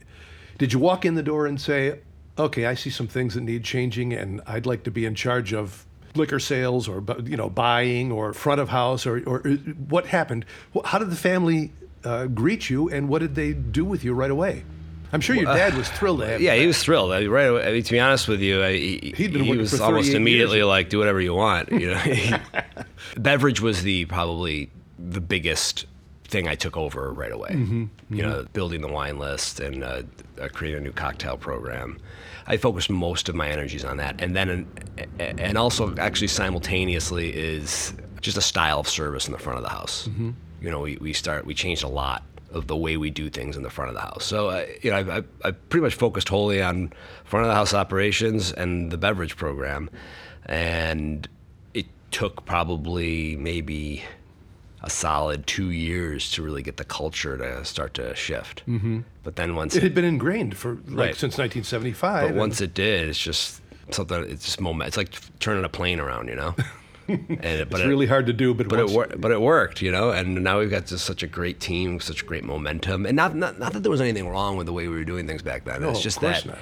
Did 0.57 0.73
you 0.73 0.79
walk 0.79 1.05
in 1.05 1.15
the 1.15 1.23
door 1.23 1.45
and 1.47 1.59
say, 1.59 1.99
"Okay, 2.37 2.65
I 2.65 2.73
see 2.75 2.89
some 2.89 3.07
things 3.07 3.33
that 3.35 3.41
need 3.41 3.63
changing, 3.63 4.13
and 4.13 4.41
I'd 4.47 4.65
like 4.65 4.83
to 4.83 4.91
be 4.91 5.05
in 5.05 5.15
charge 5.15 5.53
of 5.53 5.85
liquor 6.15 6.39
sales, 6.39 6.87
or 6.87 7.03
you 7.25 7.37
know, 7.37 7.49
buying, 7.49 8.11
or 8.11 8.33
front 8.33 8.59
of 8.61 8.69
house, 8.69 9.05
or, 9.05 9.21
or 9.25 9.47
uh, 9.47 9.51
what 9.89 10.07
happened? 10.07 10.45
How 10.85 10.99
did 10.99 11.09
the 11.09 11.15
family 11.15 11.71
uh, 12.03 12.25
greet 12.25 12.69
you, 12.69 12.89
and 12.89 13.07
what 13.09 13.19
did 13.19 13.35
they 13.35 13.53
do 13.53 13.85
with 13.85 14.03
you 14.03 14.13
right 14.13 14.31
away? 14.31 14.63
I'm 15.13 15.21
sure 15.21 15.35
your 15.35 15.45
dad 15.45 15.75
was 15.75 15.89
thrilled 15.89 16.19
to 16.19 16.27
have 16.27 16.41
you 16.41 16.47
Yeah, 16.47 16.55
he 16.55 16.67
was 16.67 16.81
thrilled. 16.81 17.11
I, 17.11 17.25
right 17.25 17.49
away, 17.49 17.67
I 17.67 17.71
mean, 17.71 17.83
to 17.83 17.91
be 17.91 17.99
honest 17.99 18.27
with 18.27 18.41
you, 18.41 18.63
I, 18.63 18.73
he, 18.73 19.13
he 19.13 19.57
was 19.57 19.79
almost 19.79 20.13
immediately 20.13 20.57
years. 20.57 20.67
like, 20.67 20.89
"Do 20.89 20.99
whatever 20.99 21.19
you 21.19 21.33
want." 21.33 21.71
You 21.71 21.91
know, 21.91 22.39
beverage 23.17 23.61
was 23.61 23.83
the 23.83 24.05
probably 24.05 24.69
the 24.97 25.21
biggest 25.21 25.85
thing 26.23 26.47
I 26.47 26.55
took 26.55 26.77
over 26.77 27.11
right 27.11 27.31
away. 27.31 27.51
Mm-hmm. 27.51 28.15
You 28.15 28.21
know, 28.23 28.45
building 28.53 28.81
the 28.81 28.87
wine 28.87 29.19
list 29.19 29.59
and 29.59 29.83
uh, 29.83 30.03
uh, 30.41 30.47
creating 30.53 30.79
a 30.79 30.83
new 30.83 30.93
cocktail 30.93 31.37
program. 31.37 31.99
I 32.47 32.57
focused 32.57 32.89
most 32.89 33.29
of 33.29 33.35
my 33.35 33.49
energies 33.49 33.85
on 33.85 33.97
that, 33.97 34.21
and 34.21 34.35
then 34.35 34.67
and 35.19 35.57
also 35.57 35.95
actually 35.97 36.27
simultaneously 36.27 37.29
is 37.29 37.93
just 38.21 38.37
a 38.37 38.41
style 38.41 38.79
of 38.79 38.87
service 38.87 39.27
in 39.27 39.33
the 39.33 39.39
front 39.39 39.57
of 39.57 39.63
the 39.63 39.69
house. 39.69 40.07
Mm-hmm. 40.07 40.31
You 40.61 40.71
know, 40.71 40.79
we, 40.81 40.97
we 40.97 41.13
start 41.13 41.45
we 41.45 41.53
changed 41.53 41.83
a 41.83 41.87
lot 41.87 42.23
of 42.53 42.67
the 42.67 42.75
way 42.77 42.97
we 42.97 43.09
do 43.09 43.29
things 43.29 43.55
in 43.57 43.63
the 43.63 43.69
front 43.69 43.89
of 43.89 43.95
the 43.95 44.01
house. 44.01 44.25
So 44.25 44.49
uh, 44.49 44.65
you 44.81 44.91
know, 44.91 44.97
I, 44.97 45.17
I, 45.17 45.23
I 45.45 45.51
pretty 45.51 45.83
much 45.83 45.95
focused 45.95 46.29
wholly 46.29 46.61
on 46.61 46.91
front 47.23 47.45
of 47.45 47.49
the 47.49 47.55
house 47.55 47.73
operations 47.73 48.51
and 48.51 48.91
the 48.91 48.97
beverage 48.97 49.35
program, 49.37 49.89
and 50.45 51.27
it 51.73 51.85
took 52.11 52.45
probably 52.45 53.35
maybe 53.37 54.03
a 54.83 54.89
solid 54.89 55.45
two 55.45 55.69
years 55.69 56.31
to 56.31 56.41
really 56.41 56.63
get 56.63 56.77
the 56.77 56.83
culture 56.83 57.37
to 57.37 57.63
start 57.63 57.93
to 57.93 58.15
shift. 58.15 58.63
Mm-hmm. 58.67 59.01
But 59.23 59.35
then 59.35 59.55
once 59.55 59.75
It 59.75 59.83
had 59.83 59.93
been 59.93 60.05
ingrained 60.05 60.57
for 60.57 60.73
like 60.87 60.97
Right. 60.97 61.15
since 61.15 61.37
1975. 61.37 62.29
but 62.29 62.35
once 62.35 62.61
it 62.61 62.73
did, 62.73 63.07
it's 63.09 63.19
just 63.19 63.61
something. 63.91 64.23
It's 64.27 64.43
just 64.45 64.59
moment. 64.59 64.87
It's 64.87 64.97
like 64.97 65.11
turning 65.39 65.63
a 65.65 65.69
plane 65.69 65.99
around, 65.99 66.29
you 66.29 66.35
know. 66.35 66.55
and 67.07 67.29
it, 67.43 67.69
but 67.69 67.79
it's 67.79 67.85
it, 67.85 67.89
really 67.89 68.05
hard 68.07 68.25
to 68.27 68.33
do, 68.33 68.53
but, 68.53 68.67
but 68.69 68.79
it 68.79 68.89
wor- 68.89 69.07
but 69.17 69.31
it 69.31 69.41
worked, 69.41 69.81
you 69.81 69.91
know. 69.91 70.11
And 70.11 70.43
now 70.43 70.59
we've 70.59 70.69
got 70.69 70.85
just 70.85 71.05
such 71.05 71.23
a 71.23 71.27
great 71.27 71.59
team, 71.59 71.99
such 71.99 72.25
great 72.25 72.43
momentum, 72.43 73.05
and 73.05 73.15
not 73.15 73.35
not, 73.35 73.59
not 73.59 73.73
that 73.73 73.81
there 73.83 73.91
was 73.91 74.01
anything 74.01 74.27
wrong 74.29 74.55
with 74.57 74.65
the 74.67 74.73
way 74.73 74.87
we 74.87 74.95
were 74.97 75.03
doing 75.03 75.27
things 75.27 75.41
back 75.41 75.65
then. 75.65 75.81
No, 75.81 75.89
it's 75.89 76.01
just 76.01 76.21
that 76.21 76.45
not. 76.45 76.57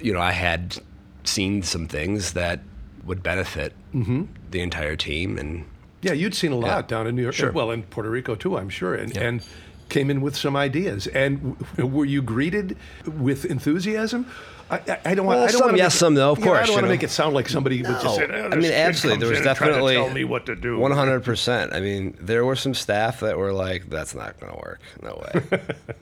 you 0.00 0.12
know 0.12 0.20
I 0.20 0.32
had 0.32 0.76
seen 1.24 1.62
some 1.62 1.86
things 1.88 2.32
that 2.34 2.60
would 3.04 3.22
benefit 3.22 3.72
Mm-hmm. 3.94 4.24
the 4.50 4.60
entire 4.60 4.96
team, 4.96 5.38
and 5.38 5.64
Yeah, 6.02 6.12
you'd 6.12 6.34
seen 6.34 6.52
a 6.52 6.56
lot 6.58 6.86
down 6.88 7.06
in 7.06 7.16
New 7.16 7.22
York, 7.22 7.34
Sure. 7.34 7.50
well, 7.52 7.70
in 7.70 7.82
Puerto 7.84 8.10
Rico 8.10 8.34
too, 8.34 8.58
I'm 8.58 8.68
sure, 8.68 8.94
and, 8.94 9.14
Yeah. 9.14 9.22
and 9.22 9.42
came 9.88 10.10
in 10.10 10.20
with 10.20 10.36
some 10.36 10.54
ideas. 10.56 11.06
And 11.06 11.56
w- 11.76 11.86
were 11.96 12.04
you 12.04 12.20
greeted 12.20 12.76
with 13.06 13.44
enthusiasm? 13.46 14.26
I, 14.68 14.98
I, 15.04 15.14
don't 15.14 15.26
want. 15.26 15.38
Well, 15.38 15.44
I 15.44 15.50
don't 15.52 15.58
some 15.58 15.60
want 15.66 15.76
to 15.76 15.82
yes, 15.82 15.94
some 15.94 16.14
no, 16.14 16.32
of 16.32 16.38
you 16.40 16.44
know, 16.46 16.54
I 16.54 16.66
don't 16.66 16.74
want 16.74 16.84
to 16.84 16.88
make 16.88 17.02
it 17.04 17.10
sound 17.10 17.34
like 17.34 17.48
somebody 17.48 17.82
was 17.82 18.02
just 18.02 18.16
saying. 18.16 18.30
"Oh, 18.32 18.48
I 18.50 18.56
mean, 18.56 18.72
absolutely, 18.72 19.20
there 19.20 19.28
was 19.30 19.40
in 19.40 19.46
and 19.46 19.56
trying 19.56 19.68
to 19.70 19.74
definitely 19.74 19.94
tell 19.94 20.10
me 20.10 20.24
what 20.24 20.46
to 20.46 20.56
do. 20.56 20.78
One 20.78 20.90
hundred 20.90 21.22
percent. 21.22 21.72
I 21.72 21.80
mean, 21.80 22.16
there 22.20 22.44
were 22.44 22.56
some 22.56 22.74
staff 22.74 23.20
that 23.20 23.38
were 23.38 23.52
like, 23.52 23.88
"That's 23.88 24.14
not 24.14 24.40
going 24.40 24.52
to 24.52 24.58
work. 24.58 24.80
No 25.02 25.22
way." 25.24 25.60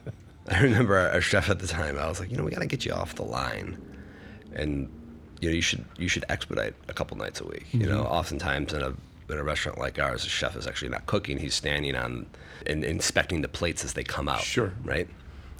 I 0.49 0.61
remember 0.61 0.97
our, 0.97 1.09
our 1.11 1.21
chef 1.21 1.49
at 1.49 1.59
the 1.59 1.67
time. 1.67 1.97
I 1.99 2.07
was 2.07 2.19
like, 2.19 2.31
"You 2.31 2.37
know, 2.37 2.43
we 2.43 2.51
got 2.51 2.61
to 2.61 2.65
get 2.65 2.85
you 2.85 2.93
off 2.93 3.13
the 3.15 3.23
line, 3.23 3.77
and 4.55 4.89
you 5.41 5.49
know, 5.49 5.55
you 5.55 5.61
should 5.61 5.85
you 5.97 6.07
should 6.07 6.25
expedite 6.29 6.73
a 6.87 6.93
couple 6.93 7.17
nights 7.17 7.41
a 7.41 7.45
week. 7.45 7.67
You 7.71 7.85
know, 7.85 8.03
Mm-hmm. 8.03 8.13
oftentimes 8.13 8.73
in 8.73 8.81
a 8.81 8.93
in 9.29 9.37
a 9.37 9.43
restaurant 9.43 9.77
like 9.77 9.99
ours, 9.99 10.23
the 10.23 10.29
chef 10.29 10.55
is 10.55 10.65
actually 10.65 10.89
not 10.89 11.05
cooking; 11.05 11.37
he's 11.37 11.53
standing 11.53 11.95
on 11.95 12.25
and 12.65 12.83
inspecting 12.83 13.41
the 13.41 13.47
plates 13.47 13.83
as 13.85 13.93
they 13.93 14.03
come 14.03 14.27
out. 14.27 14.41
Sure. 14.41 14.73
right? 14.83 15.07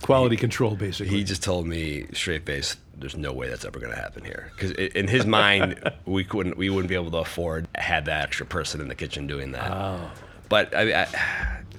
Quality 0.02 0.36
control, 0.38 0.76
basically. 0.76 1.16
He 1.16 1.24
just 1.24 1.42
told 1.42 1.66
me 1.68 2.06
straight 2.14 2.46
face, 2.46 2.76
"There's 3.00 3.16
no 3.18 3.34
way 3.34 3.50
that's 3.50 3.66
ever 3.66 3.80
going 3.80 3.92
to 3.94 4.00
happen 4.00 4.24
here." 4.24 4.52
Because 4.56 4.72
in 4.72 5.08
his 5.08 5.26
mind, 5.26 5.80
we 6.06 6.24
couldn't, 6.24 6.58
we 6.58 6.70
wouldn't 6.70 6.90
be 6.90 6.96
able 6.96 7.12
to 7.12 7.18
afford 7.18 7.68
to 7.74 7.82
have 7.82 8.06
that 8.06 8.24
extra 8.24 8.46
person 8.46 8.82
in 8.82 8.88
the 8.88 8.96
kitchen 8.96 9.28
doing 9.28 9.52
that. 9.54 9.72
Oh. 9.72 10.12
But 10.50 10.76
I, 10.76 11.04
I, 11.04 11.08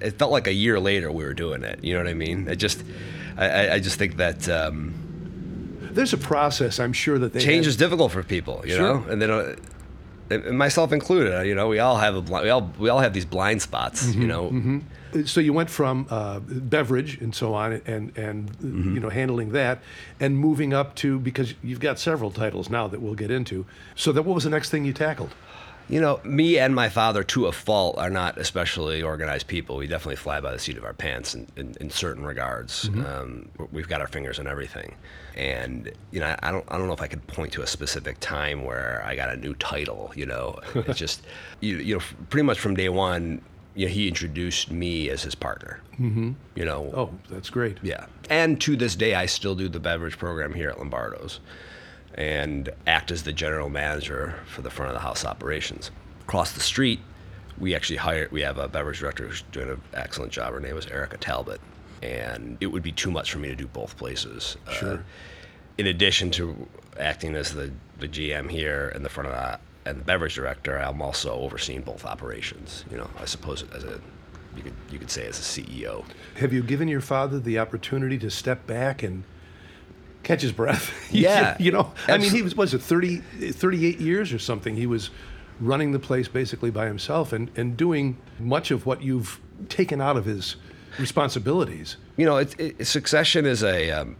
it 0.00 0.18
felt 0.18 0.32
like 0.32 0.46
a 0.46 0.52
year 0.52 0.78
later 0.80 1.10
we 1.12 1.24
were 1.24 1.34
doing 1.34 1.62
it. 1.62 1.82
You 1.84 1.94
know 1.94 2.00
what 2.00 2.10
I 2.10 2.14
mean? 2.14 2.48
It 2.48 2.56
just, 2.56 2.82
I, 3.36 3.70
I- 3.74 3.78
just 3.80 3.98
think 3.98 4.16
that 4.16 4.48
um, 4.48 4.92
There's 5.92 6.12
a 6.12 6.18
process, 6.18 6.80
I'm 6.80 6.92
sure 6.92 7.18
that 7.18 7.32
they 7.32 7.40
change 7.40 7.64
had- 7.64 7.70
is 7.70 7.76
difficult 7.76 8.12
for 8.12 8.22
people. 8.22 8.62
You 8.66 8.74
Sure. 8.76 8.94
know, 9.00 9.04
and 9.10 9.22
they 9.22 9.26
don't. 9.26 9.58
Myself 10.50 10.92
included, 10.92 11.46
you 11.46 11.54
know, 11.54 11.68
we 11.68 11.78
all 11.78 11.96
have 11.98 12.14
a 12.16 12.20
we 12.20 12.48
all 12.50 12.70
we 12.78 12.88
all 12.88 12.98
have 13.00 13.12
these 13.12 13.24
blind 13.24 13.62
spots, 13.62 14.06
Mm-hmm, 14.06 14.20
you 14.22 14.26
know. 14.28 15.24
so 15.24 15.40
you 15.40 15.52
went 15.52 15.70
from 15.70 16.06
uh, 16.10 16.40
beverage 16.40 17.20
and 17.20 17.34
so 17.34 17.54
on, 17.54 17.80
and 17.86 18.16
and 18.16 18.50
Mm-hmm. 18.58 18.94
you 18.94 19.00
know 19.00 19.08
handling 19.10 19.52
that, 19.52 19.78
and 20.20 20.36
moving 20.38 20.72
up 20.74 20.94
to 20.96 21.18
because 21.18 21.54
you've 21.62 21.80
got 21.80 21.98
several 21.98 22.30
titles 22.30 22.68
now 22.70 22.88
that 22.88 23.00
we'll 23.00 23.14
get 23.14 23.30
into. 23.30 23.64
So 23.94 24.12
that 24.12 24.22
what 24.22 24.34
was 24.34 24.44
the 24.44 24.50
next 24.50 24.70
thing 24.70 24.84
you 24.84 24.92
tackled? 24.92 25.30
You 25.88 26.00
know, 26.00 26.20
me 26.24 26.58
and 26.58 26.74
my 26.74 26.88
father, 26.88 27.22
to 27.24 27.46
a 27.46 27.52
fault, 27.52 27.96
are 27.98 28.10
not 28.10 28.38
especially 28.38 29.02
organized 29.02 29.46
people. 29.46 29.76
We 29.76 29.86
definitely 29.86 30.16
fly 30.16 30.40
by 30.40 30.50
the 30.52 30.58
seat 30.58 30.76
of 30.76 30.84
our 30.84 30.92
pants 30.94 31.34
in, 31.34 31.46
in, 31.56 31.74
in 31.80 31.90
certain 31.90 32.24
regards. 32.24 32.88
Um, 32.88 33.48
we've 33.70 33.88
got 33.88 34.00
our 34.00 34.08
fingers 34.08 34.38
in 34.40 34.48
everything, 34.48 34.96
and 35.36 35.92
you 36.10 36.18
know, 36.18 36.34
I 36.42 36.50
don't, 36.50 36.64
I 36.68 36.76
don't 36.76 36.88
know 36.88 36.92
if 36.92 37.02
I 37.02 37.06
could 37.06 37.24
point 37.28 37.52
to 37.52 37.62
a 37.62 37.66
specific 37.68 38.18
time 38.18 38.64
where 38.64 39.00
I 39.06 39.14
got 39.14 39.30
a 39.30 39.36
new 39.36 39.54
title. 39.54 40.12
You 40.16 40.26
know, 40.26 40.58
it's 40.74 40.98
just, 40.98 41.22
you, 41.60 41.76
you 41.76 41.94
know, 41.98 42.02
pretty 42.30 42.44
much 42.44 42.58
from 42.58 42.74
day 42.74 42.88
one, 42.88 43.40
you 43.76 43.86
know, 43.86 43.92
he 43.92 44.08
introduced 44.08 44.70
me 44.72 45.08
as 45.10 45.22
his 45.22 45.34
partner. 45.36 45.80
Mm-hmm. 46.00 46.32
You 46.56 46.64
know, 46.64 46.90
Oh, 46.96 47.10
that's 47.30 47.48
great. 47.50 47.78
yeah. 47.82 48.06
And 48.28 48.60
to 48.62 48.74
this 48.76 48.96
day, 48.96 49.14
I 49.14 49.26
still 49.26 49.54
do 49.54 49.68
the 49.68 49.78
beverage 49.80 50.18
program 50.18 50.52
here 50.52 50.68
at 50.70 50.78
Lombardo's 50.78 51.38
and 52.16 52.70
act 52.86 53.10
as 53.10 53.22
the 53.24 53.32
general 53.32 53.68
manager 53.68 54.34
for 54.46 54.62
the 54.62 54.70
front 54.70 54.90
of 54.90 54.94
the 54.94 55.00
house 55.00 55.24
operations. 55.24 55.90
Across 56.22 56.52
the 56.52 56.60
street, 56.60 57.00
we 57.58 57.74
actually 57.74 57.96
hired, 57.96 58.32
we 58.32 58.40
have 58.42 58.58
a 58.58 58.68
beverage 58.68 59.00
director 59.00 59.26
who's 59.26 59.42
doing 59.52 59.70
an 59.70 59.80
excellent 59.94 60.32
job. 60.32 60.52
Her 60.52 60.60
name 60.60 60.76
is 60.76 60.86
Erica 60.86 61.18
Talbot. 61.18 61.60
And 62.02 62.58
it 62.60 62.66
would 62.66 62.82
be 62.82 62.92
too 62.92 63.10
much 63.10 63.32
for 63.32 63.38
me 63.38 63.48
to 63.48 63.56
do 63.56 63.66
both 63.66 63.96
places. 63.96 64.56
Uh, 64.66 64.72
Sure. 64.72 65.04
in 65.78 65.86
addition 65.86 66.30
to 66.32 66.66
acting 66.98 67.34
as 67.34 67.52
the, 67.54 67.70
the 67.98 68.08
GM 68.08 68.50
here 68.50 68.92
in 68.94 69.02
the 69.02 69.08
front 69.08 69.28
of 69.28 69.34
the 69.34 69.58
and 69.88 70.00
the 70.00 70.04
beverage 70.04 70.34
director, 70.34 70.76
I'm 70.76 71.00
also 71.00 71.32
overseeing 71.34 71.82
both 71.82 72.04
operations. 72.04 72.84
You 72.90 72.96
know, 72.96 73.08
I 73.20 73.24
suppose 73.24 73.62
as 73.72 73.84
a 73.84 74.00
you 74.56 74.62
could 74.64 74.72
you 74.90 74.98
could 74.98 75.10
say 75.10 75.26
as 75.26 75.38
a 75.38 75.42
CEO. 75.42 76.04
Have 76.38 76.52
you 76.52 76.62
given 76.62 76.88
your 76.88 77.00
father 77.00 77.38
the 77.38 77.58
opportunity 77.60 78.18
to 78.18 78.28
step 78.30 78.66
back 78.66 79.02
and 79.04 79.22
catch 80.26 80.42
his 80.42 80.52
breath? 80.52 80.92
Yeah. 81.12 81.56
you 81.58 81.70
know, 81.72 81.92
I 82.08 82.18
mean, 82.18 82.30
he 82.30 82.42
was 82.42 82.54
was 82.56 82.74
it 82.74 82.82
30, 82.82 83.18
38 83.52 84.00
years 84.00 84.32
or 84.32 84.38
something. 84.38 84.76
He 84.76 84.86
was 84.86 85.10
running 85.60 85.92
the 85.92 85.98
place 85.98 86.28
basically 86.28 86.70
by 86.70 86.86
himself 86.86 87.32
and 87.32 87.50
and 87.56 87.76
doing 87.76 88.16
much 88.38 88.70
of 88.70 88.84
what 88.86 89.02
you've 89.02 89.40
taken 89.68 90.00
out 90.00 90.16
of 90.16 90.24
his 90.26 90.56
responsibilities. 90.98 91.96
you 92.16 92.26
know, 92.26 92.36
it, 92.38 92.54
it, 92.58 92.86
succession 92.86 93.46
is 93.46 93.62
a 93.62 93.90
um, 93.90 94.16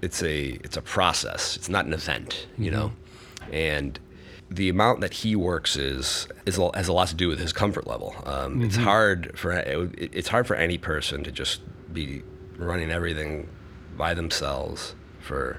it's 0.00 0.22
a 0.22 0.58
it's 0.64 0.76
a 0.76 0.82
process. 0.82 1.56
It's 1.56 1.68
not 1.68 1.84
an 1.86 1.92
event, 1.92 2.46
you 2.58 2.70
know, 2.70 2.92
and 3.52 3.98
the 4.50 4.68
amount 4.68 5.00
that 5.00 5.12
he 5.14 5.36
works 5.36 5.76
is 5.76 6.26
is 6.46 6.56
has 6.74 6.88
a 6.88 6.92
lot 6.92 7.08
to 7.08 7.14
do 7.14 7.28
with 7.28 7.38
his 7.38 7.52
comfort 7.52 7.86
level. 7.86 8.14
Um, 8.26 8.62
It's 8.62 8.76
hard 8.76 9.38
for 9.38 9.52
it, 9.52 10.10
it's 10.12 10.28
hard 10.28 10.46
for 10.46 10.56
any 10.56 10.78
person 10.78 11.22
to 11.24 11.30
just 11.30 11.60
be 11.92 12.22
running 12.58 12.90
everything 12.90 13.48
by 13.96 14.14
themselves 14.14 14.94
for 15.22 15.58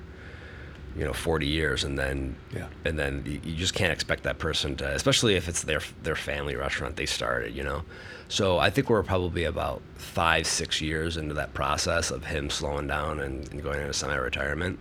you 0.95 1.03
know 1.03 1.13
40 1.13 1.47
years 1.47 1.83
and 1.83 1.97
then 1.97 2.35
Yeah. 2.55 2.67
and 2.85 2.99
then 2.99 3.23
you, 3.43 3.55
just 3.55 3.73
can't 3.73 3.91
expect 3.91 4.23
that 4.23 4.37
person 4.37 4.75
to 4.75 4.87
especially 4.93 5.35
if 5.35 5.47
it's 5.47 5.63
their 5.63 5.81
their 6.03 6.15
family 6.15 6.55
restaurant 6.55 6.95
they 6.97 7.07
started 7.07 7.55
you 7.55 7.63
know 7.63 7.83
so 8.27 8.59
i 8.59 8.69
think 8.69 8.89
we're 8.91 9.01
probably 9.01 9.43
about 9.45 9.81
five 9.95 10.45
six 10.45 10.81
years 10.81 11.17
into 11.17 11.33
that 11.33 11.53
process 11.55 12.11
of 12.11 12.25
him 12.25 12.47
slowing 12.49 12.85
down 12.85 13.19
and, 13.21 13.51
and 13.51 13.63
going 13.63 13.79
into 13.81 13.93
semi-retirement 13.93 14.77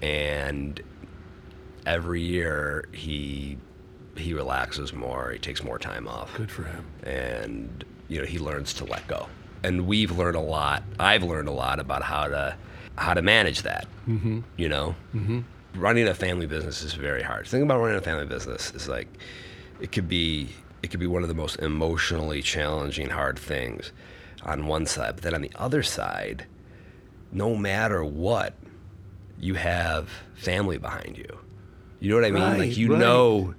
and 0.00 0.80
every 1.84 2.22
year 2.22 2.86
he 2.92 3.58
he 4.16 4.32
relaxes 4.32 4.94
more 4.94 5.30
he 5.32 5.38
takes 5.38 5.62
more 5.62 5.78
time 5.78 6.08
off 6.08 6.34
Good 6.36 6.50
for 6.50 6.62
him. 6.64 6.84
and 7.02 7.84
you 8.08 8.18
know 8.18 8.24
he 8.24 8.38
learns 8.38 8.72
to 8.74 8.84
let 8.86 9.06
go 9.08 9.28
and 9.62 9.86
we've 9.86 10.10
learned 10.16 10.36
a 10.36 10.40
lot 10.40 10.82
i've 10.98 11.22
learned 11.22 11.48
a 11.48 11.52
lot 11.52 11.80
about 11.80 12.02
how 12.02 12.28
to 12.28 12.56
how 12.96 13.14
to 13.14 13.22
manage 13.22 13.62
that 13.62 13.86
mm-hmm. 14.08 14.40
you 14.56 14.68
know 14.68 14.94
mm-hmm. 15.14 15.40
running 15.74 16.06
a 16.08 16.14
family 16.14 16.46
business 16.46 16.82
is 16.82 16.94
very 16.94 17.22
hard 17.22 17.44
the 17.46 17.50
thing 17.50 17.62
about 17.62 17.80
running 17.80 17.96
a 17.96 18.00
family 18.00 18.26
business 18.26 18.70
is 18.74 18.88
like 18.88 19.08
it 19.80 19.90
could 19.92 20.08
be 20.08 20.48
it 20.82 20.90
could 20.90 21.00
be 21.00 21.06
one 21.06 21.22
of 21.22 21.28
the 21.28 21.34
most 21.34 21.56
emotionally 21.60 22.42
challenging 22.42 23.10
hard 23.10 23.38
things 23.38 23.92
on 24.42 24.66
one 24.66 24.86
side 24.86 25.14
but 25.16 25.22
then 25.24 25.34
on 25.34 25.42
the 25.42 25.50
other 25.56 25.82
side 25.82 26.46
no 27.32 27.56
matter 27.56 28.04
what 28.04 28.54
you 29.40 29.54
have 29.54 30.08
family 30.34 30.78
behind 30.78 31.18
you 31.18 31.38
you 32.00 32.10
know 32.10 32.16
what 32.16 32.24
i 32.24 32.30
mean 32.30 32.42
Right, 32.42 32.58
like 32.60 32.76
you 32.76 32.92
right. 32.92 33.00
know 33.00 33.54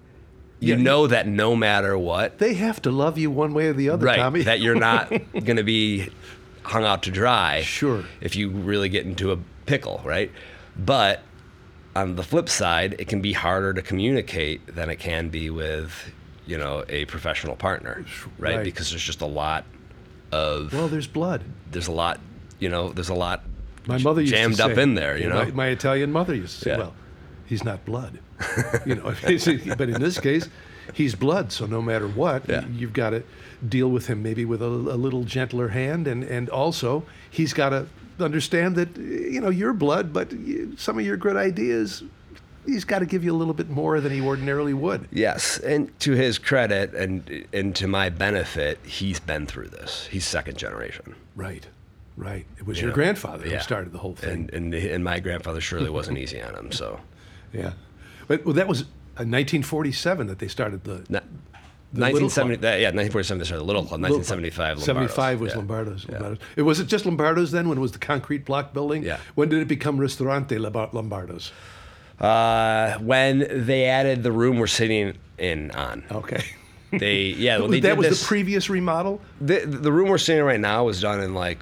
you 0.61 0.75
Yeah, 0.75 0.81
know 0.81 1.07
that 1.07 1.27
no 1.27 1.53
matter 1.55 1.97
what 1.97 2.37
They 2.37 2.53
have 2.53 2.81
to 2.83 2.91
love 2.91 3.17
you 3.17 3.29
one 3.29 3.53
way 3.53 3.67
or 3.67 3.73
the 3.73 3.89
other, 3.89 4.05
right 4.05 4.17
Tommy. 4.17 4.43
that 4.43 4.61
you're 4.61 4.73
not 4.79 5.09
going 5.33 5.57
to 5.57 5.63
be 5.63 6.09
hung 6.65 6.83
out 6.83 7.03
to 7.03 7.11
dry 7.11 7.61
Sure. 7.61 8.03
if 8.21 8.35
you 8.35 8.49
really 8.49 8.89
get 8.89 9.05
into 9.05 9.31
a 9.31 9.37
pickle 9.65 10.01
right 10.03 10.31
but 10.77 11.21
on 11.95 12.15
the 12.15 12.23
flip 12.23 12.49
side 12.49 12.95
it 12.99 13.07
can 13.07 13.21
be 13.21 13.33
harder 13.33 13.73
to 13.73 13.81
communicate 13.81 14.75
than 14.75 14.89
it 14.89 14.97
can 14.97 15.29
be 15.29 15.49
with 15.49 16.11
you 16.45 16.57
know 16.57 16.83
a 16.89 17.05
professional 17.05 17.55
partner 17.55 18.03
right, 18.37 18.55
Right. 18.57 18.63
because 18.63 18.89
there's 18.89 19.03
just 19.03 19.21
a 19.21 19.25
lot 19.27 19.63
of 20.31 20.73
well, 20.73 20.87
there's 20.87 21.07
blood. 21.07 21.43
there's 21.71 21.87
a 21.87 21.91
lot 21.91 22.19
you 22.59 22.69
know 22.69 22.89
there's 22.89 23.09
a 23.09 23.13
lot 23.15 23.43
My 23.87 23.97
mother 23.99 24.21
used 24.21 24.33
jammed 24.33 24.57
to 24.57 24.65
up 24.65 24.77
in 24.77 24.95
there 24.95 25.17
you 25.17 25.29
know 25.29 25.45
My, 25.45 25.51
my 25.51 25.67
Italian 25.67 26.11
mother 26.11 26.33
used 26.35 26.55
to 26.59 26.61
say, 26.65 26.71
Yeah. 26.71 26.77
"Well, 26.77 26.93
he's 27.45 27.63
not 27.63 27.85
blood." 27.85 28.19
you 28.85 28.95
know, 28.95 29.13
but 29.77 29.89
in 29.89 30.01
this 30.01 30.19
case, 30.19 30.49
he's 30.93 31.15
blood. 31.15 31.51
So 31.53 31.65
no 31.67 31.81
matter 31.81 32.07
what, 32.07 32.49
Yeah. 32.49 32.65
you've 32.67 32.91
got 32.93 33.11
to 33.11 33.23
deal 33.67 33.89
with 33.89 34.07
him 34.07 34.21
maybe 34.23 34.45
with 34.45 34.61
a, 34.61 34.65
a 34.65 34.97
little 34.97 35.23
gentler 35.23 35.69
hand, 35.69 36.07
and 36.07 36.23
and 36.23 36.49
also 36.49 37.03
he's 37.29 37.53
got 37.53 37.69
to 37.69 37.87
understand 38.19 38.75
that 38.75 38.95
you 38.97 39.41
know 39.41 39.49
you're 39.49 39.73
blood, 39.73 40.13
but 40.13 40.31
you, 40.31 40.75
some 40.77 40.97
of 40.99 41.05
your 41.05 41.17
good 41.17 41.35
ideas. 41.35 42.03
He's 42.65 42.83
got 42.83 42.99
to 42.99 43.05
give 43.05 43.23
you 43.23 43.31
a 43.31 43.37
little 43.37 43.53
bit 43.53 43.69
more 43.69 44.01
than 44.01 44.11
he 44.11 44.21
ordinarily 44.21 44.73
would. 44.73 45.07
Yes, 45.11 45.59
and 45.59 45.97
to 45.99 46.13
his 46.13 46.39
credit 46.39 46.95
and 46.95 47.45
and 47.53 47.75
to 47.75 47.87
my 47.87 48.09
benefit, 48.09 48.79
he's 48.83 49.19
been 49.19 49.45
through 49.45 49.67
this. 49.67 50.07
He's 50.11 50.25
second 50.25 50.57
generation. 50.57 51.13
Right, 51.35 51.67
right. 52.17 52.45
It 52.57 52.65
was 52.65 52.77
you 52.77 52.83
your 52.83 52.89
know? 52.89 52.95
grandfather 52.95 53.45
Yeah. 53.47 53.57
who 53.57 53.61
started 53.63 53.91
the 53.91 53.99
whole 53.99 54.15
thing. 54.15 54.49
And 54.51 54.73
and 54.73 54.73
and 54.73 55.03
my 55.03 55.19
grandfather 55.19 55.61
surely 55.61 55.91
wasn't 55.91 56.17
easy 56.17 56.41
on 56.41 56.55
him. 56.55 56.71
So, 56.71 57.01
yeah, 57.53 57.73
but 58.27 58.43
well, 58.45 58.55
that 58.55 58.67
was 58.67 58.81
uh, 58.81 59.21
in 59.21 59.29
1947 59.31 60.25
that 60.25 60.39
they 60.39 60.47
started 60.47 60.85
the. 60.85 61.03
Na- 61.07 61.19
The 61.19 61.29
Little 61.29 61.54
1970, 62.01 62.57
that, 62.61 62.79
yeah, 62.79 62.87
1947 62.87 63.39
they 63.39 63.45
started 63.45 63.63
Little 63.65 63.81
Club. 63.83 64.01
1975, 64.01 64.77
Lombardo's. 64.79 64.85
75 64.85 65.41
was 65.41 65.51
yeah. 65.51 65.57
Lombardo's. 65.57 66.05
Yeah. 66.09 66.35
It 66.55 66.61
was 66.63 66.79
it 66.79 66.87
just 66.87 67.05
Lombardo's 67.05 67.51
then 67.51 67.69
when 67.69 67.77
it 67.77 67.81
was 67.81 67.91
the 67.91 67.99
concrete 67.99 68.45
block 68.45 68.73
building? 68.73 69.03
Yeah. 69.03 69.19
When 69.35 69.49
did 69.49 69.59
it 69.61 69.67
become 69.67 69.97
Ristorante 69.97 70.57
Lombardo's? 70.57 71.51
Uh, 72.19 72.97
when 72.99 73.65
they 73.65 73.85
added 73.85 74.23
the 74.23 74.31
room 74.31 74.57
we're 74.57 74.67
sitting 74.67 75.17
in 75.37 75.71
on, 75.71 76.03
Okay. 76.09 76.43
they 76.93 77.23
yeah, 77.23 77.57
they 77.69 77.81
that 77.81 77.97
was 77.97 78.07
this, 78.07 78.21
the 78.21 78.27
previous 78.27 78.69
remodel? 78.69 79.19
the, 79.41 79.59
the 79.65 79.91
room 79.91 80.07
we're 80.07 80.17
sitting 80.17 80.39
in 80.39 80.45
right 80.45 80.59
now 80.59 80.85
was 80.85 81.01
done 81.01 81.19
in 81.19 81.33
like 81.33 81.59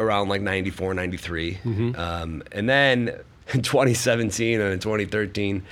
around 0.00 0.28
like 0.28 0.42
94 0.42 0.94
93 0.94 1.54
Mm-hmm. 1.64 2.00
um, 2.00 2.42
and 2.50 2.68
then 2.68 3.08
in 3.54 3.62
2017 3.62 4.60
and 4.60 4.72
in 4.72 4.78
2013 4.80 5.62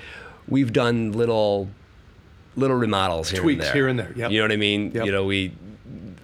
we've 0.47 0.73
done 0.73 1.11
little 1.13 1.69
little 2.61 2.77
remodels 2.77 3.31
here 3.31 3.41
Tweaks 3.43 3.65
and 3.65 3.67
there 3.67 3.75
here 3.75 3.89
and 3.89 3.99
there, 3.99 4.13
yep. 4.17 4.31
you 4.31 4.39
know 4.39 4.45
what 4.45 4.53
i 4.53 4.57
mean 4.57 4.93
Yep. 4.93 5.07
you 5.07 5.13
know 5.13 5.25
we 5.25 5.53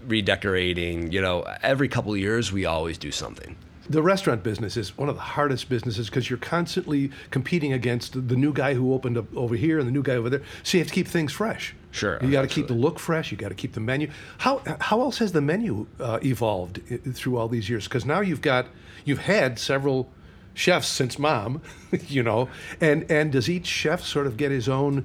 redecorating 0.06 1.10
you 1.12 1.20
know 1.20 1.44
every 1.62 1.88
couple 1.88 2.12
of 2.12 2.18
years 2.18 2.52
we 2.52 2.64
always 2.64 2.96
do 2.98 3.10
something 3.10 3.56
The 3.88 4.02
restaurant 4.02 4.42
business 4.42 4.76
is 4.76 4.96
one 4.98 5.08
of 5.08 5.14
the 5.16 5.22
hardest 5.36 5.68
businesses 5.68 6.08
because 6.08 6.28
you're 6.30 6.38
constantly 6.56 7.10
competing 7.30 7.72
against 7.72 8.12
the 8.28 8.36
new 8.36 8.52
guy 8.52 8.74
who 8.74 8.92
opened 8.92 9.16
up 9.16 9.26
over 9.36 9.54
here 9.56 9.78
and 9.78 9.86
the 9.86 9.92
new 9.92 10.02
guy 10.02 10.16
over 10.16 10.28
there. 10.28 10.42
So 10.64 10.76
you 10.76 10.82
have 10.82 10.88
to 10.88 10.94
keep 10.94 11.06
things 11.08 11.32
fresh. 11.32 11.72
Sure, 11.92 12.18
You 12.20 12.30
got 12.32 12.42
to 12.42 12.48
keep 12.48 12.66
the 12.66 12.74
look 12.74 12.98
fresh. 12.98 13.30
You 13.30 13.38
got 13.38 13.50
to 13.50 13.54
keep 13.62 13.72
the 13.74 13.80
menu. 13.80 14.10
How 14.38 14.60
how 14.80 15.00
else 15.00 15.18
has 15.22 15.30
the 15.32 15.40
menu 15.40 15.86
uh, 16.00 16.18
evolved 16.22 16.80
through 17.14 17.36
all 17.38 17.48
these 17.48 17.68
years? 17.70 17.84
Because 17.84 18.04
now 18.04 18.20
you've 18.20 18.42
got 18.42 18.66
you've 19.04 19.24
had 19.36 19.58
several 19.58 20.08
chefs 20.52 20.88
since 20.88 21.16
mom, 21.18 21.62
you 22.08 22.22
know, 22.24 22.48
and 22.80 23.08
and 23.10 23.30
does 23.32 23.48
each 23.48 23.66
chef 23.68 24.00
sort 24.02 24.26
of 24.26 24.36
get 24.36 24.50
his 24.50 24.68
own 24.68 25.04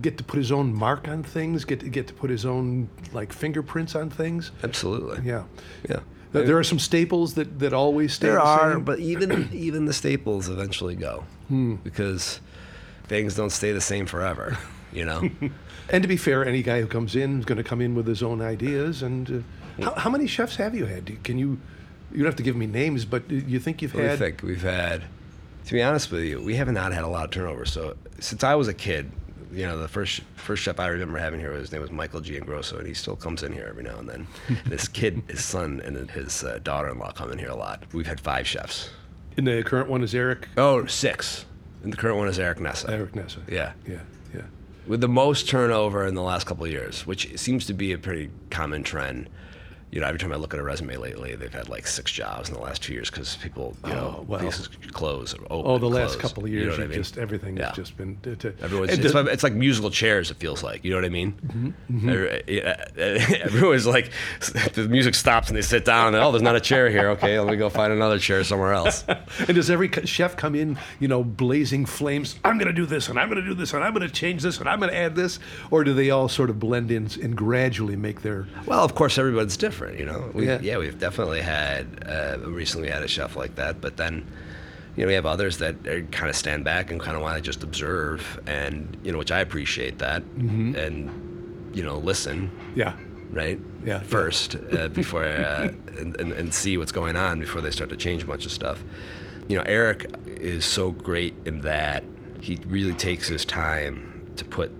get 0.00 0.18
to 0.18 0.24
put 0.24 0.38
his 0.38 0.50
own 0.50 0.72
mark 0.74 1.06
on 1.08 1.22
things, 1.22 1.64
get 1.64 1.80
to 1.80 1.88
get 1.88 2.06
to 2.08 2.14
put 2.14 2.30
his 2.30 2.44
own 2.46 2.88
like 3.12 3.32
fingerprints 3.32 3.94
on 3.94 4.10
things? 4.10 4.50
absolutely 4.64 5.20
Yeah. 5.24 5.44
yeah 5.88 6.00
There 6.32 6.44
there 6.44 6.58
are 6.58 6.64
some 6.64 6.78
staples 6.78 7.34
that, 7.34 7.58
that 7.58 7.72
always 7.72 8.14
stay 8.14 8.28
There 8.28 8.36
the 8.36 8.42
are, 8.42 8.78
but 8.80 8.98
even 8.98 9.48
even 9.52 9.84
the 9.84 9.92
staples 9.92 10.48
eventually 10.48 10.96
go 10.96 11.24
Hmm. 11.48 11.74
because 11.84 12.40
things 13.08 13.34
don't 13.36 13.50
stay 13.50 13.72
the 13.72 13.80
same 13.80 14.06
forever. 14.06 14.56
You 14.92 15.04
know, 15.06 15.30
And 15.90 16.02
to 16.02 16.08
be 16.08 16.16
fair, 16.16 16.44
any 16.44 16.62
guy 16.62 16.80
who 16.80 16.86
comes 16.86 17.16
in 17.16 17.38
is 17.40 17.44
going 17.44 17.56
to 17.58 17.64
come 17.64 17.80
in 17.80 17.94
with 17.94 18.06
his 18.06 18.22
own 18.22 18.40
ideas. 18.42 19.02
And 19.02 19.44
uh, 19.80 19.84
how, 19.84 19.94
how 20.02 20.10
many 20.10 20.26
chefs 20.26 20.56
have 20.56 20.74
you 20.74 20.86
had? 20.86 21.22
Can 21.24 21.38
you? 21.38 21.58
You 22.12 22.18
don't 22.18 22.26
have 22.26 22.36
to 22.36 22.42
give 22.42 22.56
me 22.56 22.66
names, 22.66 23.04
but 23.06 23.28
you 23.30 23.58
think 23.58 23.80
you've 23.82 23.94
What 23.94 24.02
do 24.02 24.06
you 24.08 24.16
think 24.16 24.42
we've 24.42 24.62
had? 24.62 25.04
To 25.66 25.72
be 25.72 25.82
honest 25.82 26.10
with 26.12 26.24
you, 26.24 26.42
we 26.42 26.56
have 26.56 26.70
not 26.70 26.92
had 26.92 27.04
a 27.04 27.08
lot 27.08 27.24
of 27.24 27.30
turnover. 27.30 27.64
So 27.64 27.96
since 28.20 28.44
I 28.44 28.54
was 28.54 28.68
a 28.68 28.74
kid, 28.74 29.10
you 29.52 29.66
know, 29.66 29.78
the 29.78 29.88
first 29.88 30.20
first 30.36 30.62
chef 30.62 30.80
I 30.80 30.88
remember 30.88 31.18
having 31.18 31.40
here, 31.40 31.52
was 31.52 31.60
his 31.60 31.72
name 31.72 31.82
was 31.82 31.90
Michael 31.90 32.20
Giangrosso, 32.20 32.78
and 32.78 32.86
he 32.86 32.94
still 32.94 33.16
comes 33.16 33.42
in 33.42 33.52
here 33.52 33.66
every 33.68 33.82
now 33.82 33.98
and 33.98 34.08
then. 34.08 34.26
and 34.48 34.72
his 34.72 34.88
kid, 34.88 35.22
his 35.28 35.44
son, 35.44 35.80
and 35.84 36.10
his 36.10 36.42
uh, 36.44 36.58
daughter-in-law 36.62 37.12
come 37.12 37.30
in 37.32 37.38
here 37.38 37.50
a 37.50 37.56
lot. 37.56 37.84
We've 37.92 38.06
had 38.06 38.20
five 38.20 38.46
chefs. 38.46 38.90
And 39.36 39.46
the 39.46 39.62
current 39.62 39.88
one 39.88 40.02
is 40.02 40.14
Eric. 40.14 40.48
Oh, 40.56 40.86
six. 40.86 41.46
And 41.82 41.92
the 41.92 41.96
current 41.96 42.16
one 42.18 42.28
is 42.28 42.38
Eric 42.38 42.60
Nessa. 42.60 42.90
Eric 42.90 43.14
Nessa. 43.14 43.40
Yeah. 43.48 43.72
Yeah. 43.86 44.00
Yeah. 44.34 44.42
with 44.86 45.00
the 45.00 45.08
most 45.08 45.48
turnover 45.48 46.06
in 46.06 46.14
the 46.14 46.22
last 46.22 46.46
couple 46.46 46.64
of 46.64 46.70
years, 46.70 47.06
which 47.06 47.38
seems 47.38 47.66
to 47.66 47.74
be 47.74 47.92
a 47.92 47.98
pretty 47.98 48.30
common 48.50 48.82
trend. 48.82 49.28
You 49.92 50.00
know, 50.00 50.06
every 50.06 50.18
time 50.18 50.32
I 50.32 50.36
look 50.36 50.54
at 50.54 50.58
a 50.58 50.62
resume 50.62 50.96
lately, 50.96 51.34
they've 51.36 51.52
had 51.52 51.68
like 51.68 51.86
six 51.86 52.10
jobs 52.10 52.48
in 52.48 52.54
the 52.54 52.60
last 52.62 52.82
two 52.82 52.94
years 52.94 53.10
because 53.10 53.36
people, 53.36 53.76
you 53.84 53.92
know, 53.92 54.16
Oh, 54.20 54.24
well. 54.26 54.40
places 54.40 54.66
close 54.90 55.34
open. 55.34 55.46
Oh, 55.50 55.76
the 55.76 55.86
last 55.86 56.18
couple 56.18 56.44
of 56.44 56.50
years, 56.50 56.72
You 56.72 56.78
know 56.78 56.84
I 56.84 56.86
mean? 56.86 56.96
just 56.98 57.18
everything 57.18 57.58
Yeah. 57.58 57.66
has 57.66 57.76
just 57.76 57.96
been. 57.98 58.16
Everyone's, 58.62 58.90
and 58.92 59.04
it's, 59.04 59.12
to- 59.12 59.26
it's 59.26 59.42
like 59.42 59.52
musical 59.52 59.90
chairs. 59.90 60.30
It 60.30 60.38
feels 60.38 60.62
like 60.62 60.82
you 60.82 60.90
know 60.92 60.96
what 60.96 61.04
I 61.04 61.10
mean. 61.10 61.34
Mm-hmm, 61.92 62.08
yeah, 62.48 62.84
Everyone's 63.44 63.86
like, 63.86 64.10
the 64.72 64.86
music 64.88 65.14
stops 65.14 65.48
and 65.48 65.58
they 65.58 65.62
sit 65.62 65.84
down. 65.84 66.14
And, 66.14 66.24
oh, 66.24 66.32
there's 66.32 66.40
not 66.42 66.56
a 66.56 66.60
chair 66.60 66.88
here. 66.88 67.10
Okay, 67.10 67.38
let 67.38 67.50
me 67.50 67.58
go 67.58 67.68
find 67.68 67.92
another 67.92 68.18
chair 68.18 68.42
somewhere 68.44 68.72
else. 68.72 69.04
and 69.46 69.54
does 69.54 69.68
every 69.70 69.90
chef 70.06 70.36
come 70.38 70.54
in, 70.54 70.78
you 71.00 71.08
know, 71.08 71.22
blazing 71.22 71.84
flames? 71.84 72.36
I'm 72.44 72.56
going 72.56 72.68
to 72.68 72.72
do 72.72 72.86
this, 72.86 73.10
and 73.10 73.18
I'm 73.20 73.28
going 73.28 73.42
to 73.42 73.46
do 73.46 73.54
this, 73.54 73.74
and 73.74 73.84
I'm 73.84 73.92
going 73.92 74.08
to 74.08 74.12
change 74.14 74.40
this, 74.42 74.58
and 74.58 74.70
I'm 74.70 74.78
going 74.80 74.90
to 74.90 74.96
add 74.96 75.14
this, 75.16 75.38
or 75.70 75.84
do 75.84 75.92
they 75.92 76.08
all 76.08 76.30
sort 76.30 76.48
of 76.48 76.58
blend 76.58 76.90
in 76.90 77.10
and 77.22 77.36
gradually 77.36 77.96
make 77.96 78.22
their? 78.22 78.46
Well, 78.64 78.84
of 78.84 78.94
course, 78.94 79.18
everybody's 79.18 79.58
different. 79.58 79.81
You 79.90 80.04
know, 80.06 80.30
we, 80.34 80.46
Yeah. 80.46 80.58
yeah. 80.62 80.78
we've 80.78 80.98
definitely 80.98 81.40
had 81.42 82.04
uh, 82.06 82.38
recently 82.46 82.88
had 82.90 83.02
a 83.02 83.08
chef 83.08 83.36
like 83.36 83.54
that, 83.56 83.80
but 83.80 83.96
then 83.96 84.26
you 84.96 85.02
know 85.02 85.08
we 85.08 85.14
have 85.14 85.26
others 85.26 85.58
that 85.58 85.82
kind 86.12 86.28
of 86.28 86.36
stand 86.36 86.64
back 86.64 86.90
and 86.90 87.00
kind 87.00 87.16
of 87.16 87.22
want 87.22 87.36
to 87.36 87.42
just 87.42 87.62
observe, 87.62 88.40
and 88.46 88.96
you 89.02 89.12
know, 89.12 89.18
which 89.18 89.32
I 89.32 89.40
appreciate 89.40 89.98
that, 89.98 90.22
Mm-hmm. 90.22 90.74
and 90.76 91.74
you 91.76 91.82
know, 91.82 91.96
listen, 91.98 92.50
Yeah. 92.74 92.94
right? 93.30 93.58
Yeah. 93.84 94.00
First, 94.00 94.56
uh, 94.76 94.88
before 94.88 95.24
uh, 95.24 95.70
and, 95.98 96.14
and, 96.20 96.32
and 96.32 96.52
see 96.52 96.76
what's 96.76 96.92
going 96.92 97.16
on 97.16 97.40
before 97.40 97.62
they 97.62 97.70
start 97.70 97.88
to 97.90 97.96
change 97.96 98.22
a 98.22 98.26
bunch 98.26 98.44
of 98.44 98.52
stuff. 98.52 98.84
You 99.48 99.56
know, 99.56 99.64
Eric 99.64 100.06
is 100.26 100.64
so 100.66 100.90
great 100.92 101.34
in 101.46 101.62
that 101.62 102.04
he 102.40 102.58
really 102.66 102.92
takes 102.92 103.26
his 103.28 103.44
time 103.46 104.30
to 104.36 104.44
put 104.44 104.70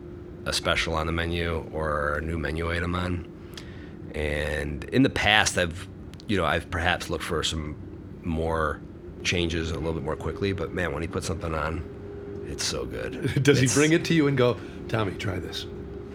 a 0.44 0.52
special 0.52 0.94
on 0.94 1.06
the 1.06 1.12
menu 1.12 1.68
or 1.72 2.16
a 2.18 2.20
new 2.20 2.36
menu 2.38 2.70
item 2.70 2.94
on. 2.94 3.26
And 4.14 4.84
in 4.84 5.02
the 5.02 5.10
past, 5.10 5.58
I've, 5.58 5.88
you 6.26 6.36
know, 6.36 6.44
I've 6.44 6.70
perhaps 6.70 7.10
looked 7.10 7.24
for 7.24 7.42
some 7.42 7.76
more 8.22 8.80
changes 9.22 9.70
a 9.70 9.74
little 9.74 9.94
bit 9.94 10.02
more 10.02 10.16
quickly. 10.16 10.52
But 10.52 10.72
man, 10.72 10.92
when 10.92 11.02
he 11.02 11.08
puts 11.08 11.26
something 11.26 11.54
on, 11.54 11.82
it's 12.46 12.64
so 12.64 12.84
good. 12.84 13.42
Does 13.42 13.60
he 13.60 13.66
bring 13.68 13.92
it 13.92 14.04
to 14.06 14.14
you 14.14 14.28
and 14.28 14.36
go, 14.36 14.56
Tommy, 14.88 15.12
try 15.14 15.38
this? 15.38 15.66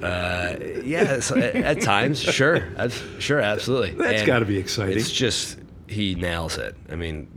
Uh, 0.02 0.56
yeah, 0.84 1.20
so 1.20 1.36
at, 1.38 1.56
at 1.56 1.82
times, 1.82 2.20
sure, 2.22 2.60
That's- 2.72 3.02
sure, 3.20 3.39
absolutely. 3.39 3.91
That's 3.91 4.24
gotta 4.24 4.45
be 4.45 4.58
exciting. 4.58 4.95
It's 4.95 5.12
just 5.12 5.58
he 5.88 6.14
nails 6.14 6.58
it. 6.58 6.76
I 6.91 6.95
mean, 6.95 7.28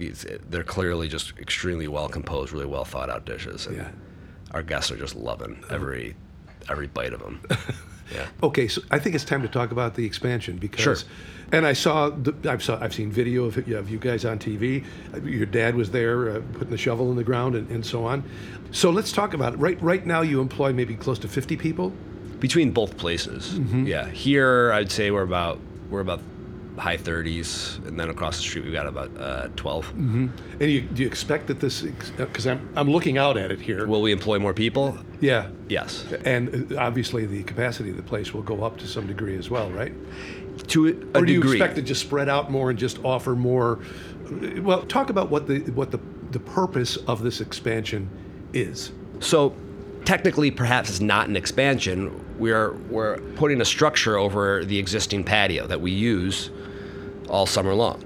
they're 0.51 0.65
clearly 0.65 1.09
just 1.09 1.39
extremely 1.39 1.89
well 1.89 2.09
composed, 2.09 2.53
really 2.53 2.67
well 2.67 2.85
thought 2.85 3.09
out 3.09 3.25
dishes. 3.25 3.67
And 3.67 3.77
Yeah. 3.77 3.91
Our 4.51 4.63
guests 4.63 4.91
are 4.91 4.97
just 4.97 5.15
loving 5.15 5.63
uh-huh. 5.63 5.75
every 5.75 6.17
every 6.69 6.89
bite 6.89 7.13
of 7.15 7.21
them. 7.21 7.41
yeah. 8.13 8.27
Okay, 8.43 8.69
so 8.69 8.83
I 8.91 8.99
think 8.99 9.15
it's 9.15 9.25
time 9.25 9.43
to 9.43 9.49
talk 9.49 9.71
about 9.73 9.95
the 9.95 10.05
expansion 10.05 10.57
because, 10.57 10.83
Sure. 10.83 10.97
and 11.53 11.67
I 11.67 11.73
saw, 11.73 12.11
the, 12.11 12.35
I've 12.51 12.63
saw, 12.63 12.79
I've 12.83 12.95
seen 12.95 13.11
video 13.11 13.45
of, 13.45 13.57
of 13.69 13.91
you 13.91 13.99
guys 13.99 14.25
on 14.25 14.39
TV. 14.39 14.85
Your 15.25 15.47
dad 15.47 15.75
was 15.75 15.91
there 15.91 16.31
uh, 16.31 16.41
putting 16.55 16.71
the 16.71 16.79
shovel 16.79 17.11
in 17.11 17.17
the 17.17 17.25
ground 17.25 17.55
and, 17.55 17.69
and 17.71 17.85
so 17.85 18.05
on. 18.05 18.23
So 18.73 18.91
let's 18.91 19.13
talk 19.13 19.35
about 19.35 19.55
it. 19.55 19.57
Right, 19.59 19.81
right 19.83 20.05
now 20.07 20.23
you 20.23 20.41
employ 20.41 20.73
maybe 20.73 20.95
close 20.95 21.19
to 21.21 21.29
50 21.29 21.57
people. 21.57 21.93
Between 22.41 22.71
both 22.71 22.97
places, 22.97 23.59
Mm-hmm. 23.59 23.87
yeah. 23.87 24.09
Here, 24.09 24.73
I'd 24.73 24.91
say 24.91 25.11
we're 25.11 25.23
about 25.23 25.59
we're 25.91 26.01
about 26.01 26.21
high 26.77 26.97
30s, 26.97 27.85
and 27.87 27.99
then 27.99 28.11
across 28.11 28.37
the 28.37 28.43
street 28.43 28.64
we've 28.64 28.73
got 28.73 28.87
about 28.87 29.11
uh, 29.18 29.49
12. 29.57 29.87
Mm-hmm. 29.87 30.29
And 30.61 30.71
you, 30.71 30.81
do 30.83 31.03
you 31.03 31.09
expect 31.09 31.47
that 31.49 31.61
this, 31.61 31.83
because 31.83 32.47
I'm, 32.47 32.68
I'm 32.77 32.91
looking 32.91 33.18
out 33.18 33.37
at 33.37 33.51
it 33.51 33.61
here. 33.61 33.87
Will 33.87 34.03
we 34.03 34.12
employ 34.12 34.39
more 34.39 34.55
people? 34.55 34.99
yeah. 35.21 35.49
Yes. 35.68 36.05
And 36.25 36.73
uh, 36.73 36.81
obviously 36.81 37.27
the 37.27 37.43
capacity 37.45 37.91
of 37.91 37.97
the 37.97 38.03
place 38.03 38.35
will 38.35 38.43
go 38.43 38.64
up 38.64 38.77
to 38.79 38.89
some 38.89 39.07
degree 39.07 39.37
as 39.37 39.51
well, 39.51 39.71
right? 39.71 39.93
To 40.68 40.89
a 40.89 41.18
or 41.18 41.25
do 41.25 41.33
you 41.33 41.41
degree. 41.41 41.57
expect 41.57 41.77
to 41.77 41.83
just 41.83 42.01
spread 42.01 42.29
out 42.29 42.51
more 42.51 42.71
and 42.71 42.79
just 42.79 43.03
offer 43.05 43.37
more? 43.37 43.79
Well, 44.59 44.83
talk 44.83 45.11
about 45.11 45.31
what 45.31 45.47
the 45.47 45.61
what 45.73 45.91
the 45.91 46.01
the 46.33 46.41
purpose 46.41 46.97
of 46.97 47.23
this 47.23 47.41
expansion 47.41 48.09
is. 48.53 48.93
So 49.21 49.55
technically, 50.05 50.51
perhaps 50.51 50.91
it's 50.91 51.01
not 51.01 51.29
an 51.29 51.37
expansion. 51.37 52.25
We're 52.39 52.73
we're 52.89 53.19
putting 53.37 53.61
a 53.61 53.65
structure 53.65 54.17
over 54.17 54.65
the 54.65 54.79
existing 54.79 55.25
patio 55.25 55.67
that 55.67 55.81
we 55.81 55.91
use 55.91 56.51
all 57.29 57.47
summer 57.47 57.75
long. 57.75 58.05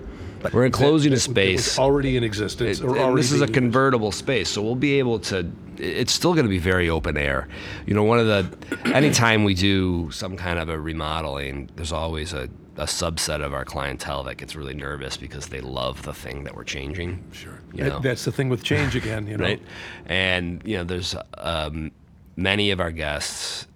We're 0.52 0.66
enclosing 0.66 1.12
a 1.12 1.16
That- 1.16 1.16
was 1.16 1.22
space. 1.64 1.78
already 1.78 2.16
in 2.18 2.24
existence. 2.24 2.80
It- 2.80 2.84
or 2.84 2.98
already 2.98 3.22
this 3.22 3.32
is 3.32 3.40
a 3.40 3.44
being 3.46 3.48
used. 3.48 3.54
convertible 3.54 4.12
space, 4.12 4.48
so 4.50 4.60
we'll 4.62 4.74
be 4.74 4.98
able 4.98 5.18
to. 5.20 5.46
It's 5.78 6.12
still 6.12 6.34
going 6.34 6.44
to 6.44 6.50
be 6.50 6.58
very 6.58 6.88
open 6.90 7.16
air. 7.16 7.48
You 7.86 7.94
know, 7.94 8.04
one 8.04 8.18
of 8.20 8.26
the 8.26 8.46
anytime 8.94 9.42
we 9.44 9.54
do 9.54 10.10
some 10.12 10.36
kind 10.36 10.58
of 10.58 10.68
a 10.68 10.78
remodeling, 10.78 11.70
there's 11.76 11.92
always 11.92 12.32
a, 12.32 12.48
a 12.76 12.84
subset 12.84 13.44
of 13.44 13.54
our 13.54 13.64
clientele 13.64 14.24
that 14.24 14.36
gets 14.36 14.56
really 14.56 14.74
nervous 14.74 15.16
because 15.16 15.46
they 15.46 15.60
love 15.60 16.02
the 16.02 16.12
thing 16.12 16.44
that 16.44 16.56
we're 16.56 16.64
changing. 16.64 17.22
Sure. 17.32 17.60
You 17.72 17.84
know? 17.84 17.98
That's 18.00 18.24
the 18.24 18.32
thing 18.32 18.48
with 18.48 18.62
change 18.62 18.96
again, 18.96 19.26
you 19.26 19.36
know. 19.38 19.44
right? 19.44 19.62
And 20.06 20.60
you 20.64 20.76
know, 20.76 20.84
there's 20.84 21.14
um, 21.38 21.92
many 22.36 22.70
of 22.70 22.80
our 22.80 22.90
guests. 22.90 23.66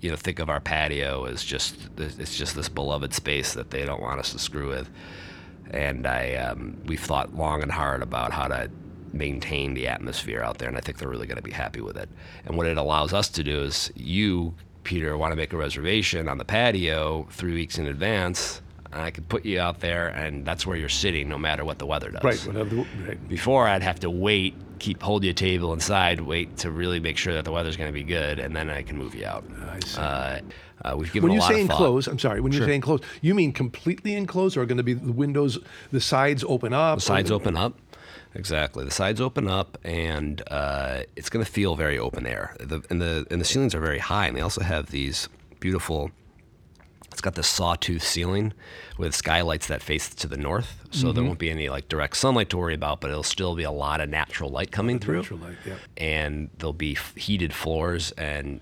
You 0.00 0.08
know, 0.08 0.16
think 0.16 0.38
of 0.38 0.48
our 0.48 0.60
patio 0.60 1.26
as 1.26 1.44
just 1.44 1.76
it's 1.98 2.34
just 2.34 2.56
this 2.56 2.70
beloved 2.70 3.12
space 3.12 3.52
that 3.52 3.70
they 3.70 3.84
don't 3.84 4.00
want 4.00 4.18
us 4.18 4.32
to 4.32 4.38
screw 4.38 4.68
with. 4.68 4.88
And 5.72 6.06
I, 6.06 6.36
um, 6.36 6.80
we've 6.86 7.00
thought 7.00 7.36
long 7.36 7.62
and 7.62 7.70
hard 7.70 8.02
about 8.02 8.32
how 8.32 8.48
to 8.48 8.70
maintain 9.12 9.74
the 9.74 9.88
atmosphere 9.88 10.42
out 10.42 10.58
there, 10.58 10.68
and 10.68 10.76
I 10.76 10.80
think 10.80 10.98
they're 10.98 11.08
really 11.08 11.26
going 11.26 11.36
to 11.36 11.42
be 11.42 11.50
happy 11.50 11.80
with 11.80 11.96
it. 11.96 12.08
And 12.46 12.56
what 12.56 12.66
it 12.66 12.76
allows 12.76 13.12
us 13.12 13.28
to 13.30 13.44
do 13.44 13.62
is, 13.62 13.92
you, 13.94 14.54
Peter, 14.84 15.16
want 15.16 15.32
to 15.32 15.36
make 15.36 15.52
a 15.52 15.56
reservation 15.56 16.28
on 16.28 16.38
the 16.38 16.44
patio 16.44 17.26
three 17.30 17.52
weeks 17.54 17.78
in 17.78 17.86
advance. 17.86 18.62
And 18.92 19.00
I 19.02 19.10
could 19.12 19.28
put 19.28 19.44
you 19.44 19.60
out 19.60 19.78
there, 19.80 20.08
and 20.08 20.44
that's 20.44 20.66
where 20.66 20.76
you're 20.76 20.88
sitting, 20.88 21.28
no 21.28 21.38
matter 21.38 21.64
what 21.64 21.78
the 21.78 21.86
weather 21.86 22.10
does. 22.10 22.24
Right. 22.24 22.38
Whatever. 22.46 22.74
the- 22.74 22.86
right. 23.06 23.28
Before 23.28 23.68
I'd 23.68 23.82
have 23.84 24.00
to 24.00 24.10
wait, 24.10 24.54
keep 24.80 25.00
hold 25.00 25.22
you 25.22 25.30
a 25.30 25.34
table 25.34 25.72
inside, 25.72 26.20
wait 26.20 26.56
to 26.58 26.72
really 26.72 26.98
make 26.98 27.16
sure 27.16 27.32
that 27.34 27.44
the 27.44 27.52
weather's 27.52 27.76
going 27.76 27.88
to 27.88 27.94
be 27.94 28.02
good, 28.02 28.40
and 28.40 28.54
then 28.56 28.68
I 28.68 28.82
can 28.82 28.96
move 28.98 29.14
you 29.14 29.26
out. 29.26 29.44
I 29.70 29.78
see. 29.86 30.00
Uh, 30.00 30.40
uh, 30.82 30.96
we've 30.96 31.12
given 31.12 31.28
When 31.28 31.32
a 31.32 31.34
you 31.34 31.40
lot 31.40 31.48
say 31.50 31.54
of 31.62 31.70
enclosed, 31.70 32.08
I'm 32.08 32.18
sorry. 32.18 32.40
When 32.40 32.50
you 32.52 32.58
Sure. 32.58 32.66
say 32.66 32.74
enclosed, 32.74 33.04
you 33.20 33.34
mean 33.34 33.52
completely 33.52 34.14
enclosed, 34.16 34.56
or 34.56 34.62
are 34.62 34.66
going 34.66 34.78
to 34.78 34.82
be 34.82 34.94
the 34.94 35.12
windows, 35.12 35.58
the 35.92 36.00
sides 36.00 36.42
open 36.48 36.72
up? 36.72 36.96
The 36.98 37.02
sides 37.02 37.30
open 37.30 37.56
up. 37.56 37.78
Exactly. 38.34 38.84
The 38.84 38.90
sides 38.90 39.20
open 39.20 39.48
up, 39.48 39.76
and 39.84 40.40
uh, 40.50 41.00
it's 41.16 41.28
going 41.30 41.44
to 41.44 41.50
feel 41.50 41.74
very 41.76 41.98
open 41.98 42.26
air. 42.26 42.54
The, 42.60 42.80
and 42.88 43.00
the 43.02 43.26
and 43.30 43.40
the 43.40 43.44
ceilings 43.44 43.74
are 43.74 43.80
very 43.80 43.98
high, 43.98 44.26
and 44.28 44.36
they 44.36 44.40
also 44.40 44.62
have 44.62 44.86
these 44.90 45.28
beautiful. 45.58 46.10
It's 47.10 47.20
got 47.20 47.34
this 47.34 47.48
sawtooth 47.48 48.04
ceiling 48.04 48.52
with 48.96 49.16
skylights 49.16 49.66
that 49.66 49.82
face 49.82 50.08
to 50.14 50.28
the 50.28 50.36
north, 50.36 50.84
so 50.92 51.06
Mm-hmm. 51.08 51.14
there 51.16 51.24
won't 51.24 51.38
be 51.40 51.50
any 51.50 51.68
like 51.68 51.88
direct 51.88 52.16
sunlight 52.16 52.50
to 52.50 52.56
worry 52.56 52.74
about, 52.74 53.00
but 53.00 53.10
it'll 53.10 53.24
still 53.24 53.56
be 53.56 53.64
a 53.64 53.70
lot 53.72 54.00
of 54.00 54.08
natural 54.08 54.48
light 54.48 54.70
coming 54.70 55.00
through. 55.00 55.16
Natural 55.22 55.40
light, 55.40 55.56
yeah. 55.66 55.74
and 55.96 56.50
there'll 56.58 56.72
be 56.72 56.92
f- 56.92 57.14
heated 57.16 57.52
floors 57.52 58.12
and 58.12 58.60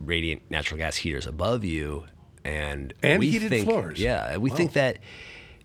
radiant 0.00 0.42
natural 0.50 0.76
gas 0.78 0.96
heaters 0.96 1.24
above 1.26 1.64
you 1.64 2.04
and 2.44 2.92
And 3.02 3.20
we 3.20 3.30
heated 3.30 3.48
think, 3.48 3.64
floors. 3.66 3.98
yeah 4.00 4.36
we 4.36 4.50
think 4.50 4.72
that 4.74 4.98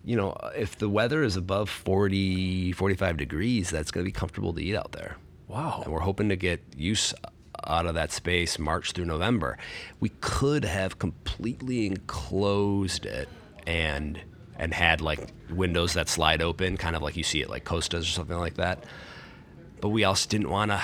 you 0.09 0.15
know 0.15 0.31
uh, 0.31 0.51
if 0.55 0.71
the 0.83 0.89
weather 0.89 1.21
is 1.29 1.35
above 1.35 1.69
40 1.69 2.71
45 2.71 3.17
degrees 3.17 3.69
that's 3.69 3.91
going 3.91 4.03
to 4.03 4.07
be 4.07 4.17
comfortable 4.21 4.53
to 4.53 4.61
eat 4.67 4.75
out 4.75 4.91
there 4.93 5.17
Wow. 5.47 5.81
and 5.83 5.91
we're 5.93 5.99
hoping 6.11 6.29
to 6.29 6.35
get 6.35 6.59
use 6.75 7.13
uh, 7.23 7.29
out 7.75 7.85
of 7.85 7.93
that 7.95 8.11
space 8.11 8.57
March 8.59 8.91
through 8.93 9.05
November. 9.05 9.57
We 9.99 10.09
could 10.21 10.63
have 10.63 10.97
completely 10.99 11.85
enclosed 11.87 13.05
it 13.05 13.27
and 13.67 14.19
and 14.57 14.73
had 14.73 15.01
like 15.01 15.19
windows 15.49 15.93
that 15.93 16.07
slide 16.09 16.41
open, 16.41 16.77
kind 16.77 16.95
of 16.95 17.01
like 17.01 17.15
you 17.17 17.23
see 17.23 17.41
it 17.41 17.49
like 17.49 17.63
Costas 17.65 18.05
or 18.07 18.11
something 18.11 18.37
like 18.37 18.55
that. 18.55 18.83
But 19.81 19.89
we 19.89 20.03
also 20.03 20.27
didn't 20.29 20.49
want 20.49 20.71
to. 20.71 20.81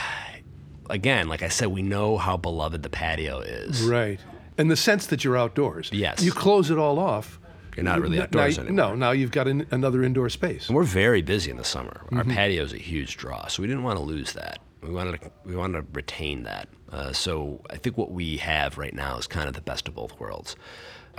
Again, 0.90 1.28
like 1.28 1.42
I 1.44 1.50
said, 1.50 1.68
we 1.68 1.82
know 1.82 2.18
how 2.18 2.38
beloved 2.38 2.82
the 2.84 2.90
patio 2.90 3.40
is. 3.40 3.82
Right. 3.84 4.20
And 4.58 4.70
the 4.72 4.76
sense 4.78 5.06
that 5.08 5.24
you're 5.24 5.38
outdoors. 5.38 5.90
Yes. 5.92 6.24
You 6.24 6.32
close 6.32 6.70
it 6.72 6.78
all 6.78 7.00
off. 7.00 7.40
You're 7.76 7.84
not 7.84 8.02
really 8.02 8.20
outdoors 8.22 8.58
now, 8.58 8.64
anymore. 8.64 8.88
No, 8.90 8.96
now 8.96 9.12
you've 9.12 9.32
got 9.32 9.48
an, 9.48 9.68
another 9.72 10.04
indoor 10.04 10.30
space. 10.30 10.68
And 10.68 10.76
we're 10.76 10.84
very 10.84 11.22
busy 11.22 11.52
in 11.52 11.58
the 11.58 11.64
summer. 11.64 12.02
Our 12.12 12.20
Mm-hmm. 12.24 12.32
patio 12.32 12.64
is 12.64 12.74
a 12.74 12.78
huge 12.78 13.18
draw, 13.18 13.48
so 13.48 13.62
we 13.62 13.68
didn't 13.68 13.84
want 13.84 13.98
to 14.00 14.04
lose 14.04 14.34
that. 14.34 14.60
We 14.82 14.92
wanted 14.92 15.20
to, 15.22 15.32
we 15.46 15.56
wanted 15.56 15.82
to 15.82 15.86
retain 15.94 16.44
that. 16.44 16.70
Uh, 16.92 17.12
so 17.12 17.62
I 17.70 17.78
think 17.78 17.98
what 17.98 18.12
we 18.12 18.38
have 18.38 18.78
right 18.78 18.94
now 18.94 19.18
is 19.18 19.28
kind 19.28 19.48
of 19.48 19.56
the 19.56 19.62
best 19.62 19.88
of 19.88 19.96
both 19.96 20.18
worlds. 20.20 20.56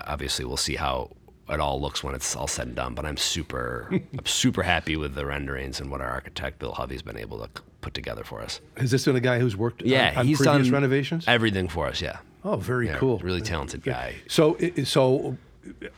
Obviously, 0.07 0.45
we'll 0.45 0.57
see 0.57 0.77
how 0.77 1.11
it 1.49 1.61
all 1.61 1.81
looks 1.81 2.03
when 2.03 2.15
it's 2.15 2.35
all 2.37 2.47
said 2.47 2.67
and 2.69 2.77
done. 2.77 2.95
But 2.95 3.05
I'm 3.07 3.17
super, 3.17 3.89
I'm 3.93 4.27
super 4.27 4.63
happy 4.63 4.97
with 4.97 5.15
the 5.15 5.27
renderings 5.27 5.81
and 5.81 5.91
what 5.91 6.01
our 6.01 6.09
architect 6.09 6.59
Bill 6.59 6.73
Hovey's 6.73 7.03
been 7.03 7.17
able 7.19 7.39
to 7.47 7.51
put 7.81 7.93
together 7.95 8.25
for 8.25 8.41
us. 8.41 8.61
Has 8.77 8.91
this 8.91 9.05
been 9.05 9.17
a 9.17 9.21
guy 9.21 9.39
who's 9.39 9.57
worked 9.57 9.83
Yeah, 9.83 10.11
on, 10.13 10.17
on 10.19 10.27
he's 10.27 10.39
previous 10.39 10.67
done 10.67 10.73
renovations? 10.73 11.25
Everything 11.29 11.69
for 11.69 11.87
us. 11.87 12.01
Yeah. 12.01 12.19
oh, 12.45 12.57
very 12.57 12.87
Yeah, 12.87 12.99
cool. 12.99 13.19
Really 13.19 13.41
talented 13.43 13.83
guy. 13.83 14.15
So, 14.29 14.57
so 14.85 15.37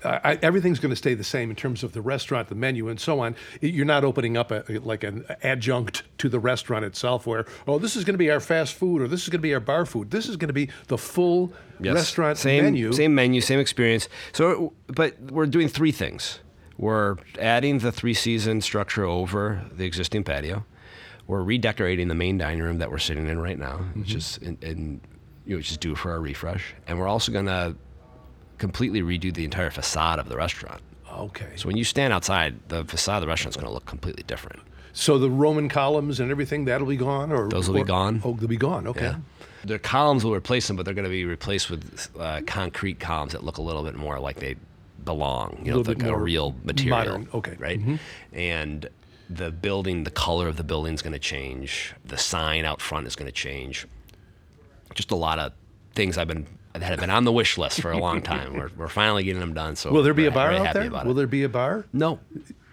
I, 0.04 0.20
I- 0.32 0.38
everything's 0.42 0.78
going 0.78 0.90
to 0.90 0.96
stay 0.96 1.14
the 1.14 1.24
same 1.24 1.50
in 1.50 1.56
terms 1.56 1.82
of 1.84 1.92
the 1.92 2.00
restaurant, 2.02 2.48
the 2.48 2.54
menu, 2.54 2.88
and 2.88 2.98
so 3.00 3.20
on. 3.20 3.34
You're 3.60 3.84
not 3.86 4.04
opening 4.04 4.36
up 4.36 4.50
a, 4.50 4.64
like 4.82 5.04
an 5.04 5.24
adjunct 5.42 6.02
to 6.18 6.28
the 6.28 6.38
restaurant 6.38 6.84
itself, 6.84 7.26
where 7.26 7.46
oh, 7.66 7.78
this 7.78 7.96
is 7.96 8.04
going 8.04 8.14
to 8.14 8.18
be 8.18 8.30
our 8.30 8.40
fast 8.40 8.74
food 8.74 9.02
or 9.02 9.08
this 9.08 9.22
is 9.22 9.28
going 9.28 9.38
to 9.40 9.42
be 9.42 9.54
our 9.54 9.60
bar 9.60 9.86
food. 9.86 10.10
This 10.10 10.28
is 10.28 10.36
going 10.36 10.48
to 10.48 10.54
be 10.54 10.68
the 10.88 10.98
full 10.98 11.52
Yes. 11.80 11.94
restaurant 11.94 12.38
same, 12.38 12.64
menu. 12.64 12.92
Same 12.92 13.14
menu, 13.14 13.40
same 13.40 13.60
experience. 13.60 14.08
So, 14.32 14.72
but 14.88 15.16
we're 15.30 15.46
doing 15.46 15.68
three 15.68 15.92
things. 15.92 16.40
We're 16.76 17.16
adding 17.40 17.78
the 17.78 17.92
three 17.92 18.14
season 18.14 18.60
structure 18.60 19.04
over 19.04 19.64
the 19.72 19.84
existing 19.84 20.24
patio. 20.24 20.64
We're 21.28 21.42
redecorating 21.42 22.08
the 22.08 22.14
main 22.14 22.38
dining 22.38 22.62
room 22.62 22.78
that 22.78 22.90
we're 22.90 22.98
sitting 22.98 23.28
in 23.28 23.38
right 23.38 23.58
now, 23.58 23.78
which 23.94 24.08
Mm-hmm. 24.08 24.16
is 24.18 24.38
in, 24.38 24.58
in 24.62 25.00
you 25.44 25.52
know, 25.54 25.56
which 25.58 25.70
is 25.70 25.76
due 25.76 25.94
for 25.94 26.10
our 26.10 26.20
refresh. 26.20 26.74
And 26.86 26.98
we're 26.98 27.06
also 27.08 27.30
going 27.32 27.46
to 27.46 27.76
completely 28.58 29.02
redo 29.02 29.32
the 29.32 29.44
entire 29.44 29.70
facade 29.70 30.18
of 30.18 30.28
the 30.28 30.36
restaurant. 30.36 30.80
Okay. 31.10 31.48
So 31.56 31.66
when 31.66 31.76
you 31.76 31.84
stand 31.84 32.12
outside, 32.12 32.56
the 32.68 32.84
facade 32.84 33.16
of 33.16 33.22
the 33.22 33.28
restaurant 33.28 33.54
is 33.54 33.56
going 33.56 33.68
to 33.68 33.72
look 33.72 33.86
completely 33.86 34.22
different. 34.24 34.60
So 34.92 35.18
the 35.18 35.30
Roman 35.30 35.68
columns 35.68 36.20
and 36.20 36.30
everything 36.30 36.64
that'll 36.64 36.86
be 36.86 36.96
gone, 36.96 37.32
or 37.32 37.48
Those 37.48 37.68
will 37.68 37.76
be 37.76 37.84
gone. 37.84 38.20
Oh, 38.24 38.34
they'll 38.34 38.48
be 38.48 38.56
gone. 38.56 38.86
Okay. 38.88 39.02
Yeah. 39.02 39.16
The 39.64 39.78
columns 39.78 40.24
will 40.24 40.34
replace 40.34 40.66
them, 40.66 40.76
but 40.76 40.84
they're 40.84 40.94
going 40.94 41.04
to 41.04 41.10
be 41.10 41.24
replaced 41.24 41.70
with 41.70 42.08
uh, 42.18 42.40
concrete 42.46 43.00
columns 43.00 43.32
that 43.32 43.44
look 43.44 43.58
a 43.58 43.62
little 43.62 43.82
bit 43.82 43.94
more 43.94 44.18
like 44.18 44.36
they 44.36 44.56
belong, 45.04 45.60
you 45.64 45.72
know, 45.72 45.80
like 45.80 46.02
a 46.02 46.16
real 46.16 46.54
material. 46.64 46.96
modern, 46.96 47.28
okay. 47.34 47.52
Mm-hmm. 47.52 47.62
Right? 47.62 48.00
And 48.32 48.88
the 49.30 49.50
building, 49.50 50.04
the 50.04 50.10
color 50.10 50.48
of 50.48 50.56
the 50.56 50.64
building 50.64 50.94
is 50.94 51.02
going 51.02 51.12
to 51.12 51.18
change. 51.18 51.94
The 52.04 52.18
sign 52.18 52.64
out 52.64 52.80
front 52.80 53.06
is 53.06 53.16
going 53.16 53.26
to 53.26 53.32
change. 53.32 53.86
Just 54.94 55.10
a 55.10 55.16
lot 55.16 55.38
of 55.38 55.52
things 55.94 56.18
I've 56.18 56.28
been 56.28 56.46
that 56.72 56.82
have 56.82 57.00
been 57.00 57.10
on 57.10 57.24
the 57.24 57.32
wish 57.32 57.58
list 57.58 57.80
for 57.80 57.90
a 57.90 57.98
long 57.98 58.22
time. 58.22 58.54
We're, 58.54 58.70
we're 58.76 58.88
finally 58.88 59.24
getting 59.24 59.40
them 59.40 59.54
done. 59.54 59.74
So 59.76 59.90
Will 59.90 60.02
there 60.02 60.14
be 60.14 60.26
a 60.26 60.30
bar 60.30 60.50
very 60.52 60.66
out 60.66 60.74
there? 60.74 60.90
Will 60.90 61.10
it. 61.10 61.14
there 61.14 61.26
be 61.26 61.42
a 61.44 61.48
bar? 61.48 61.86
No. 61.92 62.20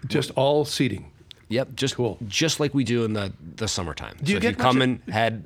Just 0.06 0.30
all 0.36 0.64
seating. 0.64 1.10
Yep, 1.48 1.74
just 1.76 1.94
Cool. 1.96 2.18
just 2.26 2.58
like 2.60 2.74
we 2.74 2.84
do 2.84 3.04
in 3.04 3.12
the, 3.12 3.32
the 3.56 3.68
summertime. 3.68 4.16
Do 4.22 4.32
you 4.32 4.38
so 4.38 4.42
get 4.42 4.52
if 4.52 4.58
you 4.58 4.62
come 4.62 4.82
and 4.82 5.00
had 5.08 5.44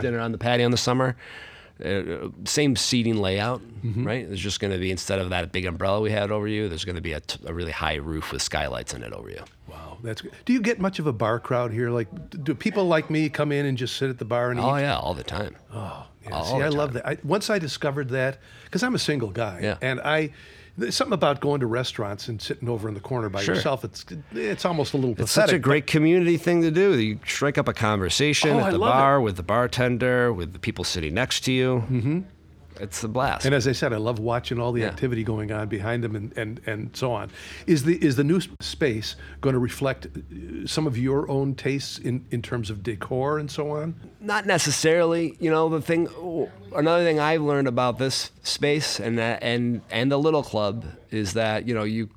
dinner 0.00 0.18
on 0.20 0.32
the 0.32 0.38
patio 0.38 0.64
in 0.64 0.70
the 0.70 0.76
summer, 0.78 1.16
uh, 1.84 2.28
same 2.44 2.76
seating 2.76 3.16
layout, 3.16 3.60
Mm-hmm. 3.82 4.06
right? 4.06 4.26
There's 4.28 4.40
just 4.40 4.60
going 4.60 4.72
to 4.72 4.78
be 4.78 4.90
instead 4.92 5.18
of 5.18 5.30
that 5.30 5.50
big 5.50 5.66
umbrella 5.66 6.00
we 6.00 6.10
had 6.12 6.30
over 6.30 6.46
you, 6.46 6.68
there's 6.68 6.84
going 6.84 6.94
to 6.96 7.02
be 7.02 7.12
a, 7.14 7.20
t- 7.20 7.40
a 7.46 7.52
really 7.52 7.72
high 7.72 7.96
roof 7.96 8.30
with 8.32 8.40
skylights 8.40 8.94
in 8.94 9.02
it 9.02 9.12
over 9.12 9.28
you. 9.28 9.42
Wow. 9.66 9.98
that's 10.04 10.20
good. 10.22 10.30
Do 10.44 10.52
you 10.52 10.60
get 10.60 10.78
much 10.78 10.98
of 11.00 11.06
a 11.08 11.12
bar 11.12 11.40
crowd 11.40 11.72
here? 11.72 11.90
Like, 11.90 12.06
do 12.44 12.54
people 12.54 12.84
like 12.86 13.10
me 13.10 13.28
come 13.28 13.50
in 13.50 13.66
and 13.66 13.76
just 13.76 13.96
sit 13.96 14.08
at 14.08 14.18
the 14.18 14.24
bar 14.24 14.50
and 14.52 14.60
Oh 14.60 14.76
eat? 14.76 14.82
yeah, 14.82 14.96
all 14.96 15.14
the 15.14 15.24
time. 15.24 15.56
Yeah, 16.24 16.42
see, 16.42 16.56
I 16.62 16.68
love 16.68 16.92
that. 16.94 17.06
I, 17.06 17.18
once 17.24 17.50
I 17.50 17.58
discovered 17.58 18.08
that, 18.10 18.38
because 18.64 18.82
I'm 18.82 18.94
a 18.94 18.98
single 18.98 19.30
guy, 19.30 19.60
Yeah. 19.62 19.76
and 19.82 20.00
I, 20.00 20.30
there's 20.78 20.94
something 20.96 21.12
about 21.12 21.40
going 21.40 21.60
to 21.60 21.66
restaurants 21.66 22.28
and 22.28 22.40
sitting 22.40 22.68
over 22.68 22.88
in 22.88 22.94
the 22.94 23.00
corner 23.00 23.28
by 23.28 23.42
Sure. 23.42 23.54
yourself. 23.54 23.84
It's 23.84 24.04
it's 24.32 24.64
almost 24.64 24.94
a 24.94 24.96
little 24.96 25.10
It's 25.12 25.20
pathetic. 25.34 25.50
such 25.50 25.56
a 25.56 25.58
great 25.58 25.86
community 25.86 26.36
thing 26.38 26.62
to 26.62 26.70
do. 26.70 26.98
You 26.98 27.18
strike 27.26 27.58
up 27.58 27.68
a 27.68 27.74
conversation 27.74 28.50
Oh, 28.50 28.60
at 28.60 28.72
the 28.72 28.78
love 28.78 28.88
it. 28.90 28.92
bar 28.92 29.20
with 29.20 29.36
the 29.36 29.42
bartender, 29.42 30.32
with 30.32 30.52
the 30.54 30.58
people 30.58 30.84
sitting 30.84 31.12
next 31.14 31.40
to 31.44 31.52
you. 31.52 31.84
Mm-hmm. 31.90 32.20
It's 32.80 33.02
a 33.04 33.08
blast. 33.08 33.44
And 33.44 33.54
as 33.54 33.66
I 33.68 33.72
said, 33.72 33.92
I 33.92 33.96
love 33.98 34.18
watching 34.18 34.58
all 34.58 34.72
the 34.72 34.80
Yeah. 34.82 34.88
activity 34.88 35.24
going 35.24 35.52
on 35.52 35.68
behind 35.68 36.02
them 36.02 36.16
and, 36.16 36.32
and, 36.36 36.60
and 36.66 36.96
so 36.96 37.12
on. 37.12 37.30
Is 37.66 37.84
the 37.84 38.02
is 38.04 38.16
the 38.16 38.24
new 38.24 38.40
space 38.60 39.14
going 39.40 39.52
to 39.54 39.58
reflect 39.58 40.06
uh, 40.06 40.66
some 40.66 40.86
of 40.86 40.96
your 40.96 41.30
own 41.30 41.54
tastes 41.54 41.98
in, 41.98 42.24
in 42.30 42.42
terms 42.42 42.70
of 42.70 42.82
decor 42.82 43.38
and 43.38 43.50
so 43.50 43.70
on? 43.72 43.94
Not 44.20 44.46
necessarily. 44.46 45.36
You 45.40 45.50
know, 45.50 45.68
the 45.68 45.80
thing. 45.82 46.08
Another 46.74 47.04
thing 47.04 47.20
I've 47.20 47.42
learned 47.42 47.68
about 47.68 47.98
this 47.98 48.30
space 48.42 48.98
and 48.98 49.18
that 49.18 49.42
and 49.42 49.82
and 49.90 50.10
the 50.10 50.18
little 50.18 50.42
club 50.42 50.84
is 51.10 51.34
that 51.34 51.66
you 51.68 51.74
know 51.74 51.84
you. 51.84 52.08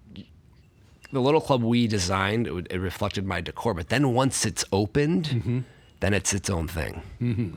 The 1.12 1.22
little 1.22 1.40
club 1.40 1.64
we 1.64 1.88
designed, 1.88 2.46
it, 2.48 2.52
would- 2.54 2.68
it 2.72 2.80
reflected 2.80 3.26
my 3.26 3.40
decor, 3.40 3.74
but 3.74 3.88
then 3.90 4.14
once 4.14 4.46
it's 4.46 4.66
opened, 4.74 5.26
Mm-hmm. 5.26 5.60
then 6.02 6.14
it's 6.14 6.34
its 6.34 6.50
own 6.50 6.68
thing. 6.68 7.04
Mm-hmm. 7.22 7.56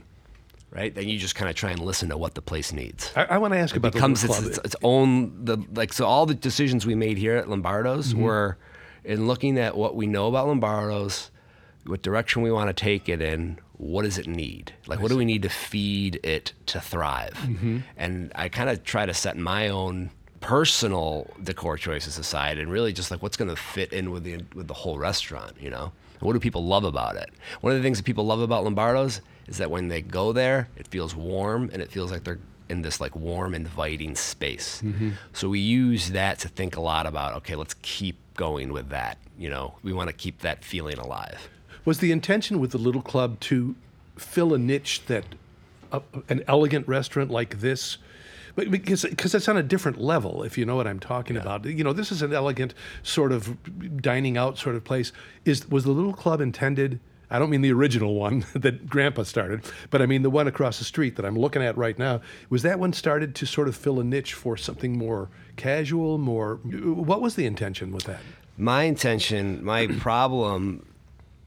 Right? 0.71 0.95
Then 0.95 1.09
you 1.09 1.19
just 1.19 1.35
kind 1.35 1.49
of 1.49 1.57
try 1.57 1.71
and 1.71 1.81
listen 1.81 2.11
to 2.11 2.19
what 2.19 2.35
the 2.35 2.43
place 2.43 2.73
needs. 2.73 3.11
I, 3.17 3.25
I 3.25 3.39
want 3.39 3.55
to 3.55 3.59
ask 3.59 3.75
about 3.75 3.93
becomes 3.93 4.23
the 4.23 4.29
its, 4.29 4.41
its, 4.41 4.59
its 4.59 4.77
own 4.83 5.45
the 5.45 5.57
like 5.73 5.93
so 5.95 6.05
all 6.07 6.27
the 6.27 6.35
decisions 6.35 6.85
we 6.85 6.95
made 6.95 7.17
here 7.17 7.37
at 7.37 7.49
Lombardo's 7.49 8.13
Mm-hmm. 8.13 8.23
were 8.23 8.59
in 9.05 9.27
looking 9.27 9.59
at 9.59 9.77
what 9.77 9.97
we 9.97 10.07
know 10.07 10.29
about 10.29 10.47
Lombardo's, 10.47 11.31
what 11.87 12.03
direction 12.03 12.43
we 12.43 12.53
want 12.53 12.69
to 12.69 12.75
take 12.75 13.09
it 13.09 13.23
in, 13.23 13.59
what 13.79 14.03
does 14.03 14.19
it 14.19 14.27
need? 14.27 14.75
Like 14.87 15.01
what 15.01 15.11
do 15.11 15.17
we 15.17 15.25
need 15.25 15.43
to 15.43 15.49
feed 15.49 16.21
it 16.23 16.53
to 16.67 16.81
thrive? 16.81 17.33
Mm-hmm. 17.35 17.79
And 17.97 18.31
I 18.35 18.51
kind 18.51 18.69
of 18.69 18.85
try 18.85 19.07
to 19.07 19.15
set 19.15 19.39
my 19.39 19.69
own 19.69 20.11
personal 20.41 21.29
decor 21.43 21.79
choices 21.79 22.19
aside 22.19 22.59
and 22.59 22.71
really 22.71 22.93
just 22.93 23.11
like 23.11 23.23
what's 23.23 23.37
going 23.37 23.49
to 23.51 23.57
fit 23.57 23.93
in 23.93 24.11
with 24.11 24.25
the 24.25 24.41
with 24.55 24.69
the 24.69 24.75
whole 24.75 24.99
restaurant, 24.99 25.53
you 25.59 25.71
know? 25.71 25.93
What 26.21 26.33
do 26.33 26.41
people 26.41 26.65
love 26.67 26.85
about 26.85 27.17
it? 27.17 27.31
One 27.61 27.73
of 27.73 27.79
the 27.79 27.83
things 27.83 27.99
that 27.99 28.05
people 28.05 28.27
love 28.27 28.41
about 28.41 28.65
Lombardo's 28.65 29.21
is 29.49 29.59
that 29.59 29.71
when 29.71 29.89
they 29.89 30.03
go 30.03 30.33
there, 30.33 30.69
it 30.77 30.87
feels 30.89 31.15
warm 31.17 31.71
and 31.73 31.83
it 31.83 31.91
feels 31.91 32.11
like 32.13 32.25
they're 32.25 32.39
in 32.69 32.83
this 32.83 33.01
like 33.01 33.17
warm, 33.17 33.55
inviting 33.55 34.15
space. 34.15 34.83
So 35.33 35.49
we 35.49 35.59
use 35.59 36.11
that 36.11 36.39
to 36.41 36.49
think 36.49 36.77
a 36.77 36.81
lot 36.81 37.07
about. 37.07 37.35
Okay, 37.37 37.55
let's 37.55 37.75
keep 37.83 38.17
going 38.37 38.73
with 38.73 38.91
that. 38.91 39.19
You 39.39 39.51
know, 39.51 39.75
we 39.83 39.93
want 39.93 40.09
to 40.09 40.13
keep 40.13 40.41
that 40.41 40.65
feeling 40.65 40.99
alive. 40.99 41.49
Was 41.85 41.99
the 41.99 42.13
intention 42.13 42.61
with 42.61 42.73
the 42.73 42.79
little 42.79 43.01
club 43.03 43.41
to 43.41 43.75
fill 44.17 44.53
a 44.53 44.59
niche 44.59 45.07
that 45.07 45.25
uh, 45.91 46.01
an 46.29 46.45
elegant 46.47 46.87
restaurant 46.87 47.31
like 47.31 47.61
this? 47.61 47.97
but 48.55 48.71
Because, 48.71 49.05
because 49.05 49.35
it's 49.35 49.49
on 49.49 49.57
a 49.57 49.63
different 49.63 49.99
level, 50.01 50.43
if 50.43 50.59
you 50.59 50.67
know 50.67 50.77
what 50.77 50.87
I'm 50.87 51.01
talking 51.01 51.37
about. 51.37 51.65
You 51.65 51.85
know, 51.85 51.93
this 51.93 52.13
is 52.13 52.21
an 52.23 52.35
elegant 52.35 52.75
sort 53.03 53.33
of 53.33 53.57
dining 54.03 54.37
out 54.37 54.59
sort 54.59 54.75
of 54.75 54.85
place. 54.85 55.13
Is 55.45 55.67
was 55.71 55.85
the 55.85 55.93
little 55.93 56.13
club 56.13 56.41
intended? 56.41 57.01
I 57.31 57.39
don't 57.39 57.51
mean 57.51 57.63
the 57.63 57.73
original 57.73 58.15
one 58.15 58.47
that 58.55 58.89
Grandpa 58.89 59.23
started, 59.23 59.65
but 59.91 60.03
I 60.03 60.07
mean 60.07 60.23
the 60.23 60.31
one 60.31 60.49
across 60.49 60.79
the 60.79 60.85
street 60.85 61.17
that 61.17 61.25
I'm 61.25 61.37
looking 61.37 61.63
at 61.63 61.77
right 61.77 61.99
now. 61.99 62.21
Was 62.51 62.63
that 62.63 62.79
one 62.79 62.93
started 62.93 63.35
to 63.37 63.47
sort 63.47 63.69
of 63.69 63.77
fill 63.77 64.01
a 64.01 64.05
niche 64.05 64.35
for 64.35 64.57
something 64.57 64.97
more 64.97 65.29
casual, 65.57 66.19
more? 66.19 66.57
What 66.57 67.21
was 67.21 67.35
the 67.35 67.47
intention 67.47 67.93
with 67.93 68.05
that? 68.05 68.21
My 68.57 68.85
intention, 68.85 69.65
my 69.65 69.87
problem 69.99 70.85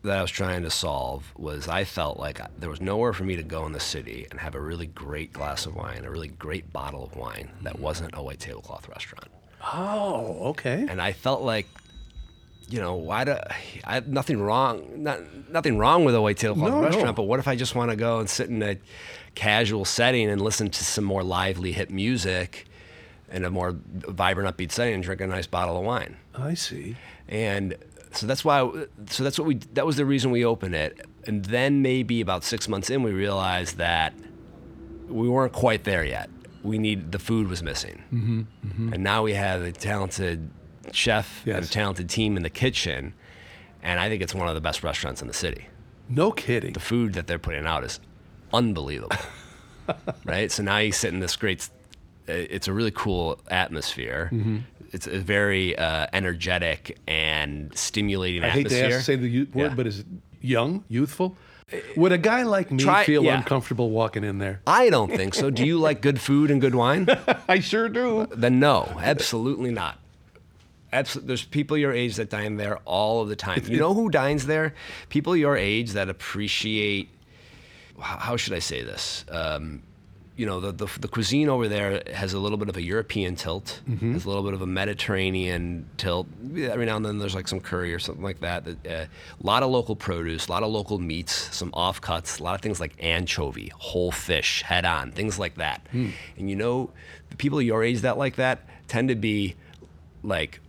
that 0.04 0.18
I 0.18 0.22
was 0.22 0.32
trying 0.32 0.64
to 0.64 0.70
solve 0.70 1.32
was 1.38 1.68
I 1.68 1.84
felt 1.84 2.18
like 2.18 2.40
there 2.60 2.70
was 2.70 2.82
nowhere 2.82 3.14
for 3.14 3.24
me 3.24 3.36
to 3.36 3.44
go 3.44 3.66
in 3.66 3.72
the 3.72 3.80
city 3.80 4.26
and 4.32 4.40
have 4.40 4.56
a 4.56 4.62
really 4.62 4.88
great 4.88 5.32
glass 5.32 5.66
of 5.66 5.76
wine, 5.76 6.06
a 6.06 6.12
really 6.12 6.30
great 6.30 6.74
bottle 6.74 7.04
of 7.04 7.16
wine 7.16 7.52
that 7.62 7.80
wasn't 7.80 8.16
a 8.16 8.24
white 8.24 8.40
tablecloth 8.40 8.90
restaurant. 8.90 9.28
Oh, 9.74 10.50
okay. 10.50 10.88
and 10.90 11.00
I 11.00 11.14
felt 11.14 11.42
like, 11.44 11.68
you 12.72 12.80
know, 12.80 12.96
why 12.96 13.24
do 13.26 13.36
I 13.84 13.94
have 13.96 14.08
nothing 14.08 14.42
wrong, 14.42 15.04
not, 15.04 15.20
nothing 15.52 15.78
wrong 15.78 16.06
with 16.06 16.16
a 16.16 16.22
white 16.22 16.38
tablecloth 16.38 16.72
No, 16.72 16.82
no. 16.82 16.88
restaurant, 16.88 17.16
but 17.16 17.24
what 17.24 17.40
if 17.40 17.48
I 17.48 17.56
just 17.56 17.76
want 17.76 17.92
to 17.92 17.98
go 17.98 18.20
and 18.20 18.30
sit 18.30 18.50
in 18.50 18.64
a 18.64 18.78
casual 19.36 19.86
setting 19.86 20.30
and 20.30 20.42
listen 20.42 20.70
to 20.70 20.84
some 20.84 21.04
more 21.04 21.24
lively 21.24 21.72
hip 21.74 21.90
music 21.90 22.66
in 23.32 23.44
a 23.46 23.50
more 23.50 23.76
vibrant, 23.94 24.56
upbeat 24.56 24.72
setting 24.72 24.94
and 24.96 25.04
drink 25.04 25.22
a 25.22 25.28
nice 25.28 25.48
bottle 25.48 25.78
of 25.78 25.84
wine? 25.84 26.18
I 26.34 26.54
see. 26.56 26.96
And 27.28 27.76
so 28.14 28.26
that's 28.26 28.44
why, 28.46 28.60
so 29.10 29.24
that's 29.24 29.38
what 29.38 29.48
we, 29.48 29.56
that 29.74 29.86
was 29.86 29.98
the 29.98 30.06
reason 30.06 30.32
we 30.32 30.44
opened 30.46 30.76
it. 30.76 31.06
And 31.28 31.46
then 31.46 31.82
maybe 31.82 32.20
about 32.22 32.44
six 32.44 32.68
months 32.68 32.90
in, 32.90 33.04
we 33.04 33.12
realized 33.12 33.78
that 33.78 34.14
we 35.08 35.28
weren't 35.30 35.54
quite 35.54 35.84
there 35.84 36.04
yet. 36.04 36.30
We 36.64 36.78
need, 36.78 37.12
the 37.12 37.20
food 37.20 37.48
was 37.48 37.62
missing. 37.64 38.04
Mm-hmm, 38.14 38.94
And 38.94 39.04
now 39.04 39.24
we 39.24 39.34
have 39.34 39.62
a 39.62 39.72
talented 39.72 40.50
chef 40.92 41.46
and 41.46 41.64
a 41.64 41.68
talented 41.68 42.10
team 42.10 42.38
in 42.38 42.44
the 42.44 42.50
kitchen. 42.50 43.14
And 43.84 44.00
I 44.00 44.10
think 44.10 44.22
it's 44.22 44.36
one 44.36 44.48
of 44.48 44.56
the 44.56 44.62
best 44.62 44.84
restaurants 44.84 45.22
in 45.22 45.28
the 45.28 45.34
city. 45.34 45.68
No 46.10 46.32
kidding. 46.32 46.74
The 46.74 46.80
food 46.80 47.14
that 47.14 47.28
they're 47.28 47.40
putting 47.40 47.66
out 47.66 47.84
is 47.84 48.00
unbelievable. 48.54 49.16
right? 50.26 50.52
So 50.52 50.64
now 50.64 50.78
you 50.78 50.92
sit 50.92 51.14
in 51.14 51.20
this 51.20 51.36
great, 51.36 51.70
it's 52.28 52.68
a 52.68 52.74
really 52.74 52.92
cool 52.92 53.40
atmosphere. 53.50 54.30
Mm-hmm. 54.32 54.58
It's 54.92 55.08
a 55.08 55.20
very 55.20 55.78
uh, 55.78 56.08
energetic 56.14 56.98
and 57.08 57.76
stimulating 57.78 58.44
I 58.44 58.50
hate 58.50 58.68
to 58.70 58.76
atmosphere. 58.76 58.98
to 59.00 59.04
say 59.04 59.16
the 59.16 59.44
word, 59.46 59.70
Yeah. 59.70 59.76
but 59.76 59.88
is 59.88 60.00
it 60.00 60.06
young, 60.42 60.84
youthful? 60.90 61.38
Would 61.96 62.12
a 62.12 62.18
guy 62.18 62.44
like 62.44 62.70
me 62.70 62.84
Try- 62.84 63.06
feel 63.06 63.24
yeah. 63.24 63.38
uncomfortable 63.38 63.90
walking 63.92 64.26
in 64.26 64.40
there? 64.40 64.62
I 64.68 64.90
don't 64.90 65.10
think 65.10 65.34
so. 65.34 65.50
Do 65.50 65.66
you 65.66 65.80
like 65.80 66.02
good 66.02 66.20
food 66.20 66.52
and 66.52 66.60
good 66.60 66.76
wine? 66.76 67.08
I 67.48 67.62
sure 67.62 67.88
do. 67.88 68.28
Then 68.36 68.60
no, 68.60 68.92
absolutely 69.00 69.72
not. 69.72 69.98
Absol- 70.94 71.26
there's 71.26 71.44
people 71.46 71.78
your 71.78 71.94
age 71.94 72.16
that 72.18 72.30
dine 72.30 72.58
there 72.58 72.78
all 72.86 73.22
of 73.22 73.30
the 73.30 73.36
time. 73.36 73.64
You 73.68 73.78
know 73.84 73.94
who 73.94 74.10
dines 74.10 74.46
there? 74.46 74.74
People 75.10 75.36
your 75.36 75.56
age 75.56 75.92
that 75.92 76.10
appreciate. 76.10 77.10
How 78.00 78.36
should 78.36 78.54
I 78.54 78.60
say 78.60 78.82
this? 78.84 79.26
Um, 79.30 79.84
you 80.36 80.46
know, 80.48 80.60
the, 80.60 80.72
the 80.72 80.88
the 81.02 81.08
cuisine 81.08 81.50
over 81.50 81.68
there 81.68 82.02
has 82.14 82.34
a 82.34 82.40
little 82.40 82.58
bit 82.58 82.68
of 82.68 82.76
a 82.76 82.82
European 82.82 83.36
tilt. 83.36 83.80
Has 84.14 84.26
a 84.26 84.28
little 84.28 84.42
bit 84.44 84.54
of 84.54 84.62
a 84.62 84.66
Mediterranean 84.66 85.88
tilt. 85.98 86.26
Every 86.58 86.86
now 86.86 86.96
and 86.96 87.06
then 87.06 87.20
there's 87.20 87.36
like 87.36 87.48
some 87.48 87.60
curry 87.60 87.94
or 87.94 88.00
something 88.00 88.24
like 88.24 88.40
that. 88.40 88.66
that, 88.66 88.88
uh, 88.88 89.06
A 89.06 89.46
lot 89.46 89.62
of 89.62 89.70
local 89.70 89.96
produce, 89.96 90.48
a 90.48 90.52
lot 90.52 90.64
of 90.64 90.72
local 90.72 90.98
meats, 90.98 91.34
some 91.56 91.70
offcuts, 91.74 92.40
a 92.40 92.44
lot 92.44 92.56
of 92.56 92.62
things 92.62 92.80
like 92.80 92.94
anchovy, 93.00 93.72
whole 93.76 94.12
fish, 94.12 94.64
head 94.64 94.84
on, 94.86 95.12
things 95.12 95.38
like 95.38 95.56
that. 95.56 95.86
And 95.92 96.50
you 96.50 96.56
know, 96.56 96.90
the 97.30 97.36
people 97.36 97.62
your 97.62 97.84
age 97.84 98.02
that 98.02 98.18
like 98.18 98.38
that 98.38 98.68
tend 98.88 99.10
to 99.10 99.16
be 99.16 99.56
like 100.24 100.60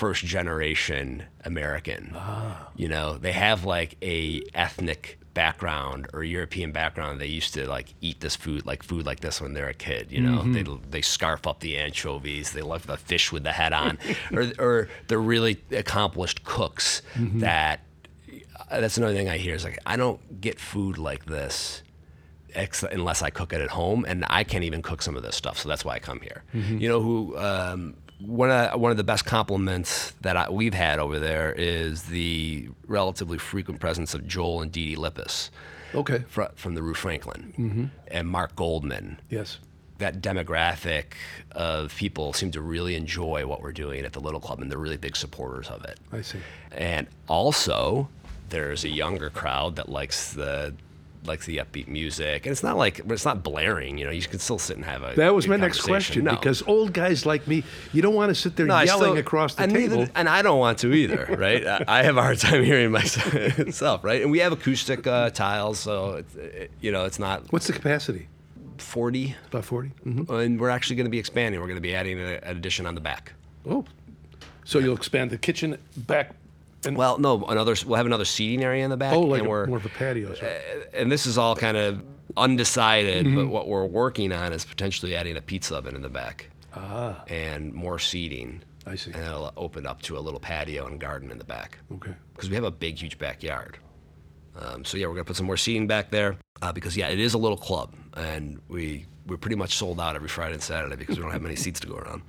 first 0.00 0.24
generation 0.24 1.22
American. 1.44 2.12
Ah. 2.14 2.70
You 2.74 2.88
know, 2.88 3.18
they 3.18 3.32
have 3.32 3.66
like 3.66 3.98
a 4.00 4.42
ethnic 4.54 5.18
background 5.34 6.08
or 6.14 6.24
European 6.24 6.72
background. 6.72 7.20
They 7.20 7.26
used 7.26 7.52
to 7.52 7.68
like 7.68 7.92
eat 8.00 8.20
this 8.20 8.34
food 8.34 8.64
like 8.64 8.82
food 8.82 9.04
like 9.04 9.20
this 9.20 9.42
when 9.42 9.52
they're 9.52 9.68
a 9.68 9.74
kid. 9.74 10.10
You 10.10 10.22
know, 10.22 10.38
mm-hmm. 10.38 10.52
they 10.54 10.64
they 10.88 11.02
scarf 11.02 11.46
up 11.46 11.60
the 11.60 11.76
anchovies. 11.76 12.52
They 12.52 12.62
love 12.62 12.86
the 12.86 12.96
fish 12.96 13.30
with 13.30 13.42
the 13.42 13.52
head 13.52 13.74
on, 13.74 13.98
or 14.32 14.50
or 14.58 14.88
they're 15.08 15.20
really 15.20 15.60
accomplished 15.70 16.44
cooks 16.44 17.02
mm-hmm. 17.14 17.40
that. 17.40 17.80
Uh, 18.70 18.80
that's 18.80 18.96
another 18.96 19.14
thing 19.14 19.28
I 19.28 19.36
hear 19.36 19.54
is 19.54 19.64
like 19.64 19.78
I 19.84 19.96
don't 19.96 20.40
get 20.40 20.58
food 20.58 20.96
like 20.96 21.26
this 21.26 21.82
unless 22.90 23.20
I 23.20 23.28
cook 23.28 23.52
it 23.52 23.60
at 23.60 23.70
home, 23.70 24.06
and 24.08 24.24
I 24.30 24.44
can't 24.44 24.64
even 24.64 24.80
cook 24.80 25.02
some 25.02 25.14
of 25.14 25.22
this 25.22 25.36
stuff. 25.36 25.58
So 25.58 25.68
that's 25.68 25.84
why 25.84 25.96
I 25.96 25.98
come 25.98 26.20
here. 26.22 26.42
Mm-hmm. 26.54 26.78
You 26.78 26.88
know 26.88 27.02
who? 27.02 27.36
Um, 27.36 27.96
one 28.20 28.50
of 28.50 28.80
one 28.80 28.90
of 28.90 28.96
the 28.96 29.04
best 29.04 29.24
compliments 29.24 30.12
that 30.20 30.36
I, 30.36 30.50
we've 30.50 30.74
had 30.74 30.98
over 30.98 31.18
there 31.18 31.52
is 31.52 32.04
the 32.04 32.68
relatively 32.86 33.38
frequent 33.38 33.80
presence 33.80 34.14
of 34.14 34.26
Joel 34.26 34.62
and 34.62 34.70
Dee 34.72 34.94
Dee 34.94 35.00
Lippis 35.00 35.50
Okay. 35.94 36.24
fr- 36.28 36.44
from 36.54 36.74
the 36.74 36.82
Rue 36.82 36.94
Franklin 36.94 37.54
mm-hmm. 37.58 37.84
and 38.08 38.28
Mark 38.28 38.54
Goldman. 38.56 39.20
Yes. 39.28 39.58
That 39.98 40.22
demographic 40.22 41.12
of 41.52 41.94
people 41.94 42.32
seem 42.32 42.50
to 42.52 42.60
really 42.62 42.94
enjoy 42.94 43.46
what 43.46 43.60
we're 43.60 43.72
doing 43.72 44.04
at 44.04 44.14
the 44.14 44.20
Little 44.20 44.40
Club, 44.40 44.60
and 44.60 44.70
they're 44.70 44.78
really 44.78 44.96
big 44.96 45.14
supporters 45.14 45.68
of 45.68 45.84
it. 45.84 45.98
I 46.10 46.22
see. 46.22 46.38
And 46.72 47.06
also, 47.28 48.08
there's 48.48 48.84
a 48.84 48.88
younger 48.88 49.28
crowd 49.28 49.76
that 49.76 49.88
likes 49.90 50.32
the 50.32 50.74
likes 51.24 51.44
the 51.46 51.58
upbeat 51.58 51.86
music, 51.86 52.46
and 52.46 52.52
it's 52.52 52.62
not 52.62 52.76
like 52.78 53.00
it's 53.08 53.24
not 53.24 53.42
blaring. 53.42 53.98
You 53.98 54.06
know, 54.06 54.10
you 54.10 54.22
can 54.22 54.38
still 54.38 54.58
sit 54.58 54.76
and 54.76 54.84
have 54.86 55.02
a. 55.02 55.14
That 55.16 55.34
was 55.34 55.46
my 55.46 55.56
next 55.56 55.82
question 55.82 56.24
No. 56.24 56.30
because 56.32 56.62
old 56.66 56.92
guys 56.94 57.26
like 57.26 57.46
me, 57.46 57.62
you 57.92 58.00
don't 58.02 58.14
want 58.14 58.30
to 58.30 58.34
sit 58.34 58.56
there 58.56 58.66
No, 58.66 58.80
yelling 58.80 59.02
still- 59.02 59.16
across 59.18 59.54
the 59.54 59.62
and 59.64 59.72
table. 59.72 59.98
neither- 59.98 60.12
and 60.14 60.28
I 60.28 60.40
don't 60.42 60.58
want 60.58 60.78
to 60.78 60.92
either, 60.94 61.26
right? 61.38 61.66
I- 61.66 61.84
I 61.86 62.02
have 62.04 62.16
a 62.16 62.22
hard 62.22 62.38
time 62.38 62.64
hearing 62.64 62.90
myself, 62.92 64.02
right? 64.04 64.22
And 64.22 64.30
we 64.30 64.38
have 64.38 64.52
acoustic 64.52 65.06
uh, 65.06 65.30
tiles, 65.30 65.78
so 65.78 66.14
it's, 66.14 66.34
it, 66.36 66.70
you 66.80 66.90
know 66.92 67.04
it's 67.04 67.18
not 67.18 67.52
What's 67.52 67.66
the 67.66 67.72
capacity? 67.74 68.28
40, 68.78 69.36
About 69.48 69.64
40? 69.66 69.90
Mm-hmm. 70.06 70.32
and 70.34 70.58
we're 70.60 70.70
actually 70.70 70.96
going 70.96 71.04
to 71.04 71.10
be 71.10 71.18
expanding. 71.18 71.60
We're 71.60 71.66
going 71.66 71.76
to 71.76 71.82
be 71.82 71.94
adding 71.94 72.18
an 72.18 72.40
addition 72.44 72.86
on 72.86 72.94
the 72.94 73.00
back. 73.02 73.34
Oh. 73.68 73.84
So 74.64 74.78
you'll 74.78 74.96
expand 74.96 75.30
the 75.30 75.36
kitchen 75.38 75.76
back 75.96 76.34
well, 76.90 77.18
no, 77.18 77.44
another. 77.44 77.74
We'll 77.86 77.96
have 77.96 78.06
another 78.06 78.24
seating 78.24 78.64
area 78.64 78.84
in 78.84 78.90
the 78.90 78.96
back. 78.96 79.12
Oh, 79.14 79.20
like 79.20 79.40
and 79.40 79.46
a, 79.46 79.50
we're, 79.50 79.66
more 79.66 79.78
of 79.78 79.86
a 79.86 79.90
patio. 79.90 80.30
of. 80.32 80.42
and 80.94 81.10
this 81.12 81.26
is 81.26 81.36
all 81.38 81.54
kind 81.56 81.76
of 81.76 82.02
undecided, 82.36 83.26
Mm-hmm. 83.26 83.36
but 83.36 83.46
what 83.48 83.68
we're 83.68 83.84
working 83.86 84.32
on 84.32 84.52
is 84.52 84.64
potentially 84.64 85.14
adding 85.16 85.36
a 85.36 85.40
pizza 85.40 85.76
oven 85.76 85.94
in 85.94 86.02
the 86.02 86.08
back 86.08 86.48
Ah, 86.74 87.22
and 87.28 87.72
more 87.74 87.98
seating. 87.98 88.62
I 88.86 88.94
see. 88.96 89.10
And 89.12 89.22
it'll 89.22 89.52
open 89.56 89.86
up 89.86 90.00
to 90.02 90.16
a 90.16 90.20
little 90.20 90.40
patio 90.40 90.86
and 90.86 90.98
garden 91.00 91.30
in 91.30 91.38
the 91.38 91.44
back 91.44 91.78
Okay. 91.92 92.12
because 92.34 92.48
we 92.48 92.54
have 92.54 92.64
a 92.64 92.70
big, 92.70 92.98
huge 92.98 93.18
backyard. 93.18 93.78
Um, 94.58 94.84
so 94.84 94.96
yeah, 94.96 95.06
we're 95.06 95.14
gonna 95.14 95.24
put 95.24 95.36
some 95.36 95.46
more 95.46 95.56
seating 95.56 95.86
back 95.86 96.10
there 96.10 96.36
uh, 96.62 96.72
because 96.72 96.96
yeah, 96.96 97.08
it 97.08 97.20
is 97.20 97.34
a 97.34 97.38
little 97.38 97.56
club, 97.58 97.94
and 98.14 98.60
we 98.68 99.06
we're 99.26 99.36
pretty 99.36 99.56
much 99.56 99.76
sold 99.76 100.00
out 100.00 100.16
every 100.16 100.28
Friday 100.28 100.54
and 100.54 100.62
Saturday 100.62 100.96
because 100.96 101.16
we 101.16 101.22
don't 101.22 101.30
have 101.32 101.42
many 101.42 101.54
seats 101.56 101.78
to 101.80 101.86
go 101.86 101.94
around. 101.96 102.22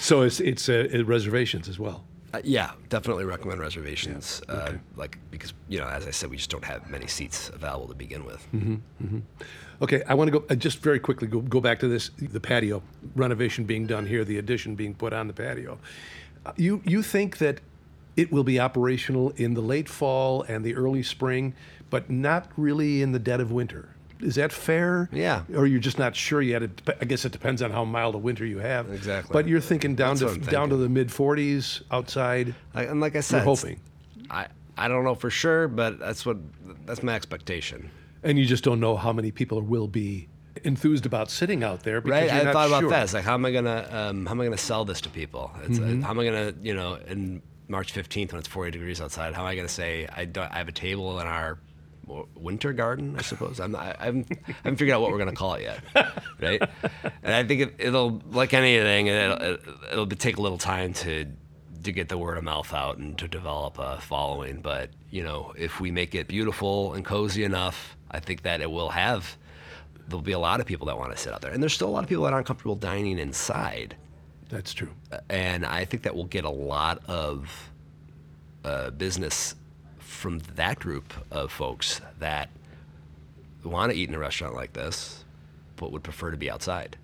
So 0.00 0.22
it's 0.22 0.38
it's 0.40 0.68
uh, 0.68 0.88
uh, 0.94 1.04
reservations 1.04 1.68
as 1.68 1.78
well. 1.78 2.04
Uh, 2.32 2.40
yeah, 2.44 2.72
definitely 2.88 3.24
recommend 3.24 3.60
reservations. 3.60 4.40
Uh, 4.48 4.72
like 4.96 5.18
because 5.30 5.52
you 5.68 5.78
know, 5.78 5.86
as 5.86 6.06
I 6.06 6.10
said, 6.10 6.30
we 6.30 6.36
just 6.36 6.50
don't 6.50 6.64
have 6.64 6.88
many 6.88 7.06
seats 7.06 7.50
available 7.50 7.88
to 7.88 7.94
begin 7.94 8.24
with. 8.24 8.46
Okay, 9.82 10.02
I 10.08 10.14
want 10.14 10.32
to 10.32 10.38
go 10.38 10.44
uh, 10.48 10.54
just 10.54 10.78
very 10.78 10.98
quickly 10.98 11.28
go, 11.28 11.40
go 11.40 11.60
back 11.60 11.80
to 11.80 11.88
this 11.88 12.10
the 12.18 12.40
patio 12.40 12.82
renovation 13.14 13.64
being 13.64 13.86
done 13.86 14.06
here, 14.06 14.24
the 14.24 14.38
addition 14.38 14.76
being 14.76 14.94
put 14.94 15.12
on 15.12 15.26
the 15.26 15.34
patio. 15.34 15.78
Uh, 16.46 16.52
You 16.56 16.80
you 16.84 17.02
think 17.02 17.38
that 17.38 17.60
it 18.16 18.30
will 18.32 18.44
be 18.44 18.58
operational 18.60 19.30
in 19.36 19.54
the 19.54 19.62
late 19.62 19.88
fall 19.88 20.42
and 20.42 20.64
the 20.64 20.74
early 20.74 21.02
spring, 21.02 21.54
but 21.90 22.10
not 22.10 22.50
really 22.56 23.02
in 23.02 23.12
the 23.12 23.18
dead 23.18 23.40
of 23.40 23.50
winter. 23.50 23.91
Is 24.22 24.36
that 24.36 24.52
fair? 24.52 25.08
Yeah. 25.12 25.42
Or 25.54 25.66
you're 25.66 25.80
just 25.80 25.98
not 25.98 26.14
sure 26.16 26.40
yet? 26.40 26.62
It, 26.62 26.80
I 27.00 27.04
guess 27.04 27.24
it 27.24 27.32
depends 27.32 27.60
on 27.62 27.70
how 27.72 27.84
mild 27.84 28.14
a 28.14 28.18
winter 28.18 28.46
you 28.46 28.58
have. 28.58 28.90
Exactly. 28.92 29.32
But 29.32 29.48
you're 29.48 29.60
thinking 29.60 29.94
down 29.94 30.16
That's 30.16 30.32
to 30.34 30.40
I'm 30.40 30.46
down 30.46 30.68
to 30.70 30.76
the 30.76 30.88
mid 30.88 31.08
40s 31.08 31.82
outside. 31.90 32.54
I, 32.74 32.84
and 32.84 33.00
like 33.00 33.16
I 33.16 33.20
said, 33.20 33.38
You're 33.38 33.44
hoping, 33.56 33.80
I 34.30 34.46
I 34.78 34.88
don't 34.88 35.04
know 35.04 35.14
for 35.14 35.28
sure, 35.30 35.68
but 35.68 35.98
that's 35.98 36.24
what 36.24 36.36
that's 36.86 37.02
my 37.02 37.14
expectation. 37.14 37.90
and 38.22 38.38
you 38.38 38.44
just 38.46 38.64
don't 38.64 38.80
know 38.80 38.96
how 38.96 39.12
many 39.12 39.30
people 39.32 39.60
will 39.60 39.88
be 39.88 40.28
enthused 40.64 41.06
about 41.06 41.30
sitting 41.30 41.64
out 41.64 41.82
there 41.82 42.00
because 42.00 42.30
Right? 42.30 42.46
I 42.46 42.52
thought 42.52 42.68
about 42.68 42.80
sure. 42.82 42.90
that. 42.90 43.02
It's 43.04 43.14
like, 43.14 43.24
how 43.24 43.34
am 43.34 43.44
I 43.44 43.50
gonna 43.52 43.88
um, 43.90 44.26
how 44.26 44.32
am 44.32 44.40
I 44.40 44.44
gonna 44.44 44.56
sell 44.56 44.84
this 44.84 45.00
to 45.02 45.08
people? 45.10 45.50
It's, 45.64 45.78
uh, 45.78 45.82
Mm-hmm. 45.82 46.02
how 46.02 46.10
am 46.10 46.18
I 46.20 46.24
gonna 46.24 46.54
you 46.62 46.74
know 46.74 46.94
in 47.08 47.42
March 47.68 47.92
fifteenth 47.92 48.32
when 48.32 48.38
it's 48.38 48.48
forty 48.48 48.70
degrees 48.70 49.00
outside? 49.00 49.34
How 49.34 49.42
am 49.42 49.48
I 49.48 49.56
gonna 49.56 49.68
say 49.68 50.06
I 50.14 50.24
don't 50.26 50.50
I 50.52 50.58
have 50.58 50.68
a 50.68 50.72
table 50.72 51.18
in 51.20 51.26
our 51.26 51.58
winter 52.06 52.72
garden? 52.72 53.16
I 53.18 53.22
suppose 53.22 53.60
I'm 53.60 53.74
I, 53.76 53.94
I'm 53.98 54.26
I 54.30 54.52
haven't 54.64 54.76
figured 54.76 54.94
out 54.94 55.00
what 55.00 55.10
we're 55.10 55.18
gonna 55.18 55.32
call 55.32 55.54
it 55.54 55.62
yet, 55.62 55.80
right? 56.40 56.62
And 57.22 57.34
I 57.34 57.44
think 57.44 57.60
it, 57.60 57.74
it'll 57.78 58.22
like 58.30 58.54
anything, 58.54 59.06
it'll, 59.06 59.58
it'll, 59.90 60.06
take 60.06 60.36
a 60.36 60.40
little 60.40 60.58
time 60.58 60.92
to 60.94 61.26
to 61.84 61.92
get 61.92 62.08
the 62.08 62.18
word 62.18 62.38
of 62.38 62.44
mouth 62.44 62.72
out 62.72 62.98
and 62.98 63.18
to 63.18 63.28
develop 63.28 63.78
a 63.78 64.00
following. 64.00 64.60
But 64.60 64.90
you 65.10 65.22
know, 65.22 65.52
if 65.56 65.80
we 65.80 65.90
make 65.90 66.14
it 66.14 66.28
beautiful 66.28 66.94
and 66.94 67.04
cozy 67.04 67.44
enough, 67.44 67.96
I 68.10 68.20
think 68.20 68.42
that 68.42 68.60
it 68.60 68.70
will 68.70 68.90
have. 68.90 69.36
There'll 70.08 70.22
be 70.22 70.32
a 70.32 70.38
lot 70.38 70.60
of 70.60 70.66
people 70.66 70.86
that 70.86 70.98
want 70.98 71.12
to 71.12 71.18
sit 71.18 71.32
out 71.32 71.40
there, 71.40 71.52
and 71.52 71.62
there's 71.62 71.72
still 71.74 71.88
a 71.88 71.90
lot 71.90 72.02
of 72.02 72.08
people 72.08 72.24
that 72.24 72.32
aren't 72.32 72.46
comfortable 72.46 72.76
dining 72.76 73.18
inside. 73.18 73.96
That's 74.48 74.74
true. 74.74 74.90
And 75.30 75.64
I 75.64 75.86
think 75.86 76.02
that 76.02 76.14
we'll 76.14 76.24
get 76.24 76.44
a 76.44 76.50
lot 76.50 77.02
of 77.06 77.70
uh, 78.64 78.90
business 78.90 79.54
from 80.22 80.38
that 80.54 80.78
group 80.78 81.12
of 81.30 81.50
folks 81.52 82.00
that 82.20 82.48
want 83.64 83.90
to 83.92 83.98
eat 83.98 84.08
in 84.08 84.14
a 84.14 84.18
restaurant 84.18 84.54
like 84.54 84.72
this, 84.72 85.24
but 85.76 85.92
would 85.92 86.02
prefer 86.02 86.30
to 86.30 86.36
be 86.36 86.48
outside. 86.50 86.96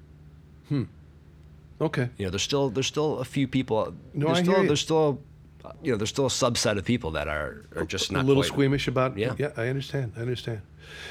Okay. 1.80 2.08
You 2.16 2.24
know, 2.26 2.30
there's 2.30 2.42
still 2.42 2.70
there's 2.70 2.86
still 2.86 3.18
a 3.18 3.24
few 3.24 3.46
people. 3.46 3.94
No, 4.14 4.26
there's 4.26 4.38
I 4.38 4.42
still 4.42 4.54
hear 4.54 4.62
you. 4.62 4.68
there's 4.68 4.80
still 4.80 5.20
uh, 5.64 5.70
you 5.82 5.92
know 5.92 5.96
there's 5.98 6.08
still 6.10 6.26
a 6.26 6.30
subset 6.30 6.76
of 6.76 6.84
people 6.84 7.12
that 7.12 7.28
are 7.28 7.64
are 7.76 7.84
just 7.84 8.10
not 8.10 8.24
a 8.24 8.26
little 8.26 8.42
quite- 8.42 8.52
squeamish 8.52 8.88
about. 8.88 9.16
Yeah. 9.16 9.34
yeah, 9.38 9.50
I 9.56 9.68
understand. 9.68 10.12
I 10.16 10.20
understand. 10.20 10.60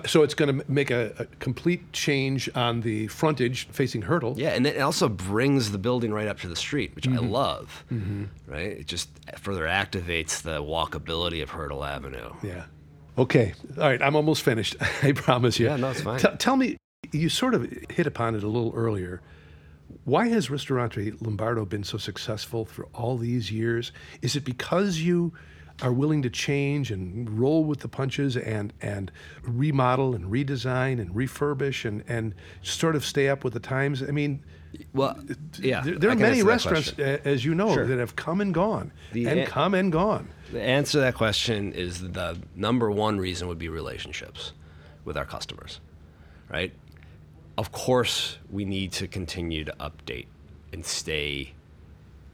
So 0.06 0.24
it's 0.24 0.34
going 0.34 0.60
to 0.60 0.72
make 0.72 0.92
a, 0.92 1.14
a 1.20 1.26
complete 1.40 1.92
change 1.94 2.50
on 2.56 2.82
the 2.82 3.08
frontage 3.08 3.68
facing 3.70 4.04
Hertel. 4.04 4.36
Yeah, 4.38 4.50
and 4.50 4.66
it 4.68 4.80
also 4.80 5.10
brings 5.10 5.72
the 5.72 5.78
building 5.78 6.12
right 6.14 6.28
up 6.28 6.40
to 6.42 6.48
the 6.48 6.56
street, 6.56 6.96
which 6.96 7.06
Mm-hmm. 7.08 7.26
I 7.26 7.28
love. 7.28 7.86
Right? 8.48 8.72
It 8.80 8.88
just 8.88 9.10
further 9.38 9.66
activates 9.66 10.42
the 10.42 10.62
walkability 10.62 11.42
of 11.42 11.50
Hertel 11.50 11.84
Avenue. 11.84 12.32
Yeah. 12.44 12.66
Okay. 13.18 13.54
All 13.78 13.84
right. 13.84 14.02
I'm 14.02 14.16
almost 14.16 14.44
finished. 14.44 14.76
I 15.04 15.12
promise 15.14 15.60
you. 15.60 15.68
Yeah, 15.68 15.78
no, 15.78 15.90
it's 15.92 16.02
fine. 16.02 16.20
T- 16.20 16.28
tell 16.38 16.56
me, 16.56 16.78
you 17.12 17.30
sort 17.30 17.56
of 17.56 17.72
hit 17.90 18.06
upon 18.08 18.36
it 18.36 18.44
a 18.44 18.48
little 18.48 18.74
earlier. 18.76 19.22
Why 20.04 20.28
has 20.28 20.50
Ristorante 20.50 21.12
Lombardo 21.22 21.66
been 21.66 21.84
so 21.84 21.98
successful 21.98 22.66
for 22.66 22.86
all 22.94 23.18
these 23.18 23.52
years? 23.52 23.92
Is 24.22 24.36
it 24.36 24.44
because 24.44 25.00
you 25.00 25.34
are 25.82 25.94
willing 25.94 26.22
to 26.24 26.30
change 26.30 26.90
and 26.92 27.30
roll 27.40 27.64
with 27.64 27.80
the 27.82 27.88
punches 27.88 28.36
and 28.36 28.74
and 28.82 29.12
remodel 29.44 30.16
and 30.16 30.26
redesign 30.32 31.00
and 31.00 31.12
refurbish 31.14 31.86
and 31.86 32.04
and 32.08 32.34
sort 32.62 32.96
of 32.96 33.06
stay 33.06 33.30
up 33.30 33.44
with 33.44 33.54
the 33.54 33.60
times? 33.60 34.02
I 34.02 34.08
mean, 34.08 34.42
Well, 34.94 35.18
yeah. 35.60 35.82
there, 35.82 35.96
there 35.98 36.10
are 36.10 36.16
many 36.16 36.44
restaurants, 36.44 36.94
as 37.00 37.46
you 37.46 37.54
know, 37.56 37.74
Sure. 37.74 37.86
that 37.88 38.00
have 38.00 38.16
come 38.16 38.42
and 38.42 38.54
gone 38.54 38.92
The 39.14 39.28
and 39.28 39.40
a- 39.42 39.46
come 39.46 39.74
and 39.74 39.92
gone. 39.92 40.30
The 40.52 40.62
answer 40.62 40.94
to 40.94 41.00
that 41.00 41.16
question 41.16 41.74
is 41.74 42.00
the 42.12 42.38
number 42.56 42.90
one 42.92 43.20
reason 43.20 43.48
would 43.48 43.60
be 43.60 43.70
relationships 43.70 44.54
with 45.06 45.16
our 45.18 45.26
customers, 45.26 45.80
right? 46.50 46.74
Of 47.58 47.72
course, 47.72 48.38
we 48.50 48.66
need 48.66 48.92
to 48.94 49.08
continue 49.08 49.64
to 49.66 49.74
update 49.80 50.28
and 50.74 50.86
stay 50.86 51.54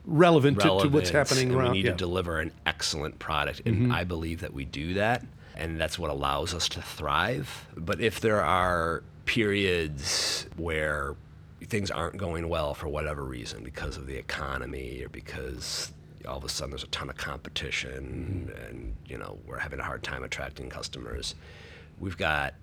Relevant, 0.06 0.60
to, 0.60 0.80
to 0.82 0.90
what's 0.90 1.10
happening 1.10 1.50
and 1.50 1.56
around. 1.56 1.72
We 1.72 1.78
need 1.78 1.86
yeah. 1.86 1.92
Mm-hmm. 1.92 1.98
to 1.98 2.06
deliver 2.06 2.40
an 2.40 2.52
excellent 2.66 3.20
product, 3.20 3.62
and 3.66 3.94
I 3.94 4.04
believe 4.04 4.42
that 4.42 4.54
we 4.54 4.66
do 4.66 4.96
that, 4.96 5.26
and 5.56 5.80
that's 5.80 5.98
what 5.98 6.10
allows 6.10 6.54
us 6.54 6.68
to 6.70 6.82
thrive. 6.82 7.68
But 7.78 8.02
if 8.02 8.20
there 8.20 8.42
are 8.42 9.04
periods 9.26 10.48
where 10.58 11.16
things 11.68 11.90
aren't 11.90 12.18
going 12.18 12.50
well 12.50 12.74
for 12.74 12.88
whatever 12.90 13.24
reason, 13.24 13.64
because 13.64 13.96
of 13.96 14.06
the 14.08 14.16
economy 14.16 15.02
or 15.04 15.10
because 15.10 15.94
all 16.28 16.38
of 16.38 16.44
a 16.44 16.50
sudden 16.50 16.72
there's 16.72 16.84
a 16.84 16.88
ton 16.88 17.10
of 17.10 17.18
competition, 17.18 18.50
Mm-hmm. 18.52 18.66
and 18.66 18.96
you 19.08 19.18
know 19.18 19.38
we're 19.46 19.60
having 19.60 19.80
a 19.80 19.84
hard 19.84 20.04
time 20.04 20.24
attracting 20.24 20.70
customers, 20.70 21.36
we've 22.00 22.18
got 22.18 22.56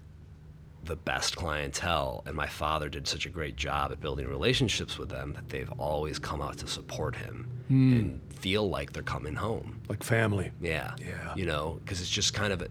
the 0.85 0.97
best 0.97 1.37
clientele 1.37 2.23
and 2.27 2.35
my 2.35 2.47
father 2.47 2.89
did 2.89 3.07
such 3.07 3.27
a 3.27 3.29
great 3.29 3.57
job 3.57 3.93
at 3.93 4.01
building 4.01 4.27
relationships 4.27 4.99
with 4.99 5.09
them 5.09 5.33
that 5.35 5.49
they've 5.49 5.71
always 5.79 6.19
come 6.19 6.41
out 6.41 6.57
to 6.59 6.67
support 6.67 7.15
him 7.15 7.49
hmm. 7.69 7.93
and 7.93 8.21
feel 8.35 8.69
like 8.69 8.93
they're 8.93 9.03
coming 9.03 9.35
home. 9.35 9.81
Like 9.89 10.03
family. 10.03 10.51
yeah. 10.61 10.95
Yeah. 10.99 11.35
you 11.35 11.47
know 11.47 11.79
because 11.85 12.01
it's 12.01 12.11
just 12.11 12.35
kind 12.35 12.53
of 12.53 12.63
a, 12.63 12.69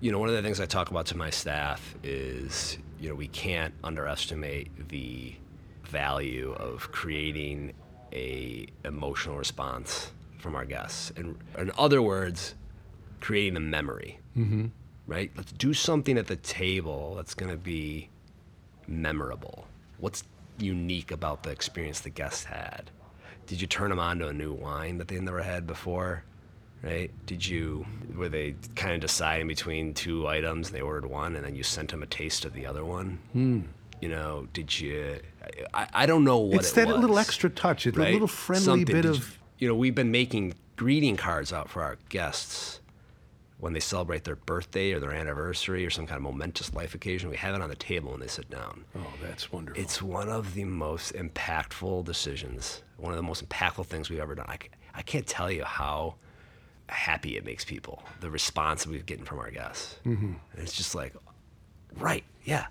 you 0.00 0.10
know 0.12 0.18
one 0.18 0.28
of 0.28 0.34
the 0.34 0.42
things 0.42 0.60
i 0.60 0.66
talk 0.66 0.90
about 0.90 1.06
to 1.06 1.16
my 1.16 1.30
staff 1.30 1.94
is 2.02 2.78
you 3.00 3.08
know 3.08 3.14
we 3.14 3.28
can't 3.28 3.74
underestimate 3.84 4.88
the 4.88 5.34
value 5.84 6.52
of 6.52 6.90
creating 6.92 7.72
a 8.12 8.66
emotional 8.84 9.36
response 9.36 10.12
from 10.38 10.54
our 10.54 10.64
guests. 10.64 11.12
And 11.16 11.38
in 11.58 11.70
other 11.78 12.02
words 12.02 12.54
creating 13.20 13.56
a 13.56 13.60
memory 13.60 14.20
mm-hmm. 14.36 14.66
Right? 15.06 15.30
Let's 15.36 15.52
do 15.52 15.72
something 15.72 16.18
at 16.18 16.26
the 16.26 16.36
table 16.36 17.14
that's 17.16 17.34
going 17.34 17.50
to 17.50 17.56
be 17.56 18.08
memorable. 18.86 19.66
What's 19.98 20.24
unique 20.58 21.10
about 21.10 21.42
the 21.42 21.50
experience 21.50 22.00
the 22.00 22.10
guests 22.10 22.44
had? 22.44 22.90
Did 23.46 23.60
you 23.60 23.66
turn 23.66 23.90
them 23.90 24.00
on 24.00 24.18
to 24.18 24.28
a 24.28 24.32
new 24.32 24.52
wine 24.52 24.98
that 24.98 25.08
they 25.08 25.18
never 25.20 25.42
had 25.42 25.66
before? 25.66 26.24
Right? 26.82 27.10
Did 27.26 27.46
you, 27.46 27.86
were 28.14 28.28
they 28.28 28.54
kind 28.74 28.94
of 28.94 29.00
deciding 29.00 29.48
between 29.48 29.94
two 29.94 30.28
items 30.28 30.68
and 30.68 30.76
they 30.76 30.80
ordered 30.82 31.06
one 31.06 31.36
and 31.36 31.44
then 31.44 31.54
you 31.54 31.62
sent 31.62 31.90
them 31.90 32.02
a 32.02 32.06
taste 32.06 32.44
of 32.44 32.52
the 32.52 32.66
other 32.66 32.84
one? 32.84 33.18
Hmm. 33.32 33.60
You 34.00 34.10
know, 34.10 34.46
did 34.52 34.78
you, 34.78 35.18
I, 35.72 35.88
I 35.94 36.06
don't 36.06 36.22
know 36.22 36.38
what 36.38 36.60
it's 36.60 36.72
it 36.72 36.74
that 36.76 36.88
was, 36.88 36.98
little 36.98 37.18
extra 37.18 37.48
touch, 37.48 37.86
it's 37.86 37.96
a 37.96 38.00
little 38.00 38.28
friendly 38.28 38.64
Something. 38.64 38.94
bit 38.94 39.02
Did 39.02 39.10
of. 39.12 39.18
you, 39.18 39.34
you 39.58 39.68
know, 39.68 39.74
we've 39.74 39.94
been 39.94 40.10
making 40.10 40.54
greeting 40.76 41.16
cards 41.16 41.52
out 41.52 41.70
for 41.70 41.82
our 41.82 41.96
guests 42.10 42.80
when 43.66 43.72
they 43.72 43.80
celebrate 43.80 44.22
their 44.22 44.36
birthday 44.36 44.92
or 44.92 45.00
their 45.00 45.10
anniversary 45.12 45.84
or 45.84 45.90
some 45.90 46.06
kind 46.06 46.16
of 46.18 46.22
momentous 46.22 46.72
life 46.72 46.94
occasion. 46.94 47.28
We 47.28 47.36
have 47.38 47.52
it 47.56 47.60
on 47.60 47.68
the 47.68 47.74
table 47.74 48.12
when 48.12 48.20
they 48.20 48.28
sit 48.28 48.48
down. 48.48 48.84
oh, 48.96 49.12
that's 49.20 49.50
wonderful. 49.50 49.82
It's 49.82 50.00
one 50.00 50.28
of 50.28 50.54
the 50.54 50.64
most 50.64 51.14
impactful 51.14 52.04
decisions, 52.04 52.84
one 52.96 53.10
of 53.12 53.16
the 53.16 53.24
most 53.24 53.46
impactful 53.48 53.86
things 53.86 54.08
we've 54.08 54.20
ever 54.20 54.36
done. 54.36 54.46
I, 54.48 54.58
I 54.94 55.02
can't 55.02 55.26
tell 55.26 55.50
you 55.50 55.64
how 55.64 56.14
happy 56.88 57.36
it 57.36 57.44
makes 57.44 57.64
people, 57.64 58.04
the 58.20 58.30
response 58.30 58.86
we've 58.86 59.04
getting 59.04 59.24
from 59.24 59.40
our 59.40 59.50
guests. 59.50 59.96
Mm-hmm. 60.06 60.34
And 60.52 60.62
it's 60.62 60.72
just 60.72 60.94
like, 60.94 61.12
right, 61.98 62.22
yeah, 62.44 62.66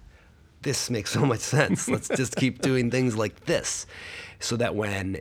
this 0.62 0.90
makes 0.90 1.12
so 1.12 1.26
much 1.26 1.42
sense. 1.42 1.90
Let's 1.90 2.08
just 2.08 2.38
keep 2.38 2.62
doing 2.62 2.90
things 2.90 3.18
like 3.18 3.44
this 3.48 3.86
so 4.40 4.56
that 4.56 4.76
when 4.76 5.20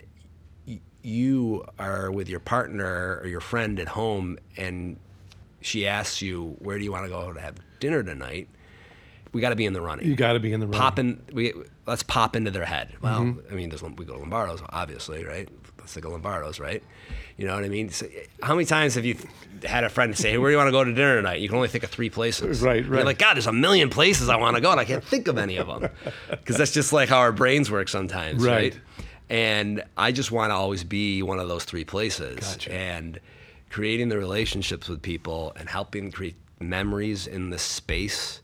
y- 0.68 0.78
you 1.02 1.64
are 1.80 2.12
with 2.12 2.28
your 2.28 2.38
partner 2.38 3.18
or 3.20 3.26
your 3.26 3.40
friend 3.40 3.80
at 3.80 3.88
home 3.88 4.38
and 4.56 4.98
she 5.64 5.86
asks 5.86 6.20
you, 6.22 6.56
where 6.58 6.78
do 6.78 6.84
you 6.84 6.92
want 6.92 7.04
to 7.04 7.10
go 7.10 7.32
to 7.32 7.40
have 7.40 7.56
dinner 7.80 8.02
tonight? 8.02 8.48
we 9.32 9.40
got 9.40 9.48
to 9.50 9.56
be 9.56 9.66
in 9.66 9.72
the 9.72 9.80
running. 9.80 10.06
You 10.06 10.14
got 10.14 10.34
to 10.34 10.38
be 10.40 10.52
in 10.52 10.60
the 10.60 10.66
running. 10.68 10.80
pop 10.80 10.96
in. 11.00 11.20
We 11.32 11.52
let's 11.86 12.04
pop 12.04 12.36
into 12.36 12.52
their 12.52 12.64
head. 12.64 12.92
Well, 13.02 13.20
Mm-hmm. 13.22 13.52
I 13.52 13.56
mean, 13.56 13.68
there's, 13.68 13.82
we 13.82 14.04
go 14.04 14.12
to 14.14 14.20
Lombardo's, 14.20 14.62
obviously, 14.68 15.24
right? 15.24 15.48
Let's 15.80 15.92
think 15.92 16.06
of 16.06 16.12
Lombardo's, 16.12 16.60
right? 16.60 16.84
You 17.36 17.48
know 17.48 17.56
what 17.56 17.64
I 17.64 17.68
mean? 17.68 17.88
So, 17.88 18.06
how 18.44 18.54
many 18.54 18.64
times 18.64 18.94
have 18.94 19.04
you 19.04 19.16
had 19.64 19.82
a 19.82 19.88
friend 19.88 20.16
say, 20.16 20.30
hey, 20.30 20.38
"Where 20.38 20.50
do 20.50 20.52
you 20.52 20.56
want 20.56 20.68
to 20.68 20.72
go 20.72 20.84
to 20.84 20.92
dinner 20.94 21.16
tonight?" 21.16 21.40
You 21.40 21.48
can 21.48 21.56
only 21.56 21.66
think 21.66 21.82
of 21.82 21.90
three 21.90 22.10
places. 22.10 22.62
Right, 22.62 22.76
And 22.84 22.88
right. 22.88 22.98
You're 22.98 23.04
like, 23.06 23.18
God, 23.18 23.34
there's 23.34 23.48
a 23.48 23.52
million 23.52 23.90
places 23.90 24.28
I 24.28 24.36
want 24.36 24.54
to 24.54 24.62
go, 24.62 24.70
and 24.70 24.78
I 24.78 24.84
can't 24.84 25.02
think 25.02 25.26
of 25.26 25.36
any 25.36 25.56
of 25.56 25.66
them 25.66 25.90
because 26.30 26.56
that's 26.58 26.70
just 26.72 26.92
like 26.92 27.08
how 27.08 27.18
our 27.18 27.32
brains 27.32 27.72
work 27.72 27.88
sometimes, 27.88 28.40
Right. 28.44 28.72
right? 28.74 28.80
And 29.28 29.82
I 29.96 30.12
just 30.12 30.30
want 30.30 30.50
to 30.50 30.54
always 30.54 30.84
be 30.84 31.24
one 31.24 31.40
of 31.40 31.48
those 31.48 31.64
three 31.64 31.84
places, 31.84 32.38
Gotcha. 32.38 32.72
and 32.72 33.18
creating 33.74 34.08
the 34.08 34.16
relationships 34.16 34.88
with 34.88 35.02
people 35.02 35.52
and 35.56 35.68
helping 35.68 36.12
create 36.12 36.36
memories 36.60 37.26
in 37.26 37.50
the 37.50 37.58
space 37.58 38.40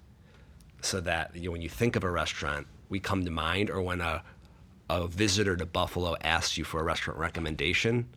so 0.80 1.00
that 1.00 1.30
you 1.36 1.44
know, 1.44 1.52
when 1.52 1.62
you 1.62 1.68
think 1.68 1.94
of 1.94 2.02
a 2.02 2.10
restaurant, 2.10 2.66
we 2.88 2.98
come 2.98 3.24
to 3.24 3.30
mind, 3.30 3.70
or 3.70 3.80
when 3.80 4.00
a, 4.00 4.24
a 4.88 5.06
visitor 5.06 5.56
to 5.56 5.64
Buffalo 5.64 6.16
asks 6.22 6.58
you 6.58 6.64
for 6.64 6.80
a 6.80 6.82
restaurant 6.82 7.16
recommendation, 7.20 8.08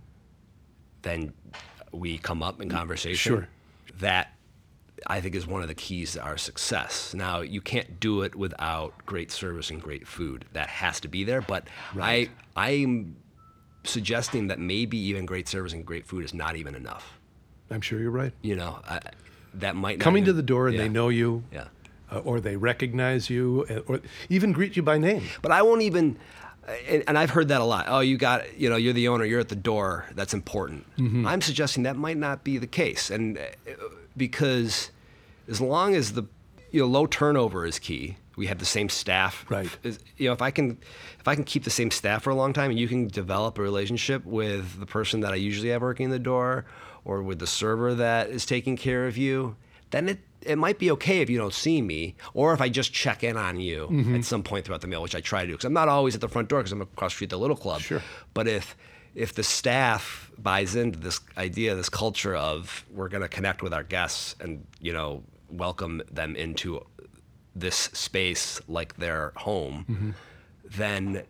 then 1.04 1.32
we 1.92 2.18
come 2.18 2.42
up 2.42 2.60
in 2.60 2.68
conversation. 2.68 3.36
Sure. 3.36 3.48
That 4.00 4.34
I 5.06 5.22
think 5.22 5.36
is 5.36 5.46
one 5.46 5.62
of 5.62 5.68
the 5.68 5.76
keys 5.76 6.14
to 6.14 6.24
our 6.24 6.38
success. 6.38 7.14
Now, 7.14 7.42
you 7.42 7.62
can't 7.62 8.00
do 8.00 8.24
it 8.24 8.34
without 8.34 9.06
great 9.06 9.32
service 9.32 9.70
and 9.70 9.80
great 9.80 10.08
food. 10.08 10.46
That 10.54 10.68
has 10.68 11.00
to 11.02 11.08
be 11.08 11.24
there. 11.24 11.42
But 11.42 11.68
I, 11.96 12.32
I'm 12.56 13.18
suggesting 13.84 14.48
that 14.48 14.60
maybe 14.60 14.98
even 14.98 15.26
great 15.26 15.48
service 15.48 15.74
and 15.74 15.86
great 15.86 16.06
food 16.06 16.24
is 16.24 16.34
not 16.34 16.56
even 16.56 16.76
enough. 16.76 17.20
I'm 17.72 17.82
sure 17.82 18.00
you're 18.00 18.12
right. 18.12 18.34
You 18.42 18.56
know, 18.56 18.80
I, 18.88 19.00
that 19.56 19.76
might 19.76 19.98
not 20.00 20.04
Coming 20.04 20.26
to 20.26 20.34
the 20.34 20.44
door 20.44 20.68
and 20.68 20.76
yeah. 20.76 20.84
they 20.84 20.90
know 20.90 21.10
you, 21.10 21.44
Yeah. 21.52 21.66
uh, 22.12 22.20
or 22.20 22.40
they 22.40 22.56
recognize 22.56 23.30
you, 23.30 23.66
uh, 23.70 23.80
or 23.88 24.00
even 24.30 24.52
greet 24.52 24.76
you 24.76 24.84
by 24.84 24.98
name. 24.98 25.24
But 25.42 25.52
I 25.52 25.62
won't 25.64 25.82
even, 25.82 26.18
and, 26.88 27.04
and 27.08 27.18
I've 27.18 27.32
heard 27.32 27.50
that 27.50 27.62
a 27.62 27.66
lot. 27.66 27.86
Oh, 27.88 28.00
you 28.00 28.18
got, 28.18 28.58
you 28.60 28.70
know, 28.70 28.76
you're 28.78 28.94
the 28.94 29.08
owner, 29.10 29.26
you're 29.26 29.40
at 29.40 29.50
the 29.50 29.56
door. 29.56 30.06
That's 30.16 30.34
important. 30.34 30.86
Mm-hmm. 30.98 31.28
I'm 31.28 31.42
suggesting 31.42 31.84
that 31.84 31.96
might 31.98 32.18
not 32.18 32.44
be 32.44 32.58
the 32.58 32.68
case, 32.68 33.10
and 33.10 33.38
uh, 33.38 33.42
because 34.16 34.92
as 35.50 35.60
long 35.60 35.96
as 35.96 36.14
the, 36.14 36.24
you 36.72 36.80
know, 36.82 36.88
low 36.88 37.06
turnover 37.06 37.66
is 37.66 37.80
key. 37.80 38.18
We 38.36 38.48
have 38.48 38.58
the 38.60 38.66
same 38.66 38.90
staff. 38.90 39.46
Right. 39.50 39.70
You 40.18 40.28
know, 40.28 40.34
if 40.34 40.42
I 40.42 40.52
can, 40.52 40.78
if 41.20 41.28
I 41.28 41.36
can 41.36 41.44
keep 41.44 41.64
the 41.64 41.70
same 41.70 41.92
staff 41.92 42.24
for 42.24 42.30
a 42.32 42.36
long 42.36 42.54
time, 42.54 42.72
and 42.72 42.80
you 42.80 42.88
can 42.88 43.08
develop 43.08 43.58
a 43.58 43.62
relationship 43.62 44.26
with 44.26 44.80
the 44.80 44.86
person 44.86 45.20
that 45.22 45.32
I 45.34 45.36
usually 45.36 45.70
have 45.70 45.82
working 45.82 46.06
in 46.06 46.12
the 46.12 46.20
door, 46.20 46.66
or 47.06 47.22
with 47.22 47.40
the 47.40 47.48
server 47.48 47.94
that 47.96 48.30
is 48.30 48.46
taking 48.46 48.76
care 48.78 49.06
of 49.08 49.18
you, 49.18 49.56
then 49.92 50.10
it 50.10 50.20
it 50.42 50.58
might 50.58 50.78
be 50.78 50.92
okay 50.92 51.22
if 51.22 51.30
you 51.30 51.38
don't 51.38 51.54
see 51.54 51.82
me, 51.82 52.16
or 52.34 52.54
if 52.54 52.60
I 52.60 52.68
just 52.68 52.92
check 52.92 53.24
in 53.24 53.38
on 53.38 53.60
you 53.62 53.88
Mm-hmm. 53.90 54.16
at 54.16 54.26
some 54.26 54.44
point 54.44 54.66
throughout 54.66 54.82
the 54.82 54.88
meal, 54.88 55.02
which 55.02 55.16
I 55.16 55.22
try 55.22 55.42
to 55.42 55.48
do, 55.48 55.54
because 55.54 55.64
I'm 55.66 55.72
not 55.74 55.88
always 55.88 56.16
at 56.16 56.22
the 56.22 56.28
front 56.28 56.50
door 56.50 56.60
because 56.60 56.74
I'm 56.74 56.82
across 56.82 57.12
the 57.14 57.16
street 57.16 57.28
at 57.28 57.30
the 57.32 57.40
little 57.40 57.56
club. 57.56 57.80
Sure. 57.82 58.02
But 58.34 58.48
if 58.48 58.76
if 59.16 59.34
the 59.36 59.44
staff 59.44 60.32
buys 60.40 60.76
into 60.76 60.98
this 61.00 61.20
idea, 61.38 61.76
this 61.76 61.88
culture 61.88 62.36
of 62.36 62.84
we're 62.92 63.10
going 63.10 63.22
to 63.22 63.30
connect 63.30 63.62
with 63.62 63.74
our 63.74 63.84
guests 63.84 64.36
and 64.42 64.66
you 64.82 64.92
know 64.92 65.24
welcome 65.50 66.02
them 66.12 66.36
into 66.36 66.84
this 67.56 67.76
space 67.76 68.60
like 68.68 68.96
their 68.98 69.32
home, 69.36 69.86
Mm-hmm. 69.90 70.12
then 70.66 71.24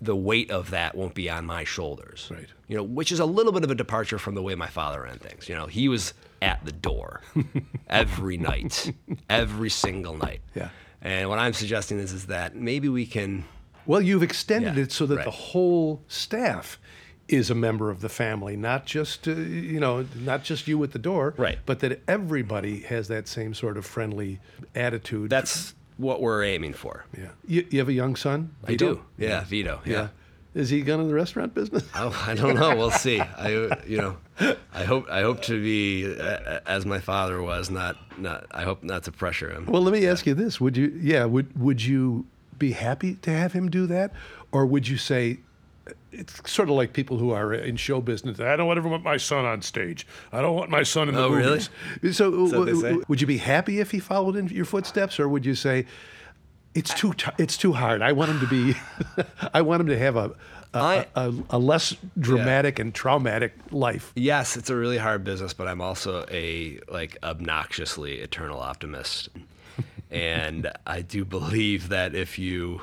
the 0.00 0.14
weight 0.16 0.50
of 0.50 0.70
that 0.70 0.94
won't 0.94 1.14
be 1.14 1.30
on 1.30 1.46
my 1.46 1.64
shoulders. 1.64 2.28
Right. 2.30 2.48
You 2.68 2.76
know, 2.76 2.82
which 2.82 3.10
is 3.10 3.18
a 3.20 3.24
little 3.24 3.52
bit 3.52 3.64
of 3.64 3.70
a 3.70 3.74
departure 3.74 4.18
from 4.18 4.34
the 4.34 4.42
way 4.42 4.54
my 4.54 4.66
father 4.66 5.02
ran 5.02 5.18
things. 5.18 5.48
You 5.48 5.54
know, 5.54 5.66
he 5.66 5.88
was 5.88 6.12
at 6.42 6.62
the 6.66 6.72
door 6.72 7.22
every 7.88 8.36
night, 8.36 8.92
every 9.30 9.70
single 9.70 10.16
night. 10.16 10.42
Yeah. 10.54 10.68
And 11.00 11.28
what 11.30 11.38
I'm 11.38 11.54
suggesting 11.54 11.98
is, 11.98 12.12
is 12.12 12.26
that 12.26 12.54
maybe 12.54 12.88
we 12.90 13.06
can. 13.06 13.44
Well, 13.86 14.02
you've 14.02 14.22
extended 14.22 14.76
Yeah, 14.76 14.82
it 14.82 14.92
so 14.92 15.06
that 15.06 15.16
right. 15.16 15.24
the 15.24 15.30
whole 15.30 16.02
staff 16.08 16.78
is 17.28 17.50
a 17.50 17.54
member 17.54 17.90
of 17.90 18.00
the 18.00 18.08
family, 18.08 18.56
not 18.56 18.86
just 18.86 19.26
uh, 19.26 19.32
you 19.32 19.80
know, 19.80 20.06
not 20.20 20.44
just 20.44 20.68
you 20.68 20.82
at 20.84 20.92
the 20.92 20.98
door, 20.98 21.34
Right. 21.36 21.58
But 21.66 21.80
that 21.80 22.00
everybody 22.06 22.80
has 22.82 23.08
that 23.08 23.26
same 23.28 23.52
sort 23.54 23.76
of 23.76 23.84
friendly 23.84 24.38
attitude. 24.74 25.30
That's 25.30 25.74
what 25.96 26.20
we're 26.20 26.44
aiming 26.44 26.74
for. 26.74 27.04
yeah. 27.16 27.28
You, 27.46 27.66
you 27.70 27.78
have 27.80 27.88
a 27.88 27.92
young 27.92 28.16
son? 28.16 28.54
I 28.66 28.74
do. 28.76 29.02
Yeah, 29.18 29.42
Vito. 29.44 29.80
Yeah. 29.84 29.92
Yeah. 29.92 30.08
Is 30.54 30.70
he 30.70 30.80
going 30.80 31.00
in 31.02 31.08
the 31.08 31.14
restaurant 31.14 31.52
business? 31.52 31.84
Oh, 31.94 32.16
I 32.26 32.34
don't 32.34 32.54
know. 32.54 32.74
We'll 32.74 32.90
see. 32.90 33.20
I, 33.20 33.48
you 33.86 33.98
know, 33.98 34.16
I 34.72 34.84
hope 34.84 35.06
I 35.10 35.20
hope 35.20 35.42
to 35.42 35.60
be 35.62 36.06
uh, 36.18 36.60
as 36.64 36.86
my 36.86 36.98
father 36.98 37.42
was. 37.42 37.68
Not 37.68 37.96
not. 38.18 38.46
I 38.52 38.62
hope 38.62 38.82
not 38.82 39.02
to 39.04 39.12
pressure 39.12 39.50
him. 39.50 39.66
Well, 39.66 39.82
let 39.82 39.92
me 39.92 40.06
ask 40.06 40.24
you 40.26 40.32
this: 40.32 40.58
Would 40.58 40.76
you, 40.78 40.98
yeah, 40.98 41.26
would 41.26 41.60
would 41.60 41.82
you 41.82 42.24
be 42.58 42.72
happy 42.72 43.16
to 43.16 43.30
have 43.30 43.52
him 43.52 43.68
do 43.68 43.86
that, 43.88 44.12
or 44.50 44.64
would 44.64 44.88
you 44.88 44.96
say 44.96 45.40
it's 46.12 46.50
sort 46.50 46.68
of 46.68 46.74
like 46.74 46.92
people 46.92 47.16
who 47.18 47.30
are 47.30 47.52
in 47.54 47.76
show 47.76 48.00
business? 48.00 48.40
I 48.40 48.56
don't 48.56 48.76
ever 48.76 48.88
want 48.88 49.04
my 49.04 49.16
son 49.16 49.44
on 49.44 49.62
stage. 49.62 50.06
I 50.32 50.40
don't 50.40 50.54
want 50.56 50.70
my 50.70 50.82
son 50.82 51.08
in 51.08 51.14
the 51.14 51.22
Oh, 51.24 51.30
really? 51.30 51.60
movies. 52.02 52.16
So, 52.16 52.30
that 52.48 52.58
what 52.58 52.66
they 52.66 52.72
w- 52.72 53.04
would 53.08 53.20
you 53.20 53.26
be 53.26 53.38
happy 53.38 53.80
if 53.80 53.90
he 53.90 53.98
followed 54.00 54.36
in 54.36 54.48
your 54.48 54.64
footsteps, 54.64 55.20
or 55.20 55.28
would 55.28 55.44
you 55.46 55.54
say 55.54 55.86
it's 56.74 56.92
too 56.94 57.12
t- 57.14 57.30
it's 57.38 57.56
too 57.56 57.72
hard? 57.72 58.02
I 58.02 58.12
want 58.12 58.30
him 58.30 58.40
to 58.40 58.46
be, 58.46 58.74
I 59.54 59.62
want 59.62 59.80
him 59.80 59.86
to 59.88 59.98
have 59.98 60.16
a 60.16 60.32
a, 60.74 60.78
I- 60.78 61.06
a, 61.14 61.32
a 61.50 61.58
less 61.58 61.94
dramatic 62.18 62.78
and 62.78 62.94
traumatic 62.94 63.54
life. 63.70 64.12
Yes, 64.16 64.56
it's 64.56 64.68
a 64.68 64.76
really 64.76 64.98
hard 64.98 65.24
business, 65.24 65.54
but 65.54 65.68
I'm 65.68 65.80
also 65.80 66.26
a 66.30 66.80
like 66.88 67.16
obnoxiously 67.22 68.18
eternal 68.20 68.58
optimist. 68.60 69.28
and 70.10 70.70
I 70.86 71.02
do 71.02 71.24
believe 71.24 71.88
that 71.90 72.14
if 72.14 72.38
you 72.38 72.80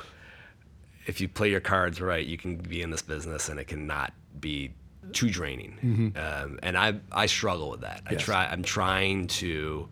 if 1.05 1.19
you 1.21 1.27
play 1.27 1.49
your 1.49 1.59
cards 1.59 1.99
right, 2.01 2.25
you 2.25 2.37
can 2.37 2.55
be 2.57 2.81
in 2.81 2.89
this 2.91 3.01
business 3.01 3.49
and 3.49 3.59
it 3.59 3.65
cannot 3.67 4.13
be 4.39 4.71
too 5.11 5.29
draining. 5.29 6.13
Um, 6.17 6.59
and 6.63 6.77
I 6.77 6.95
I 7.11 7.25
struggle 7.27 7.69
with 7.69 7.81
that. 7.81 8.01
I 8.07 8.15
try 8.15 8.45
I'm 8.45 8.63
trying 8.63 9.27
to 9.27 9.87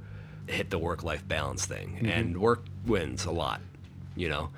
hit 0.48 0.70
the 0.70 0.80
work 0.80 1.04
life 1.04 1.28
balance 1.28 1.66
thing, 1.66 2.08
and 2.12 2.40
work 2.40 2.64
wins 2.86 3.26
a 3.26 3.32
lot, 3.32 3.62
you 4.16 4.30
know. 4.30 4.50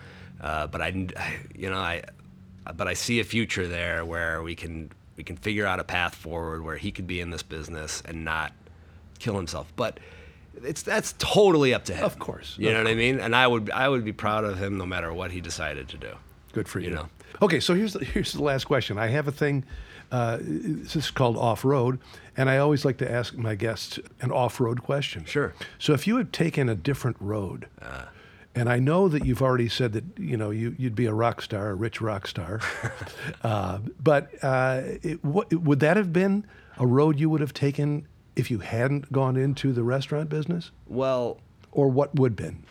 Uh, 0.42 0.68
but 0.68 0.82
I, 0.82 1.08
I- 1.18 1.36
you 1.56 1.70
know, 1.70 1.78
I, 1.78 2.04
but 2.76 2.88
I 2.88 2.94
see 2.94 3.20
a 3.20 3.24
future 3.24 3.68
there 3.68 4.06
where 4.06 4.42
we 4.44 4.56
can 4.56 4.92
we 5.18 5.24
can 5.24 5.38
figure 5.38 5.66
out 5.66 5.80
a 5.80 5.84
path 5.84 6.16
forward 6.16 6.64
where 6.64 6.78
he 6.78 6.92
could 6.92 7.08
be 7.08 7.20
in 7.20 7.30
this 7.30 7.44
business 7.44 8.02
and 8.06 8.24
not 8.26 8.52
kill 9.20 9.36
himself. 9.36 9.72
But 9.76 10.00
it's 10.64 10.82
that's 10.84 11.14
totally 11.18 11.74
up 11.74 11.86
to 11.86 11.94
him. 11.94 12.04
Of 12.06 12.20
course, 12.20 12.56
you 12.58 12.68
of 12.70 12.74
know 12.76 12.84
what 12.84 12.92
I 12.92 12.96
mean. 12.96 13.20
And 13.20 13.36
I 13.36 13.48
would 13.48 13.70
I 13.72 13.90
would 13.90 14.06
be 14.06 14.14
proud 14.14 14.44
of 14.46 14.58
him 14.58 14.78
no 14.78 14.86
matter 14.86 15.12
what 15.14 15.32
he 15.32 15.42
decided 15.42 15.90
to 15.90 15.98
do. 15.98 16.14
Good 16.54 16.70
for 16.70 16.80
you. 16.80 16.90
You 16.90 16.96
know. 16.96 17.10
Okay, 17.42 17.60
so 17.60 17.74
here's 17.74 17.94
the, 17.94 18.06
here's 18.06 18.32
the 18.32 18.44
last 18.44 18.66
question. 18.66 18.98
I 18.98 19.08
have 19.08 19.28
a 19.28 19.32
thing. 19.32 19.66
Uh, 20.12 20.38
this 20.42 20.96
is 20.96 21.12
called 21.12 21.36
off 21.36 21.66
road, 21.66 22.00
and 22.38 22.50
I 22.50 22.60
always 22.60 22.86
like 22.86 22.98
to 22.98 23.12
ask 23.12 23.36
my 23.36 23.56
guests 23.56 24.00
an 24.22 24.32
off 24.32 24.60
road 24.60 24.84
question. 24.84 25.26
Sure. 25.26 25.54
So 25.80 25.94
if 25.94 26.06
you 26.06 26.18
had 26.18 26.32
taken 26.32 26.70
a 26.70 26.76
different 26.76 27.18
road, 27.20 27.68
and 28.56 28.70
I 28.70 28.78
know 28.78 29.08
that 29.08 29.26
you've 29.26 29.42
already 29.42 29.70
said 29.70 29.94
that 29.94 30.04
you 30.18 30.38
know 30.38 30.52
you, 30.52 30.76
you'd 30.78 30.96
be 30.96 31.08
a 31.08 31.14
rock 31.14 31.42
star, 31.42 31.72
a 31.72 31.76
rich 31.76 32.00
rock 32.02 32.28
star, 32.28 32.62
uh, 33.44 33.80
but 34.02 34.32
uh, 34.44 34.82
it, 35.02 35.24
what, 35.26 35.52
would 35.52 35.80
that 35.80 35.98
have 35.98 36.14
been 36.14 36.46
a 36.78 36.86
road 36.86 37.20
you 37.20 37.30
would 37.30 37.42
have 37.42 37.54
taken 37.54 38.08
if 38.36 38.52
you 38.52 38.60
hadn't 38.60 39.12
gone 39.12 39.36
into 39.36 39.74
the 39.74 39.84
restaurant 39.84 40.30
business, 40.30 40.72
Well, 40.88 41.40
or 41.72 41.88
what 41.88 42.14
would 42.16 42.36
been? 42.36 42.64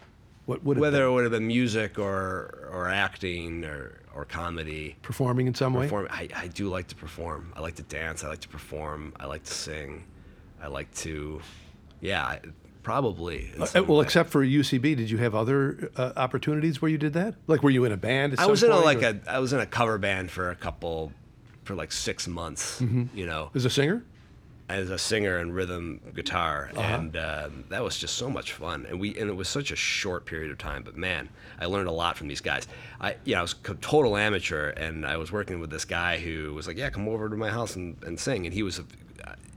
What 0.47 0.65
would 0.65 0.79
whether 0.79 0.99
been? 0.99 1.09
it 1.09 1.13
would 1.13 1.23
have 1.25 1.33
been 1.33 1.47
music 1.47 1.99
or 1.99 2.69
or 2.73 2.89
acting 2.89 3.65
or 3.65 4.01
or 4.15 4.25
comedy. 4.25 4.97
performing 5.03 5.47
in 5.47 5.55
some 5.55 5.75
way? 5.75 5.89
I, 6.11 6.29
I 6.35 6.49
do 6.49 6.69
like 6.69 6.89
to 6.89 6.95
perform. 6.95 7.53
I 7.57 7.61
like 7.61 7.77
to 7.77 7.83
dance. 7.83 8.25
I 8.25 8.29
like 8.29 8.41
to 8.41 8.49
perform. 8.49 9.15
I 9.19 9.27
like 9.27 9.45
to 9.45 9.55
sing. 9.55 10.05
I 10.63 10.69
like 10.69 10.93
to, 10.97 11.41
yeah, 12.01 12.39
probably. 12.83 13.51
Uh, 13.59 13.67
well, 13.75 13.99
way. 13.99 14.05
except 14.05 14.31
for 14.31 14.45
UCB, 14.45 14.97
did 14.97 15.11
you 15.11 15.19
have 15.19 15.35
other 15.35 15.91
uh, 15.97 16.13
opportunities 16.17 16.81
where 16.81 16.91
you 16.91 16.99
did 16.99 17.15
that? 17.15 17.35
Like, 17.47 17.63
were 17.63 17.71
you 17.71 17.85
in 17.85 17.93
a 17.93 17.97
band? 17.97 18.35
I 18.39 18.47
was 18.47 18.63
in 18.63 18.71
a 18.71 18.77
like 18.79 19.03
a 19.03 19.21
I 19.27 19.39
was 19.39 19.53
in 19.53 19.61
a 19.61 19.67
cover 19.67 19.99
band 19.99 20.31
for 20.31 20.51
a 20.51 20.57
couple, 20.57 21.13
for 21.65 21.75
like 21.75 21.91
six 21.91 22.29
months. 22.29 22.81
Mm-hmm. 22.81 23.17
You 23.17 23.27
know, 23.27 23.51
as 23.55 23.65
a 23.65 23.71
singer. 23.71 24.05
As 24.81 24.91
a 24.91 24.99
singer 24.99 25.37
and 25.39 25.55
rhythm 25.55 26.01
guitar, 26.15 26.71
Uh-huh. 26.75 26.95
and 26.97 27.17
um, 27.17 27.65
that 27.69 27.83
was 27.83 27.99
just 27.99 28.17
so 28.17 28.29
much 28.31 28.53
fun. 28.53 28.87
And 28.89 28.99
we 28.99 29.09
and 29.21 29.29
it 29.31 29.37
was 29.37 29.49
such 29.49 29.71
a 29.71 29.77
short 29.77 30.25
period 30.27 30.51
of 30.51 30.59
time, 30.59 30.83
but 30.83 30.97
man, 30.97 31.29
I 31.61 31.67
learned 31.67 31.89
a 31.89 31.93
lot 31.93 32.17
from 32.17 32.29
these 32.29 32.41
guys. 32.41 32.67
I 33.01 33.17
you 33.25 33.35
know 33.35 33.41
I 33.41 33.43
was 33.43 33.55
a 33.69 33.75
total 33.75 34.17
amateur, 34.17 34.71
and 34.71 35.05
I 35.07 35.17
was 35.17 35.31
working 35.31 35.61
with 35.61 35.71
this 35.71 35.85
guy 35.85 36.19
who 36.19 36.55
was 36.55 36.67
like, 36.67 36.79
yeah, 36.79 36.91
come 36.91 37.07
over 37.09 37.29
to 37.29 37.37
my 37.37 37.51
house 37.51 37.77
and, 37.77 37.97
and 38.05 38.19
sing, 38.19 38.47
and 38.47 38.55
he 38.55 38.63
was. 38.63 38.81
uh 38.81 38.83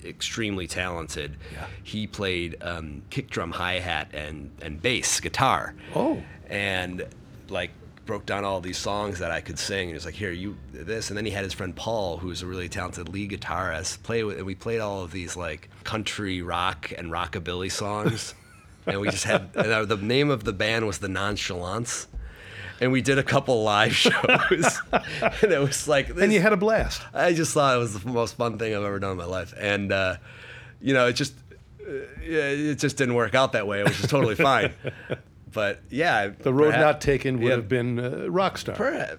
extremely 0.04 0.68
talented. 0.68 1.36
Yeah. 1.52 1.66
He 1.84 2.06
played 2.06 2.58
um, 2.62 3.02
kick 3.10 3.28
drum, 3.28 3.52
hi 3.52 3.80
hat, 3.80 4.10
and 4.14 4.52
and 4.62 4.80
bass 4.80 5.20
guitar 5.20 5.74
Oh, 5.96 6.22
and 6.48 7.04
like 7.50 7.72
broke 8.06 8.26
down 8.26 8.46
all 8.46 8.62
these 8.62 8.78
songs 8.78 9.20
that 9.20 9.32
I 9.32 9.42
could 9.42 9.58
sing. 9.60 9.82
And 9.82 9.90
he 9.90 9.94
was 9.96 10.06
like, 10.06 10.16
"Here, 10.16 10.32
you 10.32 10.58
this," 10.72 11.10
and 11.10 11.18
then 11.18 11.26
he 11.26 11.32
had 11.32 11.44
his 11.44 11.54
friend 11.54 11.76
Paul, 11.76 12.18
who's 12.18 12.42
a 12.42 12.46
really 12.46 12.70
talented 12.70 13.10
lead 13.10 13.32
guitarist, 13.32 14.04
play 14.04 14.24
with, 14.24 14.38
and 14.38 14.46
we 14.46 14.56
played 14.56 14.80
all 14.80 15.04
of 15.04 15.12
these 15.12 15.36
like 15.36 15.70
country 15.84 16.42
rock 16.42 16.92
and 16.98 17.12
rockabilly 17.12 17.72
songs. 17.72 18.34
and 18.86 19.00
we 19.02 19.10
just 19.10 19.24
had 19.24 19.50
and 19.56 19.88
the 19.88 19.98
name 19.98 20.30
of 20.30 20.44
the 20.44 20.54
band 20.54 20.86
was 20.86 21.00
the 21.00 21.08
Nonchalance, 21.08 22.08
and 22.80 22.92
we 22.92 23.02
did 23.02 23.18
a 23.18 23.24
couple 23.24 23.64
live 23.64 23.96
shows, 23.96 24.82
and 24.92 25.52
it 25.52 25.60
was 25.60 25.88
like 25.88 26.10
And 26.10 26.32
you 26.32 26.42
had 26.42 26.54
a 26.54 26.58
blast. 26.58 27.02
I 27.14 27.34
just 27.34 27.54
thought 27.54 27.76
it 27.76 27.80
was 27.80 28.00
the 28.00 28.10
most 28.10 28.36
fun 28.36 28.58
thing 28.58 28.76
I've 28.76 28.84
ever 28.84 29.00
done 29.00 29.12
in 29.12 29.18
my 29.18 29.26
life, 29.26 29.54
and 29.58 29.92
uh, 29.92 30.18
you 30.82 30.94
know, 30.94 31.08
it 31.08 31.14
just 31.14 31.34
uh, 31.88 31.92
yeah, 32.24 32.50
it 32.50 32.76
just 32.76 32.98
didn't 32.98 33.16
work 33.16 33.36
out 33.36 33.54
that 33.54 33.68
way. 33.68 33.80
It 33.80 33.88
was 33.88 33.98
just 33.98 34.10
totally 34.10 34.36
fine. 34.36 34.74
But 35.56 35.82
yeah, 35.90 36.28
The 36.28 36.54
road 36.54 36.76
not 36.76 37.02
taken 37.02 37.40
would 37.42 37.52
have 37.54 37.68
been 37.68 37.98
uh, 37.98 38.28
rock 38.30 38.58
star. 38.60 38.76
I 38.86 39.18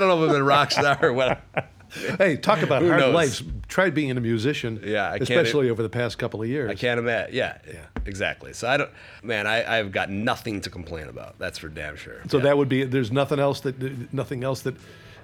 don't 0.00 0.08
know 0.08 0.22
if 0.24 0.30
I've 0.30 0.36
been 0.36 0.42
rock 0.44 0.70
star 0.70 0.98
or 1.02 1.12
what. 1.12 1.42
Hey, 2.18 2.36
talk 2.36 2.60
about 2.62 2.82
Who 2.82 2.88
hard 2.88 3.00
knows? 3.00 3.14
lives. 3.14 3.42
Try 3.68 3.90
being 3.90 4.10
a 4.10 4.14
musician. 4.20 4.80
Yeah, 4.84 5.06
I 5.06 5.18
can't- 5.18 5.30
especially 5.30 5.70
over 5.70 5.80
the 5.80 5.88
past 5.88 6.18
couple 6.18 6.42
of 6.42 6.48
years. 6.48 6.68
I 6.68 6.74
can't 6.74 6.98
imagine. 6.98 7.32
Yeah, 7.36 7.58
yeah, 7.68 7.86
exactly. 8.04 8.52
So 8.52 8.66
I 8.66 8.78
don't, 8.78 8.90
man. 9.22 9.46
I, 9.46 9.78
I've 9.78 9.92
got 9.92 10.10
nothing 10.10 10.60
to 10.62 10.70
complain 10.70 11.06
about. 11.08 11.38
That's 11.38 11.56
for 11.56 11.68
damn 11.68 11.94
sure. 11.94 12.20
So 12.28 12.38
Yeah. 12.38 12.44
that 12.44 12.56
would 12.58 12.68
be. 12.68 12.82
There's 12.82 13.12
nothing 13.12 13.38
else 13.38 13.60
that 13.60 14.12
nothing 14.12 14.42
else 14.42 14.62
that 14.62 14.74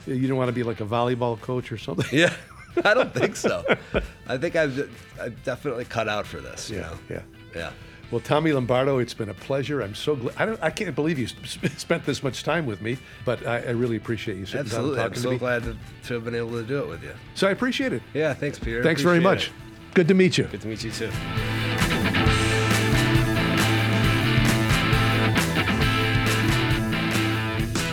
you 0.07 0.29
don't 0.29 0.37
want 0.37 0.47
to 0.49 0.53
be 0.53 0.63
like 0.63 0.81
a 0.81 0.85
volleyball 0.87 1.41
coach 1.41 1.73
or 1.73 1.79
something. 1.79 2.07
Yeah, 2.17 2.33
I 2.85 2.95
don't 2.95 3.13
think 3.13 3.35
so. 3.35 3.65
I 4.29 4.39
think 4.39 4.55
I've, 4.55 4.79
I've 5.21 5.43
definitely 5.43 5.87
cut 5.87 6.09
out 6.09 6.25
for 6.25 6.41
this. 6.41 6.71
You 6.71 6.83
know. 6.83 6.99
yeah. 7.09 7.23
Yeah. 7.57 7.71
Well, 8.11 8.21
Tommy 8.21 8.53
Lombardo, 8.53 8.99
it's 8.99 9.15
been 9.15 9.29
a 9.29 9.35
pleasure. 9.35 9.83
I'm 9.83 9.95
so 9.95 10.17
glad. 10.17 10.35
I 10.37 10.45
don't. 10.45 10.61
I 10.63 10.71
can't 10.71 10.95
believe 10.97 11.19
you 11.19 11.29
sp- 11.31 11.71
spent 11.77 12.05
this 12.05 12.23
much 12.23 12.43
time 12.43 12.67
with 12.67 12.83
me, 12.83 12.99
but 13.25 13.47
I, 13.47 13.59
I 13.59 13.71
really 13.71 13.97
appreciate 13.97 14.37
you 14.37 14.59
Absolutely. 14.59 15.01
I'm 15.01 15.15
so 15.15 15.39
glad 15.39 15.63
to, 15.63 15.77
to 16.07 16.15
have 16.15 16.25
been 16.25 16.35
able 16.35 16.51
to 16.53 16.65
do 16.65 16.81
it 16.81 16.89
with 16.89 17.05
you. 17.05 17.13
So 17.35 17.47
I 17.47 17.53
appreciate 17.53 17.93
it. 17.93 18.03
Yeah. 18.13 18.35
Thanks, 18.35 18.59
Peter. 18.59 18.83
Thanks 18.83 19.03
very 19.03 19.21
much. 19.21 19.47
it. 19.49 19.53
Good 19.95 20.09
to 20.09 20.15
meet 20.15 20.39
you. 20.39 20.45
Good 20.45 20.61
to 20.63 20.69
meet 20.69 20.83
you 20.83 20.91
too. 20.91 21.11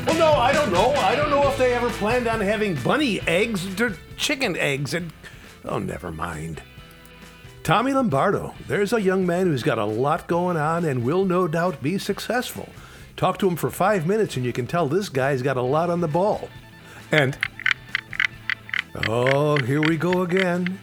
Well, 0.05 0.18
no, 0.18 0.32
I 0.34 0.51
don't 0.51 0.72
know. 0.72 0.91
I 0.93 1.15
don't 1.15 1.30
know 1.30 1.47
if 1.49 1.57
they 1.57 1.74
ever 1.74 1.89
planned 1.91 2.28
on 2.28 2.39
having 2.39 2.76
bunny 2.76 3.20
eggs 3.28 3.80
or 3.80 3.95
chicken 4.15 4.55
eggs. 4.57 4.93
And 4.93 5.11
oh, 5.65 5.78
never 5.80 6.11
mind. 6.11 6.61
Tommy 7.68 7.91
Lombardo, 7.91 8.55
there's 8.70 8.93
a 8.93 9.01
young 9.01 9.26
man 9.26 9.47
who's 9.47 9.61
got 9.61 9.78
a 9.78 9.84
lot 9.84 10.26
going 10.28 10.55
on 10.55 10.86
and 10.86 11.03
will 11.03 11.26
no 11.26 11.49
doubt 11.49 11.84
be 11.84 11.97
successful. 11.97 12.70
Talk 13.18 13.39
to 13.39 13.47
him 13.49 13.57
for 13.57 13.70
five 13.70 14.07
minutes 14.07 14.38
and 14.38 14.45
you 14.45 14.53
can 14.53 14.68
tell 14.68 14.88
this 14.88 15.09
guy's 15.09 15.41
got 15.41 15.57
a 15.57 15.61
lot 15.61 15.89
on 15.89 15.99
the 15.99 16.07
ball. 16.07 16.47
And 17.11 17.38
oh, 19.09 19.57
here 19.57 19.82
we 19.82 19.97
go 19.97 20.22
again. 20.22 20.80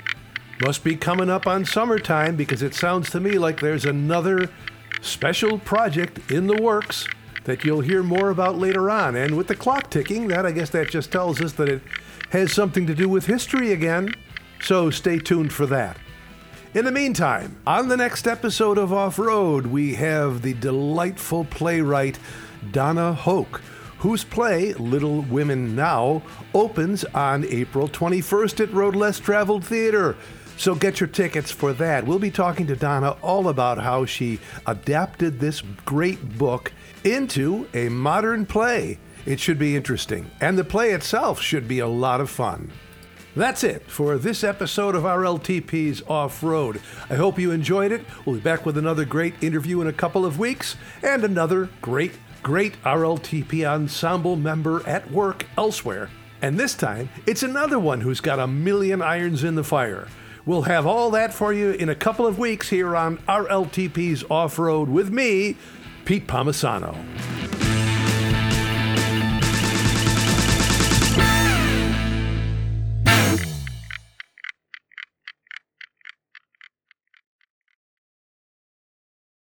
Must 0.60 0.84
be 0.84 0.94
coming 0.94 1.30
up 1.30 1.46
on 1.46 1.64
summertime 1.64 2.36
because 2.36 2.60
it 2.60 2.74
sounds 2.74 3.08
to 3.12 3.18
me 3.18 3.38
like 3.38 3.60
there's 3.60 3.86
another 3.86 4.50
special 5.00 5.58
project 5.58 6.30
in 6.30 6.48
the 6.48 6.60
works 6.60 7.08
that 7.44 7.64
you'll 7.64 7.80
hear 7.80 8.02
more 8.02 8.28
about 8.28 8.58
later 8.58 8.90
on. 8.90 9.16
And 9.16 9.38
with 9.38 9.46
the 9.46 9.56
clock 9.56 9.88
ticking, 9.88 10.28
that 10.28 10.44
I 10.44 10.52
guess 10.52 10.68
that 10.68 10.90
just 10.90 11.10
tells 11.10 11.40
us 11.40 11.54
that 11.54 11.70
it 11.70 11.80
has 12.28 12.52
something 12.52 12.86
to 12.86 12.94
do 12.94 13.08
with 13.08 13.24
history 13.24 13.72
again. 13.72 14.12
So 14.60 14.90
stay 14.90 15.18
tuned 15.18 15.50
for 15.50 15.64
that. 15.64 15.96
In 16.74 16.84
the 16.84 16.90
meantime, 16.90 17.56
on 17.68 17.86
the 17.86 17.96
next 17.96 18.26
episode 18.26 18.78
of 18.78 18.92
Off 18.92 19.16
Road, 19.16 19.66
we 19.66 19.94
have 19.94 20.42
the 20.42 20.54
delightful 20.54 21.44
playwright 21.44 22.18
Donna 22.72 23.14
Hoke, 23.14 23.60
whose 23.98 24.24
play, 24.24 24.72
Little 24.72 25.20
Women 25.22 25.76
Now, 25.76 26.22
opens 26.52 27.04
on 27.04 27.44
April 27.44 27.86
21st 27.86 28.60
at 28.64 28.72
Road 28.72 28.96
Less 28.96 29.20
Traveled 29.20 29.64
Theater. 29.64 30.16
So 30.56 30.74
get 30.74 30.98
your 30.98 31.06
tickets 31.06 31.52
for 31.52 31.72
that. 31.74 32.04
We'll 32.04 32.18
be 32.18 32.32
talking 32.32 32.66
to 32.66 32.74
Donna 32.74 33.10
all 33.22 33.48
about 33.48 33.78
how 33.78 34.04
she 34.04 34.40
adapted 34.66 35.38
this 35.38 35.62
great 35.84 36.38
book 36.38 36.72
into 37.04 37.68
a 37.72 37.88
modern 37.88 38.46
play. 38.46 38.98
It 39.26 39.38
should 39.38 39.60
be 39.60 39.76
interesting, 39.76 40.28
and 40.40 40.58
the 40.58 40.64
play 40.64 40.90
itself 40.90 41.40
should 41.40 41.68
be 41.68 41.78
a 41.78 41.86
lot 41.86 42.20
of 42.20 42.30
fun. 42.30 42.72
That's 43.36 43.64
it 43.64 43.82
for 43.90 44.16
this 44.16 44.44
episode 44.44 44.94
of 44.94 45.02
RLTP's 45.02 46.02
Off 46.06 46.40
Road. 46.40 46.80
I 47.10 47.16
hope 47.16 47.36
you 47.36 47.50
enjoyed 47.50 47.90
it. 47.90 48.04
We'll 48.24 48.36
be 48.36 48.40
back 48.40 48.64
with 48.64 48.78
another 48.78 49.04
great 49.04 49.34
interview 49.42 49.80
in 49.80 49.88
a 49.88 49.92
couple 49.92 50.24
of 50.24 50.38
weeks 50.38 50.76
and 51.02 51.24
another 51.24 51.68
great, 51.82 52.12
great 52.44 52.80
RLTP 52.84 53.68
ensemble 53.68 54.36
member 54.36 54.86
at 54.88 55.10
work 55.10 55.46
elsewhere. 55.58 56.10
And 56.42 56.60
this 56.60 56.74
time, 56.74 57.08
it's 57.26 57.42
another 57.42 57.80
one 57.80 58.02
who's 58.02 58.20
got 58.20 58.38
a 58.38 58.46
million 58.46 59.02
irons 59.02 59.42
in 59.42 59.56
the 59.56 59.64
fire. 59.64 60.06
We'll 60.46 60.62
have 60.62 60.86
all 60.86 61.10
that 61.10 61.34
for 61.34 61.52
you 61.52 61.72
in 61.72 61.88
a 61.88 61.94
couple 61.96 62.28
of 62.28 62.38
weeks 62.38 62.68
here 62.68 62.94
on 62.94 63.18
RLTP's 63.26 64.22
Off 64.30 64.60
Road 64.60 64.88
with 64.88 65.10
me, 65.10 65.56
Pete 66.04 66.28
Palmisano. 66.28 66.94